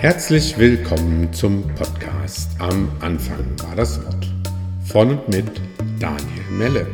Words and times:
Herzlich 0.00 0.56
willkommen 0.56 1.32
zum 1.32 1.66
Podcast 1.74 2.50
Am 2.60 2.88
Anfang 3.00 3.44
war 3.64 3.74
das 3.74 4.00
Wort 4.04 4.28
von 4.84 5.18
und 5.18 5.28
mit 5.28 5.60
Daniel 5.98 6.50
Melle. 6.52 6.86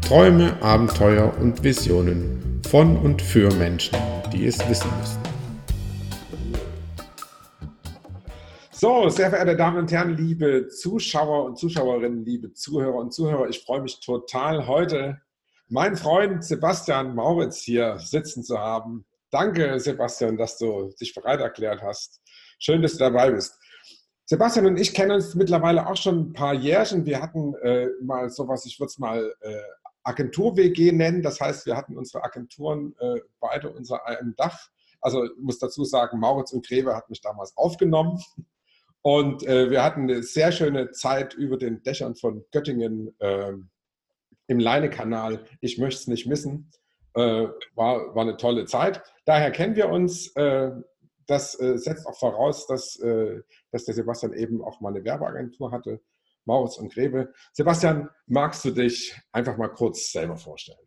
Träume, 0.00 0.56
Abenteuer 0.62 1.30
und 1.38 1.62
Visionen 1.62 2.62
von 2.66 2.96
und 2.96 3.20
für 3.20 3.52
Menschen, 3.56 3.98
die 4.32 4.46
es 4.46 4.58
wissen 4.70 4.90
müssen. 4.98 5.18
So, 8.70 9.10
sehr 9.10 9.28
verehrte 9.28 9.54
Damen 9.54 9.76
und 9.76 9.92
Herren, 9.92 10.16
liebe 10.16 10.68
Zuschauer 10.68 11.44
und 11.44 11.58
Zuschauerinnen, 11.58 12.24
liebe 12.24 12.54
Zuhörer 12.54 12.96
und 12.96 13.12
Zuhörer, 13.12 13.50
ich 13.50 13.62
freue 13.62 13.82
mich 13.82 14.00
total, 14.00 14.66
heute 14.66 15.20
meinen 15.68 15.96
Freund 15.96 16.42
Sebastian 16.42 17.14
Mauritz 17.14 17.60
hier 17.60 17.98
sitzen 17.98 18.42
zu 18.42 18.56
haben. 18.58 19.04
Danke, 19.30 19.78
Sebastian, 19.78 20.36
dass 20.36 20.56
du 20.56 20.90
dich 21.00 21.14
bereit 21.14 21.40
erklärt 21.40 21.82
hast. 21.82 22.20
Schön, 22.58 22.82
dass 22.82 22.92
du 22.92 22.98
dabei 22.98 23.30
bist. 23.30 23.58
Sebastian 24.24 24.66
und 24.66 24.78
ich 24.78 24.94
kennen 24.94 25.12
uns 25.12 25.34
mittlerweile 25.34 25.86
auch 25.86 25.96
schon 25.96 26.30
ein 26.30 26.32
paar 26.32 26.54
Jährchen. 26.54 27.06
Wir 27.06 27.22
hatten 27.22 27.54
äh, 27.62 27.88
mal 28.02 28.28
sowas, 28.30 28.66
ich 28.66 28.78
würde 28.78 28.88
es 28.88 28.98
mal 28.98 29.34
äh, 29.40 29.60
Agentur-WG 30.02 30.92
nennen. 30.92 31.22
Das 31.22 31.40
heißt, 31.40 31.66
wir 31.66 31.76
hatten 31.76 31.96
unsere 31.96 32.24
Agenturen 32.24 32.94
äh, 33.00 33.20
beide 33.40 33.70
unter 33.70 34.06
einem 34.06 34.34
Dach. 34.36 34.68
Also 35.00 35.24
ich 35.24 35.30
muss 35.38 35.58
dazu 35.58 35.84
sagen, 35.84 36.18
Mauritz 36.18 36.52
und 36.52 36.66
Greve 36.66 36.94
hat 36.94 37.08
mich 37.10 37.20
damals 37.20 37.56
aufgenommen. 37.56 38.18
Und 39.02 39.44
äh, 39.44 39.70
wir 39.70 39.82
hatten 39.82 40.02
eine 40.02 40.22
sehr 40.22 40.52
schöne 40.52 40.90
Zeit 40.90 41.34
über 41.34 41.56
den 41.56 41.82
Dächern 41.82 42.14
von 42.16 42.44
Göttingen 42.50 43.14
ähm, 43.20 43.70
im 44.46 44.58
Leinekanal. 44.58 45.44
Ich 45.60 45.78
möchte 45.78 46.00
es 46.00 46.06
nicht 46.06 46.26
missen. 46.26 46.70
Äh, 47.18 47.48
war, 47.74 48.14
war 48.14 48.22
eine 48.22 48.36
tolle 48.36 48.64
Zeit. 48.66 49.02
Daher 49.24 49.50
kennen 49.50 49.74
wir 49.74 49.88
uns. 49.88 50.28
Äh, 50.36 50.70
das 51.26 51.60
äh, 51.60 51.76
setzt 51.76 52.06
auch 52.06 52.16
voraus, 52.16 52.66
dass, 52.68 52.98
dass 53.70 53.84
der 53.84 53.94
Sebastian 53.94 54.32
eben 54.32 54.64
auch 54.64 54.80
mal 54.80 54.94
eine 54.94 55.04
Werbeagentur 55.04 55.72
hatte, 55.72 56.00
Maurits 56.46 56.78
und 56.78 56.90
Grebe. 56.94 57.34
Sebastian, 57.52 58.08
magst 58.26 58.64
du 58.64 58.70
dich 58.70 59.14
einfach 59.32 59.58
mal 59.58 59.68
kurz 59.68 60.10
selber 60.12 60.36
vorstellen? 60.36 60.78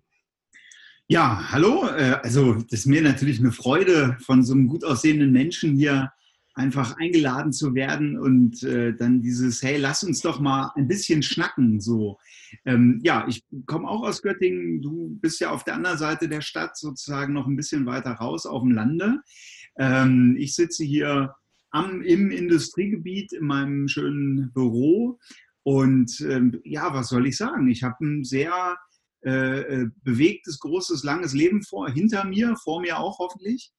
Ja, 1.08 1.52
hallo. 1.52 1.82
Also, 2.24 2.54
das 2.54 2.80
ist 2.80 2.86
mir 2.88 3.04
natürlich 3.04 3.40
eine 3.40 3.52
Freude, 3.52 4.18
von 4.26 4.44
so 4.44 4.54
einem 4.54 4.68
gut 4.68 4.84
aussehenden 4.84 5.32
Menschen 5.32 5.76
hier 5.76 6.12
einfach 6.62 6.98
eingeladen 6.98 7.52
zu 7.52 7.74
werden 7.74 8.18
und 8.18 8.64
äh, 8.64 8.94
dann 8.94 9.22
dieses, 9.22 9.64
hey, 9.64 9.78
lass 9.78 10.04
uns 10.04 10.22
doch 10.22 10.40
mal 10.40 10.72
ein 10.76 10.88
bisschen 10.88 11.24
schnacken. 11.24 11.82
So, 11.82 12.20
ähm, 12.66 13.00
ja, 13.04 13.26
ich 13.28 13.44
komme 13.66 13.88
auch 13.88 14.04
aus 14.04 14.22
Göttingen. 14.22 14.82
Du 14.82 15.18
bist 15.20 15.40
ja 15.40 15.52
auf 15.52 15.64
der 15.64 15.76
anderen 15.76 15.98
Seite 15.98 16.30
der 16.30 16.42
Stadt, 16.42 16.78
sozusagen 16.78 17.34
noch 17.34 17.48
ein 17.48 17.56
bisschen 17.56 17.86
weiter 17.86 18.12
raus 18.12 18.46
auf 18.46 18.62
dem 18.62 18.72
Lande. 18.72 19.22
Ähm, 19.78 20.36
ich 20.38 20.56
sitze 20.56 20.84
hier 20.84 21.34
am, 21.72 22.02
im 22.02 22.30
Industriegebiet 22.30 23.34
in 23.34 23.46
meinem 23.46 23.88
schönen 23.88 24.52
Büro 24.54 25.20
und 25.64 26.22
ähm, 26.22 26.60
ja, 26.64 26.94
was 26.94 27.10
soll 27.10 27.28
ich 27.28 27.38
sagen? 27.38 27.68
Ich 27.70 27.84
habe 27.84 28.06
ein 28.06 28.24
sehr 28.24 28.78
äh, 29.24 29.60
äh, 29.82 29.90
bewegtes, 30.04 30.60
großes, 30.60 31.04
langes 31.04 31.34
Leben 31.34 31.62
vor, 31.62 31.90
hinter 31.90 32.26
mir, 32.26 32.56
vor 32.64 32.82
mir 32.82 32.98
auch 32.98 33.20
hoffentlich. 33.20 33.72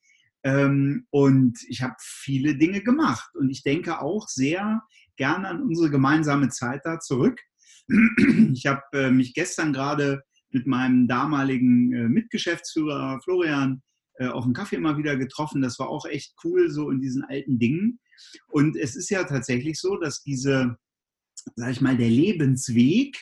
Ähm, 0.44 1.06
und 1.10 1.58
ich 1.68 1.82
habe 1.82 1.94
viele 1.98 2.56
Dinge 2.56 2.82
gemacht. 2.82 3.30
Und 3.34 3.50
ich 3.50 3.62
denke 3.62 4.00
auch 4.00 4.28
sehr 4.28 4.82
gerne 5.16 5.48
an 5.48 5.62
unsere 5.62 5.90
gemeinsame 5.90 6.48
Zeit 6.48 6.82
da 6.84 6.98
zurück. 6.98 7.40
Ich 8.54 8.66
habe 8.66 8.82
äh, 8.92 9.10
mich 9.10 9.34
gestern 9.34 9.72
gerade 9.72 10.22
mit 10.50 10.66
meinem 10.66 11.08
damaligen 11.08 11.92
äh, 11.92 12.08
Mitgeschäftsführer 12.08 13.20
Florian 13.24 13.82
äh, 14.14 14.28
auf 14.28 14.44
dem 14.44 14.52
Kaffee 14.52 14.78
mal 14.78 14.98
wieder 14.98 15.16
getroffen. 15.16 15.62
Das 15.62 15.78
war 15.78 15.88
auch 15.88 16.06
echt 16.06 16.34
cool, 16.44 16.70
so 16.70 16.90
in 16.90 17.00
diesen 17.00 17.24
alten 17.24 17.58
Dingen. 17.58 17.98
Und 18.48 18.76
es 18.76 18.94
ist 18.94 19.10
ja 19.10 19.24
tatsächlich 19.24 19.80
so, 19.80 19.96
dass 19.96 20.22
diese, 20.22 20.76
sag 21.56 21.70
ich 21.72 21.80
mal, 21.80 21.96
der 21.96 22.10
Lebensweg, 22.10 23.18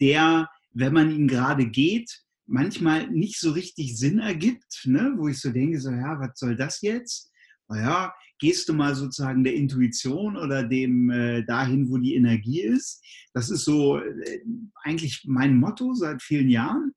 der, 0.00 0.48
wenn 0.72 0.92
man 0.92 1.10
ihn 1.10 1.28
gerade 1.28 1.66
geht, 1.66 2.25
manchmal 2.46 3.08
nicht 3.08 3.40
so 3.40 3.52
richtig 3.52 3.98
Sinn 3.98 4.18
ergibt, 4.18 4.82
ne? 4.84 5.14
wo 5.16 5.28
ich 5.28 5.40
so 5.40 5.50
denke, 5.50 5.80
so 5.80 5.90
ja, 5.90 6.18
was 6.20 6.38
soll 6.38 6.56
das 6.56 6.80
jetzt? 6.80 7.30
Naja, 7.68 8.14
gehst 8.38 8.68
du 8.68 8.74
mal 8.74 8.94
sozusagen 8.94 9.42
der 9.42 9.54
Intuition 9.54 10.36
oder 10.36 10.62
dem 10.62 11.10
äh, 11.10 11.44
dahin, 11.44 11.90
wo 11.90 11.98
die 11.98 12.14
Energie 12.14 12.60
ist. 12.60 13.04
Das 13.32 13.50
ist 13.50 13.64
so 13.64 13.98
äh, 13.98 14.40
eigentlich 14.84 15.24
mein 15.26 15.58
Motto 15.58 15.94
seit 15.94 16.22
vielen 16.22 16.48
Jahren. 16.48 16.92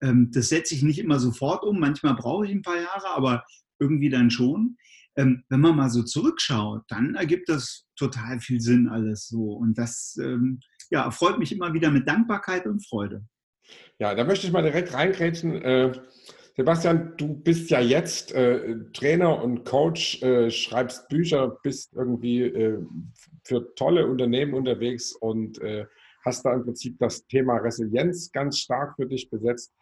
Ähm, 0.00 0.30
das 0.32 0.48
setze 0.48 0.74
ich 0.74 0.82
nicht 0.82 0.98
immer 0.98 1.18
sofort 1.18 1.64
um, 1.64 1.80
manchmal 1.80 2.14
brauche 2.14 2.46
ich 2.46 2.52
ein 2.52 2.62
paar 2.62 2.80
Jahre, 2.80 3.08
aber 3.16 3.44
irgendwie 3.80 4.10
dann 4.10 4.30
schon. 4.30 4.76
Ähm, 5.16 5.44
wenn 5.48 5.60
man 5.60 5.76
mal 5.76 5.90
so 5.90 6.02
zurückschaut, 6.02 6.84
dann 6.88 7.16
ergibt 7.16 7.48
das 7.48 7.84
total 7.96 8.40
viel 8.40 8.60
Sinn 8.60 8.88
alles 8.88 9.28
so. 9.28 9.52
Und 9.52 9.76
das 9.76 10.16
ähm, 10.22 10.60
ja, 10.90 11.04
erfreut 11.04 11.38
mich 11.38 11.52
immer 11.52 11.72
wieder 11.74 11.90
mit 11.90 12.06
Dankbarkeit 12.06 12.66
und 12.66 12.86
Freude. 12.86 13.24
Ja, 13.98 14.14
da 14.14 14.24
möchte 14.24 14.46
ich 14.46 14.52
mal 14.52 14.62
direkt 14.62 14.94
reingrätschen. 14.94 15.62
Äh, 15.62 15.92
Sebastian, 16.56 17.14
du 17.16 17.34
bist 17.34 17.70
ja 17.70 17.80
jetzt 17.80 18.32
äh, 18.32 18.76
Trainer 18.92 19.42
und 19.42 19.64
Coach, 19.64 20.22
äh, 20.22 20.50
schreibst 20.50 21.08
Bücher, 21.08 21.58
bist 21.62 21.94
irgendwie 21.94 22.42
äh, 22.42 22.78
für 23.44 23.74
tolle 23.74 24.06
Unternehmen 24.06 24.52
unterwegs 24.52 25.12
und 25.12 25.60
äh, 25.62 25.86
hast 26.24 26.44
da 26.44 26.52
im 26.52 26.64
Prinzip 26.64 26.98
das 26.98 27.26
Thema 27.26 27.56
Resilienz 27.56 28.30
ganz 28.32 28.58
stark 28.58 28.96
für 28.96 29.06
dich 29.06 29.30
besetzt. 29.30 29.72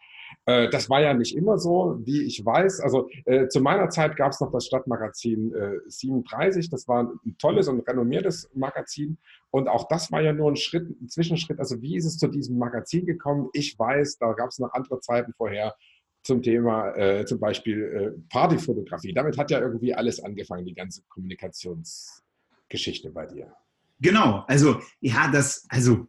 Äh, 0.45 0.69
das 0.69 0.89
war 0.89 1.01
ja 1.01 1.13
nicht 1.13 1.35
immer 1.35 1.57
so, 1.57 1.99
wie 2.03 2.23
ich 2.23 2.45
weiß. 2.45 2.81
Also 2.81 3.09
äh, 3.25 3.47
zu 3.47 3.61
meiner 3.61 3.89
Zeit 3.89 4.15
gab 4.15 4.31
es 4.31 4.39
noch 4.39 4.51
das 4.51 4.65
Stadtmagazin 4.65 5.53
37. 5.87 6.69
Das 6.69 6.87
war 6.87 7.11
ein 7.25 7.37
tolles 7.37 7.67
und 7.67 7.87
renommiertes 7.87 8.49
Magazin. 8.53 9.17
Und 9.49 9.67
auch 9.67 9.87
das 9.87 10.11
war 10.11 10.21
ja 10.21 10.33
nur 10.33 10.51
ein 10.51 10.55
Schritt, 10.55 10.89
ein 11.01 11.09
Zwischenschritt. 11.09 11.59
Also 11.59 11.81
wie 11.81 11.97
ist 11.97 12.05
es 12.05 12.17
zu 12.17 12.27
diesem 12.27 12.57
Magazin 12.57 13.05
gekommen? 13.05 13.49
Ich 13.53 13.77
weiß, 13.77 14.17
da 14.17 14.33
gab 14.33 14.49
es 14.49 14.59
noch 14.59 14.73
andere 14.73 14.99
Zeiten 15.01 15.33
vorher 15.33 15.75
zum 16.23 16.41
Thema 16.41 16.95
äh, 16.95 17.25
zum 17.25 17.39
Beispiel 17.39 17.83
äh, 17.83 18.11
Partyfotografie. 18.29 19.13
Damit 19.13 19.37
hat 19.37 19.51
ja 19.51 19.59
irgendwie 19.59 19.93
alles 19.93 20.23
angefangen, 20.23 20.65
die 20.65 20.73
ganze 20.73 21.01
Kommunikationsgeschichte 21.09 23.11
bei 23.11 23.25
dir. 23.25 23.53
Genau, 23.99 24.45
also 24.47 24.79
ja, 24.99 25.29
das, 25.31 25.65
also 25.69 26.07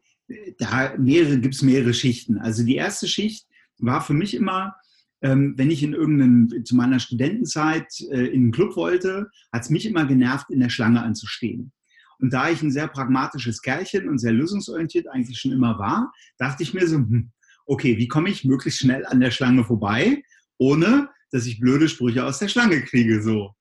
da 0.59 0.94
mehrere, 0.99 1.39
gibt 1.39 1.54
es 1.54 1.62
mehrere 1.62 1.94
Schichten. 1.94 2.39
Also 2.39 2.65
die 2.65 2.77
erste 2.77 3.06
Schicht 3.06 3.47
war 3.78 4.00
für 4.03 4.15
mich 4.15 4.34
immer, 4.34 4.75
ähm, 5.22 5.55
wenn 5.56 5.71
ich 5.71 5.83
in 5.83 5.93
irgendeinen, 5.93 6.65
zu 6.65 6.75
meiner 6.75 6.99
Studentenzeit 6.99 7.88
äh, 8.10 8.27
in 8.27 8.43
einen 8.43 8.53
Club 8.53 8.77
wollte, 8.77 9.31
hat 9.53 9.62
es 9.62 9.71
mich 9.71 9.87
immer 9.87 10.05
genervt, 10.05 10.50
in 10.50 10.60
der 10.60 10.69
Schlange 10.69 11.03
anzustehen. 11.03 11.72
Und 12.19 12.33
da 12.33 12.50
ich 12.50 12.62
ein 12.62 12.71
sehr 12.71 12.88
pragmatisches 12.88 13.62
Kerlchen 13.62 14.09
und 14.09 14.19
sehr 14.19 14.33
lösungsorientiert 14.33 15.09
eigentlich 15.09 15.38
schon 15.38 15.53
immer 15.53 15.78
war, 15.78 16.12
dachte 16.38 16.62
ich 16.62 16.75
mir 16.75 16.87
so, 16.87 16.97
hm, 16.97 17.33
okay, 17.66 17.99
wie 17.99 18.09
komme 18.09 18.31
ich 18.31 18.44
möglichst 18.44 18.81
schnell 18.81 19.05
an 19.06 19.21
der 19.21 19.31
Schlange 19.31 19.65
vorbei, 19.65 20.22
ohne 20.59 21.09
dass 21.31 21.47
ich 21.47 21.60
blöde 21.60 21.89
Sprüche 21.89 22.25
aus 22.25 22.39
der 22.39 22.49
Schlange 22.49 22.83
kriege, 22.83 23.22
so. 23.22 23.54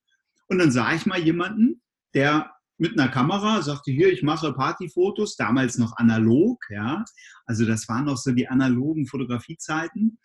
Und 0.48 0.58
dann 0.58 0.70
sah 0.70 0.94
ich 0.94 1.06
mal 1.06 1.18
jemanden, 1.18 1.80
der 2.14 2.52
mit 2.82 2.98
einer 2.98 3.08
Kamera 3.08 3.62
sagte, 3.62 3.92
hier, 3.92 4.12
ich 4.12 4.24
mache 4.24 4.52
Partyfotos, 4.52 5.36
damals 5.36 5.78
noch 5.78 5.96
analog, 5.98 6.58
ja. 6.68 7.04
Also 7.46 7.64
das 7.64 7.88
waren 7.88 8.06
noch 8.06 8.16
so 8.16 8.32
die 8.32 8.48
analogen 8.48 9.06
Fotografiezeiten, 9.06 10.18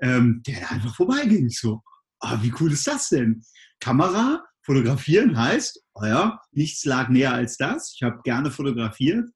ähm, 0.00 0.40
der 0.46 0.70
einfach 0.70 0.94
vorbeiging, 0.94 1.50
so. 1.50 1.82
Ah, 2.20 2.38
wie 2.40 2.54
cool 2.60 2.70
ist 2.70 2.86
das 2.86 3.08
denn? 3.08 3.42
Kamera, 3.80 4.44
fotografieren 4.62 5.36
heißt, 5.36 5.82
oh 5.94 6.04
ja, 6.04 6.40
nichts 6.52 6.84
lag 6.84 7.08
näher 7.08 7.32
als 7.34 7.56
das. 7.56 7.92
Ich 7.96 8.04
habe 8.04 8.20
gerne 8.22 8.52
fotografiert. 8.52 9.28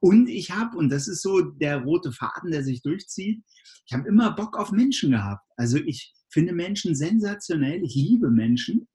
Und 0.00 0.28
ich 0.28 0.50
habe, 0.50 0.76
und 0.76 0.88
das 0.88 1.06
ist 1.06 1.22
so 1.22 1.40
der 1.42 1.78
rote 1.78 2.10
Faden, 2.10 2.50
der 2.50 2.64
sich 2.64 2.82
durchzieht, 2.82 3.44
ich 3.86 3.92
habe 3.92 4.08
immer 4.08 4.32
Bock 4.32 4.58
auf 4.58 4.72
Menschen 4.72 5.12
gehabt. 5.12 5.46
Also 5.56 5.76
ich 5.76 6.12
finde 6.30 6.52
Menschen 6.52 6.94
sensationell, 6.94 7.82
ich 7.82 7.94
liebe 7.94 8.30
Menschen. 8.30 8.88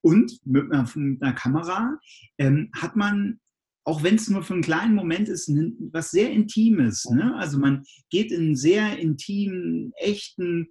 Und 0.00 0.38
mit 0.44 0.72
einer, 0.72 1.32
Kamera 1.34 1.98
ähm, 2.38 2.70
hat 2.74 2.96
man, 2.96 3.40
auch 3.84 4.02
wenn 4.02 4.16
es 4.16 4.28
nur 4.28 4.42
für 4.42 4.54
einen 4.54 4.62
kleinen 4.62 4.94
Moment 4.94 5.28
ist, 5.28 5.50
was 5.92 6.10
sehr 6.10 6.30
Intimes. 6.30 7.04
Ne? 7.06 7.34
Also 7.36 7.58
man 7.58 7.84
geht 8.10 8.30
in 8.32 8.56
sehr 8.56 8.98
intimen, 8.98 9.92
echten, 9.96 10.68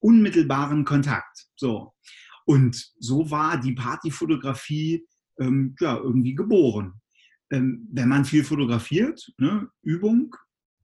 unmittelbaren 0.00 0.84
Kontakt. 0.84 1.46
So. 1.56 1.92
Und 2.44 2.92
so 2.98 3.30
war 3.30 3.58
die 3.60 3.72
Partyfotografie 3.72 5.06
ähm, 5.38 5.74
ja, 5.80 5.96
irgendwie 5.96 6.34
geboren 6.34 7.00
ähm, 7.50 7.88
wenn 7.92 8.08
man 8.08 8.24
viel 8.24 8.44
fotografiert, 8.44 9.32
ne, 9.38 9.68
Übung 9.82 10.34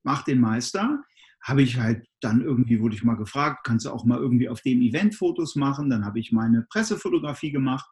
macht 0.03 0.27
den 0.27 0.41
Meister, 0.41 1.03
habe 1.43 1.63
ich 1.63 1.79
halt 1.79 2.07
dann 2.21 2.41
irgendwie, 2.41 2.81
wurde 2.81 2.95
ich 2.95 3.03
mal 3.03 3.17
gefragt, 3.17 3.65
kannst 3.65 3.87
du 3.87 3.91
auch 3.91 4.05
mal 4.05 4.19
irgendwie 4.19 4.49
auf 4.49 4.61
dem 4.61 4.81
Event 4.81 5.15
Fotos 5.15 5.57
machen? 5.57 5.91
Dann 5.91 6.05
habe 6.05 6.21
ich 6.21 6.31
meine 6.31 6.63
Pressefotografie 6.71 7.51
gemacht, 7.51 7.89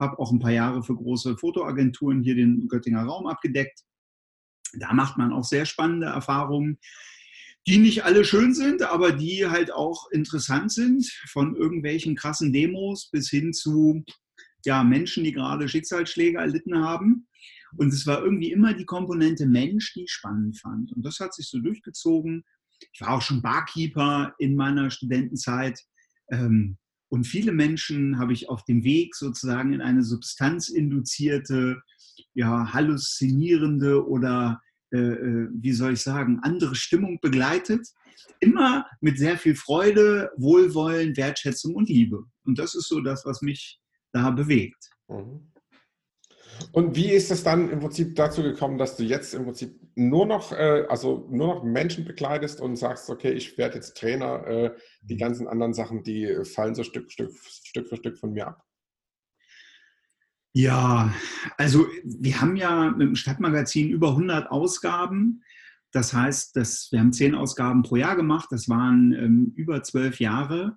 habe 0.00 0.18
auch 0.18 0.32
ein 0.32 0.40
paar 0.40 0.50
Jahre 0.50 0.82
für 0.82 0.96
große 0.96 1.36
Fotoagenturen 1.36 2.22
hier 2.22 2.34
den 2.34 2.66
Göttinger 2.68 3.04
Raum 3.04 3.26
abgedeckt. 3.26 3.84
Da 4.78 4.92
macht 4.92 5.16
man 5.16 5.32
auch 5.32 5.44
sehr 5.44 5.64
spannende 5.64 6.08
Erfahrungen, 6.08 6.78
die 7.68 7.78
nicht 7.78 8.04
alle 8.04 8.24
schön 8.24 8.54
sind, 8.54 8.82
aber 8.82 9.12
die 9.12 9.46
halt 9.46 9.72
auch 9.72 10.10
interessant 10.10 10.72
sind, 10.72 11.06
von 11.28 11.54
irgendwelchen 11.54 12.16
krassen 12.16 12.52
Demos 12.52 13.10
bis 13.10 13.30
hin 13.30 13.52
zu 13.52 14.04
ja, 14.64 14.82
Menschen, 14.82 15.22
die 15.22 15.32
gerade 15.32 15.68
Schicksalsschläge 15.68 16.38
erlitten 16.38 16.78
haben. 16.78 17.28
Und 17.76 17.92
es 17.92 18.06
war 18.06 18.22
irgendwie 18.22 18.50
immer 18.50 18.74
die 18.74 18.86
Komponente 18.86 19.46
Mensch, 19.46 19.92
die 19.94 20.04
ich 20.04 20.10
spannend 20.10 20.58
fand. 20.58 20.92
Und 20.92 21.04
das 21.04 21.20
hat 21.20 21.34
sich 21.34 21.48
so 21.48 21.60
durchgezogen. 21.60 22.44
Ich 22.92 23.00
war 23.00 23.10
auch 23.10 23.22
schon 23.22 23.42
Barkeeper 23.42 24.34
in 24.38 24.56
meiner 24.56 24.90
Studentenzeit. 24.90 25.80
Ähm, 26.30 26.78
und 27.10 27.24
viele 27.24 27.52
Menschen 27.52 28.18
habe 28.18 28.32
ich 28.32 28.48
auf 28.48 28.64
dem 28.64 28.84
Weg 28.84 29.14
sozusagen 29.14 29.72
in 29.72 29.80
eine 29.80 30.02
substanzinduzierte, 30.02 31.80
ja, 32.34 32.72
halluzinierende 32.72 34.06
oder, 34.06 34.60
äh, 34.92 34.98
äh, 34.98 35.48
wie 35.52 35.72
soll 35.72 35.94
ich 35.94 36.02
sagen, 36.02 36.40
andere 36.42 36.74
Stimmung 36.74 37.18
begleitet. 37.20 37.86
Immer 38.40 38.86
mit 39.00 39.18
sehr 39.18 39.38
viel 39.38 39.54
Freude, 39.54 40.30
Wohlwollen, 40.36 41.16
Wertschätzung 41.16 41.74
und 41.74 41.88
Liebe. 41.88 42.24
Und 42.44 42.58
das 42.58 42.74
ist 42.74 42.88
so 42.88 43.00
das, 43.00 43.24
was 43.24 43.42
mich 43.42 43.80
da 44.12 44.30
bewegt. 44.30 44.90
Mhm. 45.08 45.52
Und 46.72 46.96
wie 46.96 47.10
ist 47.10 47.30
es 47.30 47.42
dann 47.42 47.70
im 47.70 47.80
Prinzip 47.80 48.16
dazu 48.16 48.42
gekommen, 48.42 48.78
dass 48.78 48.96
du 48.96 49.04
jetzt 49.04 49.34
im 49.34 49.44
Prinzip 49.44 49.78
nur 49.94 50.26
noch, 50.26 50.52
äh, 50.52 50.84
also 50.88 51.26
nur 51.30 51.54
noch 51.54 51.64
Menschen 51.64 52.04
begleitest 52.04 52.60
und 52.60 52.76
sagst, 52.76 53.10
okay, 53.10 53.32
ich 53.32 53.58
werde 53.58 53.76
jetzt 53.76 53.96
Trainer, 53.96 54.46
äh, 54.46 54.74
die 55.02 55.14
mhm. 55.14 55.18
ganzen 55.18 55.48
anderen 55.48 55.74
Sachen, 55.74 56.02
die 56.02 56.44
fallen 56.44 56.74
so 56.74 56.84
Stück, 56.84 57.10
Stück, 57.10 57.32
Stück 57.36 57.88
für 57.88 57.96
Stück 57.96 58.18
von 58.18 58.32
mir 58.32 58.48
ab? 58.48 58.64
Ja, 60.52 61.12
also 61.56 61.86
wir 62.04 62.40
haben 62.40 62.56
ja 62.56 62.90
mit 62.90 63.08
dem 63.08 63.16
Stadtmagazin 63.16 63.90
über 63.90 64.10
100 64.10 64.50
Ausgaben. 64.50 65.42
Das 65.92 66.12
heißt, 66.12 66.56
dass 66.56 66.88
wir 66.90 67.00
haben 67.00 67.12
zehn 67.12 67.34
Ausgaben 67.34 67.82
pro 67.82 67.96
Jahr 67.96 68.16
gemacht. 68.16 68.48
Das 68.50 68.68
waren 68.68 69.12
ähm, 69.12 69.52
über 69.56 69.82
zwölf 69.82 70.20
Jahre 70.20 70.76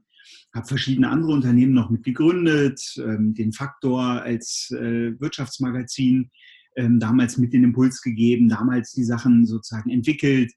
habe 0.54 0.68
verschiedene 0.68 1.10
andere 1.10 1.32
Unternehmen 1.32 1.74
noch 1.74 1.90
mit 1.90 2.04
gegründet, 2.04 2.82
ähm, 2.98 3.34
den 3.34 3.54
Faktor 3.54 4.04
als 4.04 4.70
äh, 4.72 5.20
Wirtschaftsmagazin 5.20 6.30
ähm, 6.76 7.00
damals 7.00 7.38
mit 7.38 7.54
den 7.54 7.64
Impuls 7.64 8.02
gegeben, 8.02 8.50
damals 8.50 8.92
die 8.92 9.04
Sachen 9.04 9.46
sozusagen 9.46 9.90
entwickelt, 9.90 10.52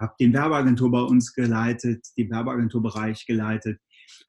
habe 0.00 0.14
den 0.20 0.32
Werbeagentur 0.32 0.90
bei 0.90 1.00
uns 1.00 1.32
geleitet, 1.32 2.04
den 2.16 2.30
Werbeagenturbereich 2.30 3.26
geleitet, 3.26 3.80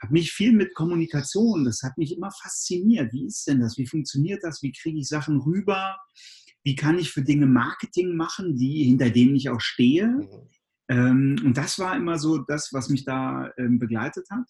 habe 0.02 0.14
mich 0.14 0.32
viel 0.32 0.54
mit 0.54 0.74
Kommunikation, 0.74 1.66
das 1.66 1.82
hat 1.84 1.98
mich 1.98 2.16
immer 2.16 2.32
fasziniert. 2.32 3.14
Wie 3.14 3.26
ist 3.26 3.48
denn 3.48 3.60
das? 3.60 3.78
Wie 3.78 3.88
funktioniert 3.88 4.44
das? 4.44 4.62
Wie 4.62 4.72
kriege 4.72 5.00
ich 5.00 5.08
Sachen 5.08 5.40
rüber? 5.42 5.98
Wie 6.64 6.76
kann 6.76 6.98
ich 7.00 7.12
für 7.12 7.22
Dinge 7.22 7.48
Marketing 7.48 8.16
machen, 8.16 8.56
die 8.56 8.84
hinter 8.84 9.10
denen 9.10 9.36
ich 9.36 9.50
auch 9.50 9.62
stehe? 9.62 10.08
Mhm. 10.08 10.28
Ähm, 10.90 11.36
und 11.44 11.58
das 11.58 11.80
war 11.80 11.96
immer 11.96 12.18
so 12.18 12.38
das, 12.38 12.72
was 12.72 12.90
mich 12.90 13.04
da 13.04 13.52
ähm, 13.58 13.78
begleitet 13.80 14.28
hat 14.30 14.46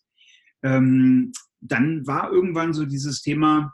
ähm, 0.63 1.31
dann 1.61 2.05
war 2.05 2.31
irgendwann 2.31 2.73
so 2.73 2.85
dieses 2.85 3.21
Thema, 3.21 3.73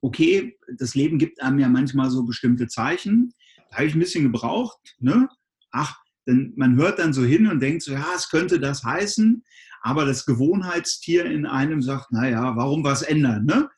okay, 0.00 0.56
das 0.78 0.94
Leben 0.94 1.18
gibt 1.18 1.42
einem 1.42 1.58
ja 1.58 1.68
manchmal 1.68 2.10
so 2.10 2.24
bestimmte 2.24 2.68
Zeichen. 2.68 3.32
Da 3.70 3.76
habe 3.76 3.86
ich 3.86 3.94
ein 3.94 4.00
bisschen 4.00 4.24
gebraucht. 4.24 4.78
Ne? 4.98 5.28
Ach, 5.70 5.96
denn 6.26 6.52
man 6.56 6.76
hört 6.76 6.98
dann 6.98 7.12
so 7.12 7.24
hin 7.24 7.46
und 7.46 7.60
denkt 7.60 7.82
so, 7.82 7.92
ja, 7.92 8.06
es 8.16 8.30
könnte 8.30 8.58
das 8.58 8.82
heißen, 8.82 9.42
aber 9.82 10.06
das 10.06 10.24
Gewohnheitstier 10.24 11.26
in 11.26 11.44
einem 11.44 11.82
sagt, 11.82 12.10
naja, 12.10 12.56
warum 12.56 12.84
was 12.84 13.02
ändern? 13.02 13.44
Ne? 13.44 13.68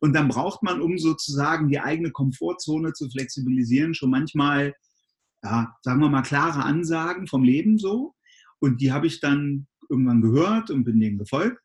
Und 0.00 0.12
dann 0.14 0.28
braucht 0.28 0.62
man, 0.64 0.80
um 0.80 0.98
sozusagen 0.98 1.68
die 1.68 1.78
eigene 1.78 2.10
Komfortzone 2.10 2.92
zu 2.94 3.08
flexibilisieren, 3.08 3.94
schon 3.94 4.10
manchmal, 4.10 4.74
ja, 5.44 5.72
sagen 5.82 6.00
wir 6.00 6.08
mal, 6.08 6.22
klare 6.22 6.64
Ansagen 6.64 7.28
vom 7.28 7.44
Leben 7.44 7.78
so. 7.78 8.14
Und 8.58 8.80
die 8.80 8.92
habe 8.92 9.06
ich 9.06 9.20
dann 9.20 9.68
irgendwann 9.88 10.20
gehört 10.20 10.70
und 10.70 10.84
bin 10.84 10.98
denen 10.98 11.18
gefolgt. 11.18 11.62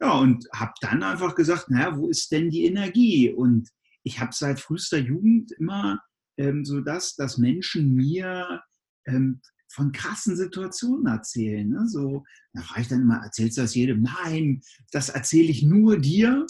Ja, 0.00 0.12
und 0.12 0.46
habe 0.54 0.72
dann 0.80 1.02
einfach 1.02 1.34
gesagt, 1.34 1.70
naja, 1.70 1.96
wo 1.96 2.08
ist 2.08 2.30
denn 2.32 2.50
die 2.50 2.64
Energie? 2.64 3.30
Und 3.30 3.68
ich 4.02 4.20
habe 4.20 4.30
seit 4.32 4.60
frühester 4.60 4.98
Jugend 4.98 5.52
immer 5.52 6.00
ähm, 6.36 6.64
so 6.64 6.80
das, 6.80 7.16
dass 7.16 7.38
Menschen 7.38 7.94
mir 7.94 8.62
ähm, 9.06 9.40
von 9.70 9.92
krassen 9.92 10.36
Situationen 10.36 11.06
erzählen. 11.06 11.68
Ne? 11.68 11.86
So, 11.88 12.24
da 12.52 12.62
frage 12.62 12.82
ich 12.82 12.88
dann 12.88 13.02
immer, 13.02 13.22
erzählst 13.22 13.58
du 13.58 13.62
das 13.62 13.74
jedem? 13.74 14.02
Nein, 14.02 14.62
das 14.92 15.08
erzähle 15.10 15.48
ich 15.48 15.62
nur 15.62 15.98
dir. 15.98 16.46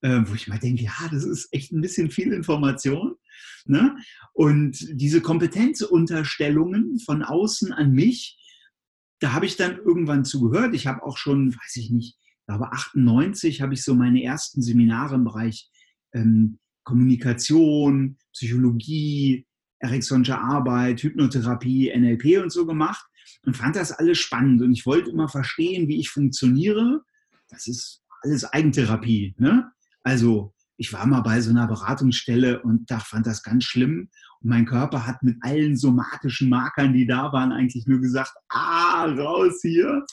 Äh, 0.00 0.20
wo 0.26 0.34
ich 0.34 0.46
mal 0.46 0.60
denke, 0.60 0.84
ja, 0.84 1.08
das 1.10 1.24
ist 1.24 1.48
echt 1.52 1.72
ein 1.72 1.80
bisschen 1.80 2.10
viel 2.10 2.32
Information. 2.32 3.16
Ne? 3.64 3.96
Und 4.32 4.78
diese 4.92 5.20
Kompetenzunterstellungen 5.20 7.00
von 7.00 7.24
außen 7.24 7.72
an 7.72 7.92
mich, 7.92 8.38
da 9.20 9.32
habe 9.32 9.46
ich 9.46 9.56
dann 9.56 9.76
irgendwann 9.76 10.24
zugehört. 10.24 10.74
Ich 10.74 10.86
habe 10.86 11.02
auch 11.02 11.16
schon, 11.16 11.54
weiß 11.54 11.76
ich 11.76 11.90
nicht, 11.90 12.16
ich 12.18 12.46
glaube 12.46 12.72
98 12.72 13.60
habe 13.60 13.74
ich 13.74 13.82
so 13.82 13.94
meine 13.94 14.22
ersten 14.22 14.62
Seminare 14.62 15.16
im 15.16 15.24
Bereich 15.24 15.70
ähm, 16.14 16.58
Kommunikation, 16.84 18.16
Psychologie, 18.32 19.46
Ericksonsche 19.80 20.38
Arbeit, 20.38 21.02
Hypnotherapie, 21.02 21.92
NLP 21.94 22.42
und 22.42 22.50
so 22.50 22.66
gemacht 22.66 23.06
und 23.44 23.56
fand 23.56 23.76
das 23.76 23.92
alles 23.92 24.18
spannend. 24.18 24.62
Und 24.62 24.72
ich 24.72 24.86
wollte 24.86 25.10
immer 25.10 25.28
verstehen, 25.28 25.88
wie 25.88 26.00
ich 26.00 26.10
funktioniere. 26.10 27.02
Das 27.48 27.66
ist 27.66 28.02
alles 28.22 28.44
Eigentherapie. 28.44 29.34
Ne? 29.38 29.70
Also 30.02 30.54
ich 30.78 30.92
war 30.92 31.06
mal 31.06 31.20
bei 31.20 31.40
so 31.40 31.50
einer 31.50 31.66
Beratungsstelle 31.66 32.62
und 32.62 32.88
da 32.90 33.00
fand 33.00 33.26
das 33.26 33.42
ganz 33.42 33.64
schlimm. 33.64 34.08
Und 34.40 34.48
mein 34.48 34.64
Körper 34.64 35.06
hat 35.06 35.22
mit 35.24 35.36
allen 35.40 35.76
somatischen 35.76 36.48
Markern, 36.48 36.92
die 36.92 37.06
da 37.06 37.32
waren, 37.32 37.50
eigentlich 37.50 37.86
nur 37.86 38.00
gesagt, 38.00 38.32
ah, 38.48 39.04
raus 39.06 39.58
hier. 39.60 40.04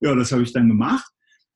Ja, 0.00 0.14
das 0.14 0.32
habe 0.32 0.42
ich 0.42 0.52
dann 0.52 0.68
gemacht 0.68 1.06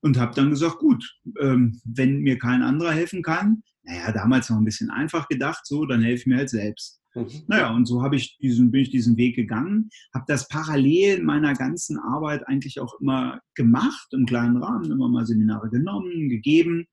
und 0.02 0.18
habe 0.18 0.34
dann 0.34 0.50
gesagt, 0.50 0.78
gut, 0.78 1.18
ähm, 1.40 1.80
wenn 1.84 2.20
mir 2.20 2.38
kein 2.38 2.62
anderer 2.62 2.92
helfen 2.92 3.22
kann, 3.22 3.62
naja, 3.84 4.12
damals 4.12 4.50
noch 4.50 4.58
ein 4.58 4.64
bisschen 4.64 4.90
einfach 4.90 5.28
gedacht, 5.28 5.66
so, 5.66 5.86
dann 5.86 6.02
helfe 6.02 6.20
ich 6.20 6.26
mir 6.26 6.36
halt 6.36 6.50
selbst. 6.50 7.00
Mhm. 7.14 7.44
Naja, 7.46 7.74
und 7.74 7.86
so 7.86 8.02
habe 8.02 8.16
ich 8.16 8.36
diesen, 8.36 8.70
bin 8.70 8.82
ich 8.82 8.90
diesen 8.90 9.16
Weg 9.16 9.34
gegangen, 9.34 9.88
habe 10.14 10.26
das 10.28 10.46
parallel 10.48 11.20
in 11.20 11.24
meiner 11.24 11.54
ganzen 11.54 11.98
Arbeit 11.98 12.46
eigentlich 12.46 12.80
auch 12.80 13.00
immer 13.00 13.40
gemacht, 13.54 14.08
im 14.12 14.26
kleinen 14.26 14.58
Rahmen, 14.58 14.90
immer 14.90 15.08
mal 15.08 15.24
Seminare 15.24 15.70
genommen, 15.70 16.28
gegeben 16.28 16.86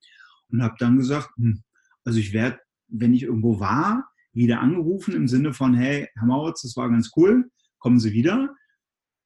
und 0.52 0.64
habe 0.64 0.76
dann 0.80 0.98
gesagt, 0.98 1.30
hm, 1.38 1.64
also 2.04 2.20
ich 2.20 2.34
werde, 2.34 2.60
wenn 2.88 3.14
ich 3.14 3.24
irgendwo 3.24 3.60
war, 3.60 4.10
wieder 4.34 4.60
angerufen 4.62 5.14
im 5.14 5.28
Sinne 5.28 5.54
von, 5.54 5.74
hey, 5.76 6.08
Herr 6.16 6.26
Mauritz, 6.26 6.62
das 6.62 6.76
war 6.76 6.90
ganz 6.90 7.12
cool, 7.16 7.50
kommen 7.80 8.00
Sie 8.00 8.14
wieder. 8.14 8.56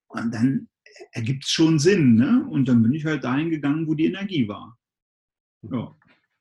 Und 0.07 0.33
dann 0.33 0.69
ergibt 1.11 1.45
es 1.45 1.51
schon 1.51 1.79
Sinn. 1.79 2.15
Ne? 2.15 2.45
Und 2.49 2.67
dann 2.67 2.81
bin 2.81 2.93
ich 2.93 3.05
halt 3.05 3.23
dahin 3.23 3.49
gegangen, 3.49 3.87
wo 3.87 3.93
die 3.93 4.05
Energie 4.05 4.47
war. 4.47 4.77
Ja, 5.61 5.95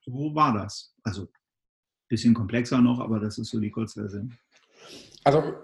so 0.05 0.35
war 0.35 0.53
das. 0.53 0.95
Also 1.03 1.23
ein 1.23 1.29
bisschen 2.09 2.35
komplexer 2.35 2.81
noch, 2.81 3.01
aber 3.01 3.21
das 3.21 3.39
ist 3.39 3.51
so 3.51 3.61
die 3.61 3.71
Kurzversion. 3.71 4.37
Also 5.25 5.55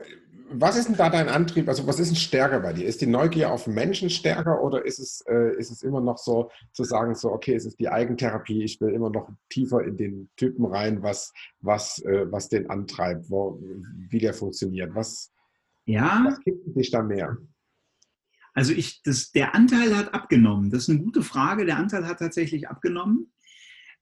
was 0.51 0.77
ist 0.77 0.89
denn 0.89 0.97
da 0.97 1.11
dein 1.11 1.29
Antrieb? 1.29 1.69
Also 1.69 1.87
was 1.87 2.01
ist 2.01 2.09
denn 2.09 2.17
stärker 2.17 2.61
bei 2.61 2.73
dir? 2.73 2.87
Ist 2.87 3.01
die 3.01 3.07
Neugier 3.07 3.51
auf 3.51 3.67
Menschen 3.67 4.11
stärker 4.11 4.63
oder 4.63 4.85
ist 4.85 4.99
es, 4.99 5.23
äh, 5.29 5.57
ist 5.59 5.71
es 5.71 5.83
immer 5.83 6.01
noch 6.01 6.19
so 6.19 6.51
zu 6.73 6.85
sagen, 6.85 7.15
so, 7.15 7.31
okay, 7.33 7.55
es 7.55 7.67
ist 7.67 7.79
die 7.79 7.89
Eigentherapie, 7.89 8.63
ich 8.63 8.81
will 8.81 8.93
immer 8.93 9.11
noch 9.11 9.31
tiefer 9.49 9.85
in 9.85 9.97
den 9.97 10.31
Typen 10.37 10.65
rein, 10.65 11.03
was, 11.03 11.33
was, 11.61 12.01
äh, 12.03 12.31
was 12.31 12.49
den 12.49 12.71
antreibt, 12.71 13.31
wo, 13.31 13.61
wie 14.09 14.19
der 14.19 14.35
funktioniert? 14.35 14.95
Was, 14.95 15.33
ja. 15.85 16.25
was 16.27 16.41
gibt 16.41 16.77
dich 16.77 16.91
da 16.91 17.03
mehr? 17.03 17.37
Also 18.55 18.73
ich, 18.73 19.03
das, 19.03 19.31
der 19.31 19.55
Anteil 19.55 19.97
hat 19.97 20.15
abgenommen. 20.15 20.71
Das 20.71 20.83
ist 20.83 20.91
eine 20.91 21.01
gute 21.01 21.23
Frage. 21.23 21.65
Der 21.65 21.79
Anteil 21.79 22.07
hat 22.07 22.19
tatsächlich 22.19 22.69
abgenommen. 22.69 23.33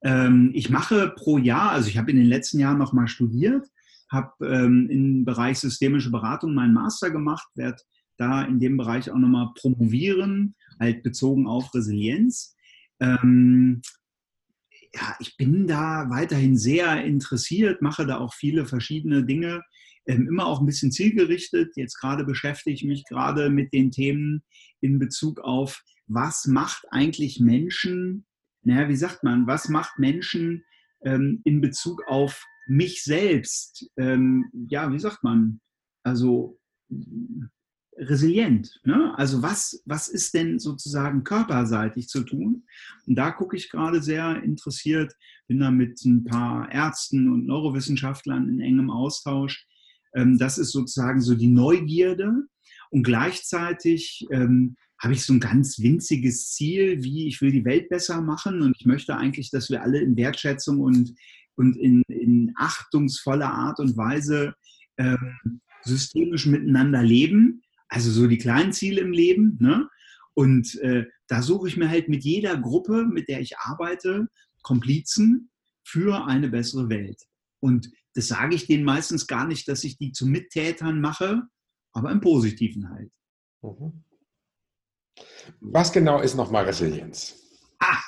Ähm, 0.03 0.50
ich 0.55 0.71
mache 0.71 1.12
pro 1.17 1.38
Jahr, 1.38 1.73
also 1.73 1.88
ich 1.88 1.99
habe 1.99 2.11
in 2.11 2.17
den 2.17 2.26
letzten 2.26 2.59
Jahren 2.59 2.79
noch 2.79 2.93
mal 2.93 3.09
studiert, 3.09 3.67
habe 4.11 4.33
ähm, 4.47 4.89
im 4.91 5.25
Bereich 5.25 5.59
systemische 5.59 6.11
Beratung 6.11 6.55
meinen 6.55 6.75
Master 6.75 7.11
gemacht, 7.11 7.49
werde 7.55 7.83
da 8.19 8.43
in 8.43 8.61
dem 8.61 8.77
Bereich 8.77 9.11
auch 9.11 9.19
nochmal 9.19 9.51
promovieren, 9.55 10.55
halt 10.81 11.03
bezogen 11.03 11.47
auf 11.47 11.75
Resilienz. 11.75 12.55
Ähm, 13.01 13.83
ja, 14.95 15.17
ich 15.21 15.37
bin 15.37 15.67
da 15.67 16.09
weiterhin 16.09 16.57
sehr 16.57 17.05
interessiert, 17.05 17.83
mache 17.83 18.07
da 18.07 18.19
auch 18.19 18.33
viele 18.35 18.67
verschiedene 18.67 19.25
Dinge, 19.25 19.63
ähm, 20.07 20.29
immer 20.29 20.47
auch 20.47 20.61
ein 20.61 20.67
bisschen 20.67 20.93
zielgerichtet. 20.93 21.73
Jetzt 21.77 21.99
gerade 22.01 22.25
beschäftige 22.25 22.75
ich 22.75 22.85
mich 22.85 23.05
gerade 23.05 23.51
mit 23.51 23.73
den 23.73 23.91
Themen 23.91 24.43
in 24.81 24.99
Bezug 24.99 25.41
auf, 25.41 25.83
was 26.07 26.47
macht 26.47 26.85
eigentlich 26.91 27.41
Menschen, 27.41 28.25
naja, 28.63 28.89
wie 28.89 28.97
sagt 28.97 29.25
man, 29.25 29.47
was 29.47 29.69
macht 29.69 29.99
Menschen 29.99 30.65
ähm, 31.05 31.41
in 31.45 31.61
Bezug 31.61 32.03
auf 32.07 32.45
mich 32.66 33.02
selbst, 33.04 33.90
ähm, 33.96 34.50
ja, 34.68 34.92
wie 34.92 34.99
sagt 34.99 35.23
man, 35.23 35.61
also 36.02 36.58
resilient. 37.99 38.80
Ne? 38.85 39.14
Also 39.16 39.42
was, 39.42 39.82
was 39.87 40.08
ist 40.08 40.35
denn 40.35 40.58
sozusagen 40.58 41.25
körperseitig 41.25 42.08
zu 42.08 42.23
tun? 42.23 42.64
Und 43.06 43.14
da 43.16 43.30
gucke 43.30 43.56
ich 43.56 43.70
gerade 43.70 44.02
sehr 44.02 44.42
interessiert, 44.42 45.14
bin 45.49 45.61
da 45.61 45.70
mit 45.70 46.04
ein 46.04 46.25
paar 46.25 46.70
Ärzten 46.70 47.32
und 47.32 47.46
Neurowissenschaftlern 47.46 48.49
in 48.49 48.61
engem 48.61 48.90
Austausch. 48.90 49.66
Ähm, 50.14 50.38
das 50.38 50.58
ist 50.58 50.73
sozusagen 50.73 51.20
so 51.20 51.35
die 51.35 51.49
Neugierde. 51.49 52.32
Und 52.90 53.02
gleichzeitig 53.02 54.26
ähm, 54.30 54.76
habe 54.99 55.14
ich 55.14 55.25
so 55.25 55.32
ein 55.32 55.40
ganz 55.40 55.78
winziges 55.78 56.52
Ziel, 56.52 57.02
wie 57.02 57.26
ich 57.26 57.40
will 57.40 57.52
die 57.52 57.64
Welt 57.64 57.88
besser 57.88 58.23
machen 58.23 58.62
und 58.62 58.76
ich 58.78 58.87
möchte 58.87 59.16
eigentlich, 59.16 59.50
dass 59.50 59.68
wir 59.70 59.82
alle 59.82 60.00
in 60.00 60.16
Wertschätzung 60.16 60.80
und, 60.80 61.14
und 61.57 61.77
in, 61.77 62.03
in 62.09 62.53
achtungsvoller 62.57 63.51
Art 63.51 63.81
und 63.81 63.97
Weise 63.97 64.55
ähm, 64.99 65.61
systemisch 65.83 66.47
miteinander 66.47 67.03
leben. 67.03 67.63
Also 67.89 68.11
so 68.11 68.27
die 68.27 68.39
kleinen 68.39 68.73
Ziele 68.73 69.01
im 69.01 69.13
Leben. 69.13 69.59
Ne? 69.61 69.89
Und 70.35 70.75
äh, 70.81 71.07
da 71.29 71.43
suche 71.43 71.69
ich 71.69 71.77
mir 71.77 71.89
halt 71.89 72.09
mit 72.09 72.25
jeder 72.25 72.57
Gruppe, 72.57 73.07
mit 73.07 73.29
der 73.29 73.41
ich 73.41 73.59
arbeite, 73.59 74.29
Komplizen 74.63 75.51
für 75.83 76.27
eine 76.27 76.49
bessere 76.49 76.89
Welt. 76.89 77.23
Und 77.61 77.91
das 78.15 78.29
sage 78.29 78.55
ich 78.55 78.67
denen 78.67 78.85
meistens 78.85 79.27
gar 79.27 79.47
nicht, 79.47 79.69
dass 79.69 79.85
ich 79.85 79.97
die 79.99 80.13
zu 80.13 80.27
Mittätern 80.27 81.01
mache, 81.01 81.43
aber 81.93 82.11
im 82.11 82.21
Positiven 82.21 82.91
halt. 82.91 83.11
Mhm. 83.63 84.05
Was 85.61 85.93
genau 85.93 86.21
ist 86.21 86.35
nochmal 86.35 86.65
Resilienz? 86.65 87.41
Ach, 87.79 88.05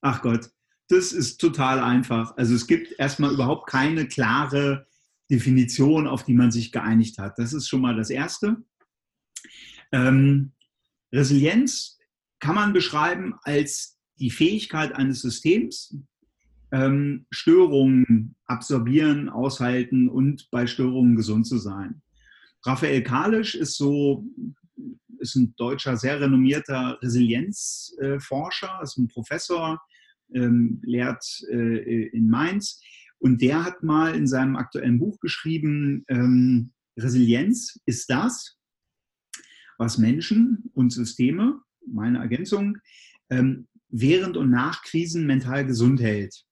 ach 0.00 0.22
Gott, 0.22 0.50
das 0.88 1.12
ist 1.12 1.38
total 1.38 1.80
einfach. 1.80 2.36
Also 2.36 2.54
es 2.54 2.66
gibt 2.66 2.94
erstmal 2.98 3.32
überhaupt 3.32 3.68
keine 3.68 4.06
klare 4.06 4.86
Definition, 5.30 6.06
auf 6.06 6.24
die 6.24 6.34
man 6.34 6.52
sich 6.52 6.72
geeinigt 6.72 7.18
hat. 7.18 7.38
Das 7.38 7.52
ist 7.52 7.68
schon 7.68 7.80
mal 7.80 7.96
das 7.96 8.10
Erste. 8.10 8.56
Ähm, 9.92 10.52
Resilienz 11.12 11.98
kann 12.38 12.54
man 12.54 12.72
beschreiben 12.72 13.34
als 13.42 13.98
die 14.18 14.30
Fähigkeit 14.30 14.94
eines 14.94 15.20
Systems, 15.22 15.96
ähm, 16.72 17.26
Störungen 17.30 18.36
absorbieren, 18.44 19.28
aushalten 19.28 20.08
und 20.08 20.48
bei 20.50 20.66
Störungen 20.66 21.16
gesund 21.16 21.46
zu 21.46 21.58
sein. 21.58 22.02
Raphael 22.64 23.02
Kalisch 23.02 23.54
ist 23.54 23.76
so 23.76 24.24
ist 25.18 25.36
ein 25.36 25.54
deutscher, 25.56 25.96
sehr 25.96 26.20
renommierter 26.20 26.98
Resilienzforscher, 27.02 28.80
ist 28.82 28.98
ein 28.98 29.08
Professor, 29.08 29.80
ähm, 30.34 30.80
lehrt 30.82 31.24
äh, 31.50 32.08
in 32.08 32.28
Mainz. 32.28 32.80
Und 33.18 33.40
der 33.40 33.64
hat 33.64 33.82
mal 33.82 34.14
in 34.14 34.26
seinem 34.26 34.56
aktuellen 34.56 34.98
Buch 34.98 35.18
geschrieben, 35.20 36.04
ähm, 36.08 36.72
Resilienz 36.98 37.80
ist 37.86 38.10
das, 38.10 38.56
was 39.78 39.98
Menschen 39.98 40.70
und 40.74 40.92
Systeme, 40.92 41.60
meine 41.86 42.18
Ergänzung, 42.18 42.78
ähm, 43.30 43.68
während 43.88 44.36
und 44.36 44.50
nach 44.50 44.82
Krisen 44.82 45.26
mental 45.26 45.66
gesund 45.66 46.00
hält. 46.00 46.44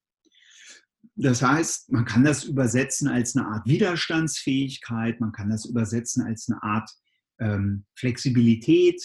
Das 1.17 1.43
heißt, 1.43 1.93
man 1.93 2.05
kann 2.05 2.25
das 2.25 2.45
übersetzen 2.45 3.09
als 3.09 3.37
eine 3.37 3.47
Art 3.47 3.67
Widerstandsfähigkeit, 3.67 5.21
man 5.21 5.33
kann 5.33 5.51
das 5.51 5.65
übersetzen 5.65 6.25
als 6.25 6.49
eine 6.49 6.63
Art 6.63 6.91
ähm, 7.39 7.85
Flexibilität 7.95 9.01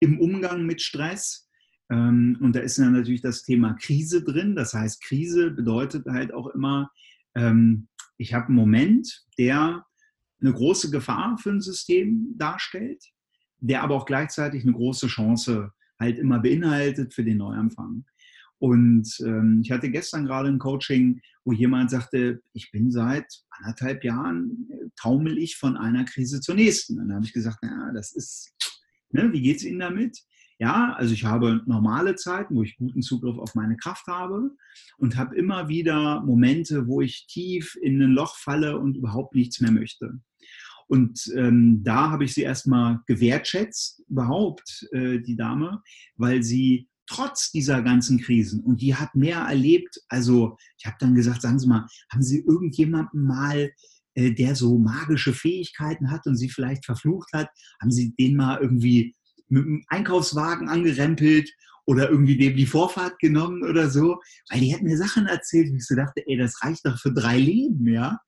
im 0.00 0.20
Umgang 0.20 0.66
mit 0.66 0.80
Stress. 0.82 1.47
Ähm, 1.90 2.38
und 2.40 2.54
da 2.54 2.60
ist 2.60 2.78
dann 2.78 2.92
natürlich 2.92 3.22
das 3.22 3.42
Thema 3.42 3.74
Krise 3.74 4.22
drin. 4.22 4.54
Das 4.54 4.74
heißt, 4.74 5.02
Krise 5.02 5.50
bedeutet 5.50 6.06
halt 6.06 6.32
auch 6.32 6.48
immer, 6.48 6.90
ähm, 7.34 7.88
ich 8.16 8.34
habe 8.34 8.46
einen 8.46 8.56
Moment, 8.56 9.26
der 9.38 9.84
eine 10.40 10.52
große 10.52 10.90
Gefahr 10.90 11.38
für 11.38 11.50
ein 11.50 11.60
System 11.60 12.34
darstellt, 12.36 13.02
der 13.60 13.82
aber 13.82 13.94
auch 13.96 14.06
gleichzeitig 14.06 14.62
eine 14.62 14.72
große 14.72 15.08
Chance 15.08 15.72
halt 15.98 16.18
immer 16.18 16.38
beinhaltet 16.38 17.14
für 17.14 17.24
den 17.24 17.38
Neuanfang. 17.38 18.04
Und 18.58 19.20
ähm, 19.24 19.60
ich 19.62 19.70
hatte 19.70 19.90
gestern 19.90 20.26
gerade 20.26 20.48
ein 20.48 20.58
Coaching, 20.58 21.20
wo 21.44 21.52
jemand 21.52 21.90
sagte, 21.90 22.42
ich 22.52 22.70
bin 22.72 22.90
seit 22.90 23.24
anderthalb 23.50 24.02
Jahren, 24.04 24.68
äh, 24.70 24.88
taumel 24.96 25.38
ich 25.38 25.56
von 25.56 25.76
einer 25.76 26.04
Krise 26.04 26.40
zur 26.40 26.56
nächsten. 26.56 26.98
Und 26.98 27.08
dann 27.08 27.16
habe 27.16 27.26
ich 27.26 27.32
gesagt, 27.32 27.62
naja, 27.62 27.92
das 27.94 28.12
ist, 28.12 28.52
ne, 29.10 29.32
wie 29.32 29.42
geht 29.42 29.58
es 29.58 29.64
Ihnen 29.64 29.78
damit? 29.78 30.18
Ja, 30.60 30.94
also 30.94 31.14
ich 31.14 31.24
habe 31.24 31.62
normale 31.66 32.16
Zeiten, 32.16 32.56
wo 32.56 32.64
ich 32.64 32.76
guten 32.76 33.00
Zugriff 33.00 33.38
auf 33.38 33.54
meine 33.54 33.76
Kraft 33.76 34.06
habe 34.08 34.50
und 34.96 35.16
habe 35.16 35.36
immer 35.36 35.68
wieder 35.68 36.20
Momente, 36.22 36.88
wo 36.88 37.00
ich 37.00 37.26
tief 37.28 37.76
in 37.80 38.02
ein 38.02 38.10
Loch 38.10 38.36
falle 38.36 38.78
und 38.78 38.96
überhaupt 38.96 39.36
nichts 39.36 39.60
mehr 39.60 39.70
möchte. 39.70 40.20
Und 40.88 41.30
ähm, 41.36 41.82
da 41.84 42.10
habe 42.10 42.24
ich 42.24 42.34
sie 42.34 42.42
erstmal 42.42 43.00
gewertschätzt, 43.06 44.02
überhaupt, 44.08 44.88
äh, 44.92 45.20
die 45.20 45.36
Dame, 45.36 45.82
weil 46.16 46.42
sie 46.42 46.88
trotz 47.06 47.50
dieser 47.52 47.82
ganzen 47.82 48.18
Krisen. 48.18 48.62
Und 48.62 48.80
die 48.80 48.94
hat 48.94 49.14
mehr 49.14 49.38
erlebt. 49.38 50.00
Also 50.08 50.56
ich 50.78 50.86
habe 50.86 50.96
dann 50.98 51.14
gesagt, 51.14 51.42
sagen 51.42 51.58
Sie 51.58 51.66
mal, 51.66 51.86
haben 52.10 52.22
Sie 52.22 52.40
irgendjemanden 52.40 53.24
mal, 53.24 53.70
äh, 54.14 54.32
der 54.32 54.54
so 54.54 54.78
magische 54.78 55.32
Fähigkeiten 55.32 56.10
hat 56.10 56.26
und 56.26 56.36
Sie 56.36 56.48
vielleicht 56.48 56.84
verflucht 56.84 57.28
hat, 57.32 57.48
haben 57.80 57.90
Sie 57.90 58.14
den 58.14 58.36
mal 58.36 58.58
irgendwie 58.60 59.14
mit 59.48 59.64
dem 59.64 59.84
Einkaufswagen 59.88 60.68
angerempelt 60.68 61.50
oder 61.86 62.10
irgendwie 62.10 62.36
dem 62.36 62.56
die 62.56 62.66
Vorfahrt 62.66 63.18
genommen 63.18 63.62
oder 63.62 63.90
so? 63.90 64.20
Weil 64.50 64.60
die 64.60 64.74
hat 64.74 64.82
mir 64.82 64.96
Sachen 64.96 65.26
erzählt, 65.26 65.72
wie 65.72 65.76
ich 65.76 65.86
so 65.86 65.94
dachte, 65.94 66.22
ey, 66.26 66.36
das 66.36 66.62
reicht 66.62 66.86
doch 66.86 66.98
für 66.98 67.12
drei 67.12 67.38
Leben, 67.38 67.86
ja? 67.86 68.18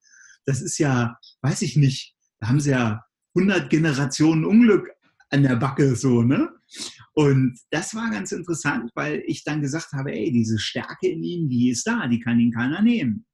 Das 0.47 0.62
ist 0.62 0.79
ja, 0.79 1.17
weiß 1.43 1.62
ich 1.62 1.77
nicht, 1.77 2.15
da 2.41 2.49
haben 2.49 2.61
Sie 2.61 2.71
ja 2.71 3.05
100 3.37 3.71
Generationen 3.71 4.45
Unglück 4.45 4.91
an 5.31 5.43
der 5.43 5.57
Backe 5.57 5.95
so, 5.95 6.23
ne? 6.23 6.50
Und 7.12 7.59
das 7.71 7.95
war 7.95 8.11
ganz 8.11 8.33
interessant, 8.33 8.91
weil 8.95 9.23
ich 9.27 9.45
dann 9.45 9.61
gesagt 9.61 9.93
habe, 9.93 10.12
ey, 10.12 10.33
diese 10.33 10.59
Stärke 10.59 11.09
in 11.09 11.23
ihm, 11.23 11.49
die 11.49 11.71
ist 11.71 11.87
da, 11.87 12.07
die 12.07 12.21
kann 12.21 12.41
ihn 12.41 12.53
keiner 12.53 12.83
nehmen. 12.83 13.27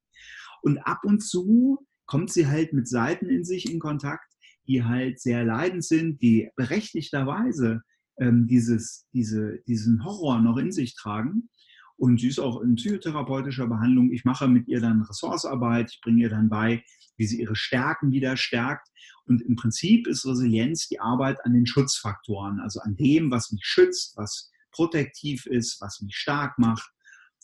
Und 0.61 0.79
ab 0.79 1.01
und 1.03 1.21
zu 1.21 1.85
kommt 2.05 2.31
sie 2.31 2.47
halt 2.47 2.73
mit 2.73 2.87
Seiten 2.87 3.29
in 3.29 3.45
sich 3.45 3.71
in 3.71 3.79
Kontakt, 3.79 4.33
die 4.67 4.83
halt 4.83 5.19
sehr 5.19 5.43
leidend 5.45 5.83
sind, 5.83 6.21
die 6.21 6.49
berechtigterweise 6.55 7.81
ähm, 8.19 8.47
dieses, 8.47 9.07
diese, 9.13 9.59
diesen 9.67 10.03
Horror 10.03 10.41
noch 10.41 10.57
in 10.57 10.71
sich 10.71 10.95
tragen. 10.95 11.49
Und 11.95 12.19
sie 12.19 12.27
ist 12.27 12.39
auch 12.39 12.61
in 12.61 12.75
psychotherapeutischer 12.75 13.67
Behandlung. 13.67 14.11
Ich 14.11 14.23
mache 14.23 14.47
mit 14.47 14.67
ihr 14.67 14.79
dann 14.79 15.01
Ressourcearbeit, 15.01 15.91
ich 15.91 16.01
bringe 16.01 16.21
ihr 16.21 16.29
dann 16.29 16.49
bei, 16.49 16.83
wie 17.17 17.25
sie 17.25 17.41
ihre 17.41 17.55
Stärken 17.55 18.11
wieder 18.11 18.37
stärkt. 18.37 18.87
Und 19.25 19.41
im 19.41 19.55
Prinzip 19.55 20.07
ist 20.07 20.25
Resilienz 20.25 20.87
die 20.87 20.99
Arbeit 20.99 21.43
an 21.43 21.53
den 21.53 21.65
Schutzfaktoren, 21.65 22.59
also 22.59 22.79
an 22.81 22.95
dem, 22.95 23.31
was 23.31 23.51
mich 23.51 23.65
schützt, 23.65 24.15
was 24.15 24.51
protektiv 24.71 25.47
ist, 25.47 25.81
was 25.81 25.99
mich 26.01 26.15
stark 26.15 26.59
macht. 26.59 26.89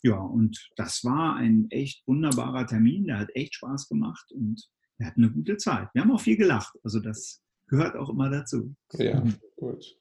Ja, 0.02 0.18
und 0.18 0.68
das 0.76 1.02
war 1.02 1.36
ein 1.36 1.66
echt 1.70 2.06
wunderbarer 2.06 2.66
Termin, 2.66 3.06
der 3.06 3.18
hat 3.18 3.30
echt 3.34 3.54
Spaß 3.54 3.88
gemacht 3.88 4.30
und 4.32 4.68
wir 4.98 5.06
hatten 5.06 5.24
eine 5.24 5.32
gute 5.32 5.56
Zeit. 5.56 5.88
Wir 5.92 6.02
haben 6.02 6.12
auch 6.12 6.20
viel 6.20 6.36
gelacht, 6.36 6.74
also 6.82 7.00
das 7.00 7.42
gehört 7.68 7.96
auch 7.96 8.10
immer 8.10 8.30
dazu. 8.30 8.74
Ja, 8.92 9.22
gut. 9.56 9.96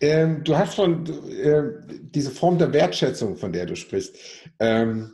Ähm, 0.00 0.44
du 0.44 0.56
hast 0.56 0.76
schon 0.76 1.06
äh, 1.30 1.62
diese 2.00 2.30
Form 2.30 2.58
der 2.58 2.72
Wertschätzung, 2.72 3.36
von 3.36 3.52
der 3.52 3.66
du 3.66 3.74
sprichst. 3.74 4.16
Ähm, 4.58 5.12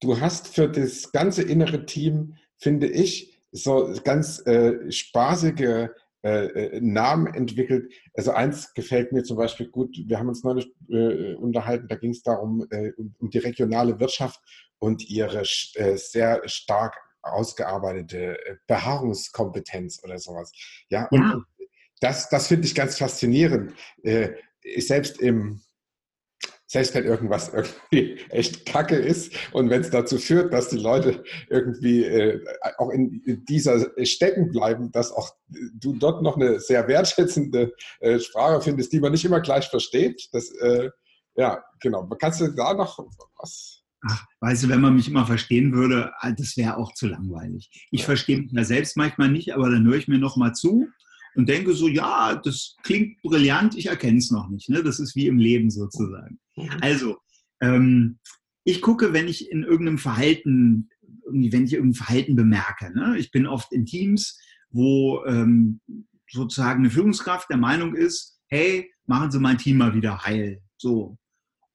du 0.00 0.20
hast 0.20 0.48
für 0.48 0.68
das 0.68 1.10
ganze 1.12 1.42
innere 1.42 1.86
Team 1.86 2.36
finde 2.58 2.88
ich, 2.88 3.40
so 3.50 3.94
ganz 4.04 4.44
äh, 4.46 4.90
spaßige 4.90 5.88
äh, 6.22 6.46
äh, 6.46 6.80
Namen 6.80 7.32
entwickelt. 7.32 7.92
Also 8.14 8.32
eins 8.32 8.74
gefällt 8.74 9.12
mir 9.12 9.22
zum 9.22 9.36
Beispiel 9.36 9.68
gut. 9.68 9.96
Wir 10.06 10.18
haben 10.18 10.28
uns 10.28 10.44
neulich 10.44 10.70
äh, 10.90 11.34
unterhalten, 11.34 11.88
da 11.88 11.96
ging 11.96 12.10
es 12.10 12.22
darum, 12.22 12.66
äh, 12.70 12.92
um, 12.96 13.14
um, 13.18 13.30
die 13.30 13.38
regionale 13.38 13.98
Wirtschaft 14.00 14.40
und 14.78 15.08
ihre 15.08 15.42
sehr 15.44 16.42
stark 16.46 16.96
ausgearbeitete 17.32 18.38
Beharrungskompetenz 18.66 20.02
oder 20.04 20.18
sowas. 20.18 20.52
Ja, 20.88 21.08
und 21.10 21.22
ja. 21.22 21.40
das, 22.00 22.28
das 22.28 22.48
finde 22.48 22.66
ich 22.66 22.74
ganz 22.74 22.98
faszinierend. 22.98 23.74
selbst 24.78 25.20
im 25.20 25.60
selbst 26.68 26.94
wenn 26.94 27.04
irgendwas 27.04 27.48
irgendwie 27.54 28.20
echt 28.28 28.66
kacke 28.66 28.96
ist 28.96 29.32
und 29.52 29.70
wenn 29.70 29.80
es 29.80 29.90
dazu 29.90 30.18
führt, 30.18 30.52
dass 30.52 30.68
die 30.68 30.78
Leute 30.78 31.24
irgendwie 31.48 32.04
äh, 32.04 32.44
auch 32.76 32.90
in, 32.90 33.22
dieser 33.48 33.90
stecken 34.04 34.50
bleiben, 34.50 34.92
dass 34.92 35.10
auch 35.10 35.30
du 35.48 35.94
dort 35.94 36.22
noch 36.22 36.36
eine 36.36 36.60
sehr 36.60 36.86
wertschätzende 36.86 37.72
äh, 38.00 38.20
Sprache 38.20 38.60
findest, 38.60 38.92
die 38.92 39.00
man 39.00 39.12
nicht 39.12 39.24
immer 39.24 39.40
gleich 39.40 39.68
versteht. 39.68 40.28
Das, 40.32 40.50
äh, 40.56 40.90
ja, 41.34 41.64
genau. 41.80 42.06
Kannst 42.20 42.40
du 42.40 42.48
da 42.48 42.74
noch 42.74 42.98
was? 43.38 43.77
Ach, 44.02 44.24
weißt 44.40 44.64
du, 44.64 44.68
wenn 44.68 44.80
man 44.80 44.94
mich 44.94 45.08
immer 45.08 45.26
verstehen 45.26 45.72
würde, 45.72 46.12
ah, 46.18 46.30
das 46.30 46.56
wäre 46.56 46.76
auch 46.76 46.94
zu 46.94 47.08
langweilig. 47.08 47.68
Ich 47.90 48.04
verstehe 48.04 48.38
mich 48.38 48.52
ja 48.52 48.64
selbst 48.64 48.96
manchmal 48.96 49.30
nicht, 49.30 49.54
aber 49.54 49.70
dann 49.70 49.84
höre 49.86 49.96
ich 49.96 50.08
mir 50.08 50.18
noch 50.18 50.36
mal 50.36 50.52
zu 50.52 50.88
und 51.34 51.48
denke 51.48 51.74
so, 51.74 51.88
ja, 51.88 52.36
das 52.36 52.76
klingt 52.82 53.20
brillant, 53.22 53.76
ich 53.76 53.86
erkenne 53.86 54.18
es 54.18 54.30
noch 54.30 54.48
nicht. 54.48 54.68
Ne? 54.68 54.82
Das 54.82 55.00
ist 55.00 55.16
wie 55.16 55.26
im 55.26 55.38
Leben 55.38 55.70
sozusagen. 55.70 56.38
Mhm. 56.56 56.70
Also, 56.80 57.16
ähm, 57.60 58.18
ich 58.64 58.82
gucke, 58.82 59.12
wenn 59.12 59.28
ich 59.28 59.50
in 59.50 59.62
irgendeinem 59.62 59.98
Verhalten, 59.98 60.90
wenn 61.30 61.64
ich 61.64 61.72
irgendein 61.72 61.94
Verhalten 61.94 62.36
bemerke. 62.36 62.92
Ne? 62.94 63.18
Ich 63.18 63.30
bin 63.30 63.46
oft 63.46 63.72
in 63.72 63.86
Teams, 63.86 64.38
wo 64.70 65.24
ähm, 65.26 65.80
sozusagen 66.30 66.80
eine 66.80 66.90
Führungskraft 66.90 67.48
der 67.50 67.56
Meinung 67.56 67.94
ist, 67.94 68.40
hey, 68.48 68.90
machen 69.06 69.30
Sie 69.30 69.40
mein 69.40 69.58
Team 69.58 69.78
mal 69.78 69.94
wieder 69.94 70.24
heil. 70.24 70.60
So. 70.76 71.18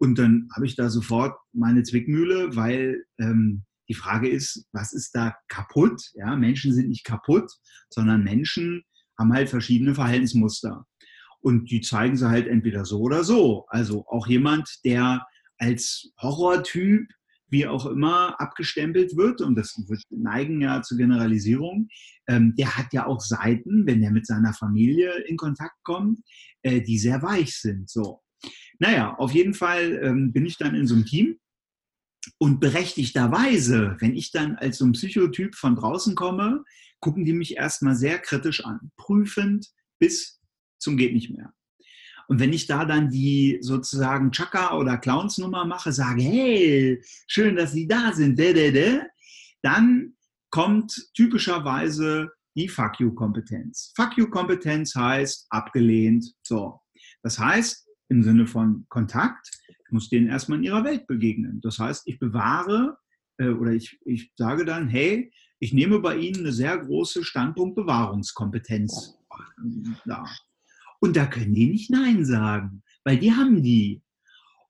Und 0.04 0.20
dann 0.20 0.50
habe 0.54 0.66
ich 0.66 0.76
da 0.76 0.90
sofort 0.90 1.34
meine 1.54 1.82
Zwickmühle, 1.84 2.58
weil 2.58 3.06
ähm, 3.20 3.64
die 3.88 3.94
Frage 3.94 4.28
ist, 4.28 4.68
was 4.74 4.92
ist 4.92 5.16
da 5.16 5.34
kaputt? 5.48 6.02
Ja, 6.16 6.36
Menschen 6.36 6.74
sind 6.74 6.90
nicht 6.90 7.06
kaputt, 7.06 7.50
sondern 7.90 8.22
Menschen 8.22 8.84
haben 9.18 9.32
halt 9.32 9.48
verschiedene 9.48 9.96
Verhaltensmuster. 9.96 10.86
Und 11.40 11.72
die 11.72 11.80
zeigen 11.80 12.18
sie 12.18 12.28
halt 12.28 12.48
entweder 12.48 12.84
so 12.84 13.00
oder 13.00 13.24
so. 13.24 13.66
Also 13.70 14.06
auch 14.10 14.28
jemand, 14.28 14.70
der 14.84 15.26
als 15.58 16.12
Horrortyp, 16.22 17.08
wie 17.48 17.66
auch 17.66 17.86
immer, 17.86 18.36
abgestempelt 18.42 19.16
wird, 19.16 19.40
und 19.40 19.56
das 19.56 19.74
wird 19.88 20.02
neigen 20.10 20.60
ja 20.60 20.82
zur 20.82 20.98
Generalisierung, 20.98 21.88
ähm, 22.28 22.56
der 22.58 22.76
hat 22.76 22.92
ja 22.92 23.06
auch 23.06 23.22
Seiten, 23.22 23.88
wenn 23.88 24.04
er 24.04 24.12
mit 24.12 24.28
seiner 24.28 24.54
Familie 24.54 25.14
in 25.30 25.38
Kontakt 25.38 25.82
kommt, 25.84 26.20
äh, 26.62 26.82
die 26.82 26.98
sehr 26.98 27.22
weich 27.22 27.58
sind. 27.58 27.90
So. 27.90 28.23
Naja, 28.84 29.16
auf 29.18 29.32
jeden 29.32 29.54
Fall 29.54 29.98
ähm, 30.04 30.34
bin 30.34 30.46
ich 30.46 30.58
dann 30.58 30.76
in 30.76 30.88
so 30.88 30.94
einem 30.94 31.06
Team 31.06 31.40
und 32.38 32.60
berechtigterweise, 32.60 33.96
wenn 34.02 34.14
ich 34.14 34.32
dann 34.34 34.58
als 34.58 34.80
so 34.80 34.86
ein 34.86 34.92
Psychotyp 34.92 35.56
von 35.56 35.78
draußen 35.78 36.16
komme, 36.16 36.66
gucken 37.00 37.24
die 37.24 37.32
mich 37.32 37.56
erstmal 37.56 37.96
sehr 37.96 38.20
kritisch 38.20 38.66
an, 38.66 38.92
prüfend 38.98 39.68
bis 40.00 40.42
zum 40.80 40.98
geht 40.98 41.14
nicht 41.14 41.30
mehr. 41.30 41.54
Und 42.28 42.42
wenn 42.42 42.52
ich 42.52 42.68
da 42.68 42.84
dann 42.84 43.10
die 43.10 43.58
sozusagen 43.62 44.34
Chaka 44.34 44.78
oder 44.78 44.98
Clowns-Nummer 44.98 45.64
mache, 45.64 45.94
sage, 45.94 46.22
hey, 46.22 47.02
schön, 47.28 47.56
dass 47.56 47.72
Sie 47.72 47.88
da 47.88 48.12
sind, 48.12 48.38
dann 49.62 50.18
kommt 50.50 51.10
typischerweise 51.14 52.34
die 52.58 52.68
Fuck 52.68 53.00
You-Kompetenz. 53.00 53.94
Fuck 53.96 54.18
You-Kompetenz 54.18 54.94
heißt 54.94 55.48
abgelehnt. 55.52 56.34
So. 56.42 56.82
Das 57.22 57.40
heißt, 57.40 57.83
im 58.10 58.24
Sinne 58.24 58.48
von 58.48 58.86
Kontakt, 58.90 59.50
ich 59.68 59.92
muss 59.92 60.10
denen 60.10 60.28
erstmal 60.28 60.60
in 60.60 60.66
ihrer 60.66 60.84
Welt 60.84 61.08
begegnen. 61.08 61.62
Das 61.62 61.80
heißt, 61.80 62.04
ich 62.08 62.20
bewahre 62.20 62.98
äh, 63.38 63.50
oder 63.50 63.72
ich, 63.72 64.00
ich 64.06 64.32
sage 64.36 64.66
dann, 64.66 64.88
hey, 64.88 65.32
ich 65.60 65.74
nehme 65.74 66.00
bei 66.00 66.18
Ihnen 66.18 66.40
eine 66.40 66.52
sehr 66.52 66.78
große 66.78 67.24
Standpunktbewahrungskompetenz 67.24 69.18
da. 70.06 70.26
Und 71.00 71.16
da 71.16 71.26
können 71.26 71.54
die 71.54 71.68
nicht 71.68 71.90
Nein 71.90 72.26
sagen, 72.26 72.84
weil 73.04 73.18
die 73.18 73.32
haben 73.32 73.64
die. 73.64 74.02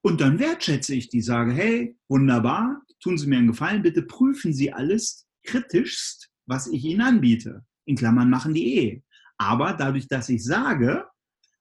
Und 0.02 0.22
dann 0.22 0.40
wertschätze 0.40 0.94
ich 0.94 1.10
die, 1.10 1.22
sage, 1.22 1.52
hey, 1.54 1.98
wunderbar, 2.10 2.82
tun 3.00 3.18
Sie 3.18 3.28
mir 3.28 3.38
einen 3.38 3.48
Gefallen, 3.48 3.82
bitte 3.82 4.04
prüfen 4.04 4.54
Sie 4.54 4.72
alles 4.72 5.28
kritischst, 5.44 6.30
was 6.46 6.68
ich 6.68 6.84
Ihnen 6.84 7.02
anbiete. 7.02 7.66
In 7.86 7.96
Klammern 7.96 8.30
machen 8.30 8.54
die 8.54 8.78
eh. 8.78 9.04
Aber 9.38 9.74
dadurch, 9.74 10.08
dass 10.08 10.30
ich 10.30 10.44
sage, 10.44 11.06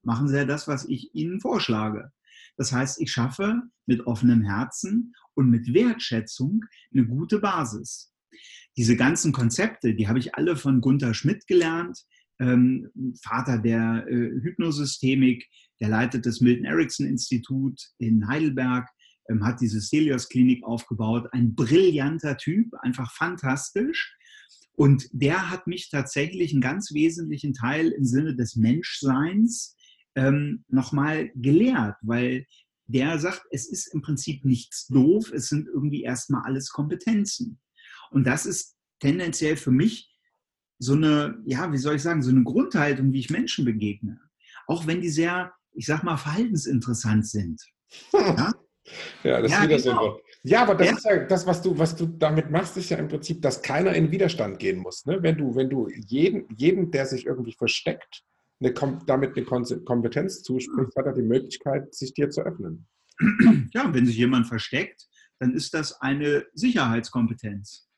machen 0.03 0.29
Sie 0.29 0.37
ja 0.37 0.45
das, 0.45 0.69
was 0.69 0.87
ich 0.89 1.15
Ihnen 1.15 1.41
vorschlage. 1.41 2.13
Das 2.57 2.73
heißt, 2.73 3.01
ich 3.01 3.11
schaffe 3.11 3.63
mit 3.87 4.07
offenem 4.07 4.43
Herzen 4.43 5.15
und 5.35 5.51
mit 5.51 5.73
Wertschätzung 5.73 6.65
eine 6.93 7.07
gute 7.07 7.39
Basis. 7.39 8.13
Diese 8.77 8.97
ganzen 8.97 9.33
Konzepte, 9.33 9.95
die 9.95 10.09
habe 10.09 10.19
ich 10.19 10.35
alle 10.35 10.57
von 10.57 10.81
Gunther 10.81 11.15
Schmidt 11.15 11.47
gelernt 11.47 12.05
ähm, 12.43 12.91
Vater 13.23 13.59
der 13.59 14.07
äh, 14.09 14.31
Hypnosystemik, 14.43 15.49
der 15.81 15.89
leitet 15.89 16.27
das 16.27 16.41
Milton 16.41 16.65
Erickson 16.65 17.07
Institut 17.07 17.81
in 17.99 18.27
Heidelberg, 18.27 18.89
ähm, 19.29 19.45
hat 19.45 19.61
diese 19.61 19.81
Stelios 19.81 20.29
Klinik 20.29 20.65
aufgebaut. 20.65 21.29
Ein 21.33 21.55
brillanter 21.55 22.37
Typ, 22.37 22.75
einfach 22.81 23.13
fantastisch. 23.13 24.17
Und 24.75 25.09
der 25.13 25.51
hat 25.51 25.67
mich 25.67 25.91
tatsächlich 25.91 26.53
einen 26.53 26.63
ganz 26.63 26.93
wesentlichen 26.93 27.53
Teil 27.53 27.89
im 27.91 28.05
Sinne 28.05 28.35
des 28.35 28.57
Menschseins 28.57 29.77
ähm, 30.15 30.65
nochmal 30.69 31.31
gelehrt, 31.35 31.97
weil 32.03 32.47
der 32.87 33.19
sagt, 33.19 33.43
es 33.51 33.69
ist 33.69 33.87
im 33.89 34.03
Prinzip 34.03 34.45
nichts 34.45 34.87
doof, 34.89 35.33
es 35.33 35.49
sind 35.49 35.67
irgendwie 35.67 36.03
erstmal 36.03 36.43
alles 36.45 36.71
Kompetenzen. 36.71 37.61
Und 38.11 38.27
das 38.27 38.45
ist 38.47 38.77
tendenziell 39.01 39.57
für 39.57 39.71
mich 39.71 40.13
so 40.79 40.95
eine, 40.95 41.41
ja, 41.47 41.73
wie 41.73 41.79
soll 41.79 41.97
ich 41.97 42.03
sagen, 42.03 42.23
so 42.23 42.31
eine 42.31 42.43
Grundhaltung, 42.43 43.13
wie 43.13 43.21
ich 43.21 43.31
Menschen 43.31 43.65
begegne. 43.65 44.21
Auch 44.67 44.87
wenn 44.87 45.01
die 45.01 45.11
sehr, 45.11 45.53
ich 45.73 45.87
sag 45.87 46.03
mal, 46.03 46.17
verhaltensinteressant 46.17 47.27
sind. 47.27 47.63
Ja, 48.13 48.53
ja 49.23 49.41
das 49.41 49.53
ja, 49.53 49.59
ist 49.59 49.65
wieder 49.65 49.77
genau. 49.77 50.17
so. 50.17 50.21
Ja, 50.43 50.63
aber 50.63 50.75
das 50.75 50.89
ja. 50.89 50.97
ist 50.97 51.05
ja 51.05 51.25
das, 51.25 51.47
was 51.47 51.63
du, 51.63 51.79
was 51.79 51.95
du 51.95 52.07
damit 52.07 52.51
machst, 52.51 52.77
ist 52.77 52.91
ja 52.91 52.97
im 52.97 53.07
Prinzip, 53.07 53.41
dass 53.41 53.63
keiner 53.63 53.95
in 53.95 54.11
Widerstand 54.11 54.59
gehen 54.59 54.79
muss. 54.79 55.07
Ne? 55.07 55.23
Wenn 55.23 55.37
du, 55.37 55.55
wenn 55.55 55.71
du 55.71 55.89
jeden, 55.89 56.49
jeden, 56.57 56.91
der 56.91 57.07
sich 57.07 57.27
irgendwie 57.27 57.53
versteckt, 57.53 58.25
eine, 58.63 59.03
damit 59.07 59.37
eine 59.37 59.45
Kompetenz 59.45 60.43
zusprichst, 60.43 60.97
hat 60.97 61.07
er 61.07 61.15
die 61.15 61.23
Möglichkeit, 61.23 61.95
sich 61.95 62.15
dir 62.15 62.31
zu 62.31 62.43
öffnen. 62.43 62.87
Ja, 63.73 63.93
wenn 63.95 64.07
sich 64.07 64.17
jemand 64.17 64.47
versteckt, 64.47 65.07
dann 65.39 65.55
ist 65.55 65.75
das 65.75 66.01
eine 66.01 66.47
Sicherheitskompetenz. 66.55 67.89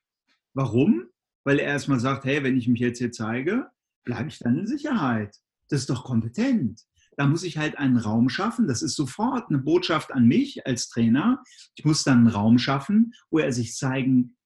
Warum? 0.52 1.08
weil 1.44 1.58
er 1.58 1.66
erstmal 1.66 2.00
sagt, 2.00 2.24
hey, 2.24 2.42
wenn 2.42 2.56
ich 2.56 2.68
mich 2.68 2.80
jetzt 2.80 2.98
hier 2.98 3.12
zeige, 3.12 3.68
bleibe 4.04 4.28
ich 4.28 4.38
dann 4.38 4.58
in 4.58 4.66
Sicherheit. 4.66 5.36
Das 5.68 5.80
ist 5.80 5.90
doch 5.90 6.04
kompetent. 6.04 6.80
Da 7.16 7.26
muss 7.26 7.44
ich 7.44 7.58
halt 7.58 7.78
einen 7.78 7.96
Raum 7.96 8.28
schaffen. 8.28 8.66
Das 8.66 8.82
ist 8.82 8.96
sofort 8.96 9.48
eine 9.48 9.58
Botschaft 9.58 10.12
an 10.12 10.26
mich 10.26 10.66
als 10.66 10.88
Trainer. 10.88 11.42
Ich 11.76 11.84
muss 11.84 12.02
dann 12.02 12.18
einen 12.18 12.26
Raum 12.28 12.58
schaffen, 12.58 13.12
wo 13.30 13.38
er 13.38 13.52
sich 13.52 13.74
zeigen 13.76 14.36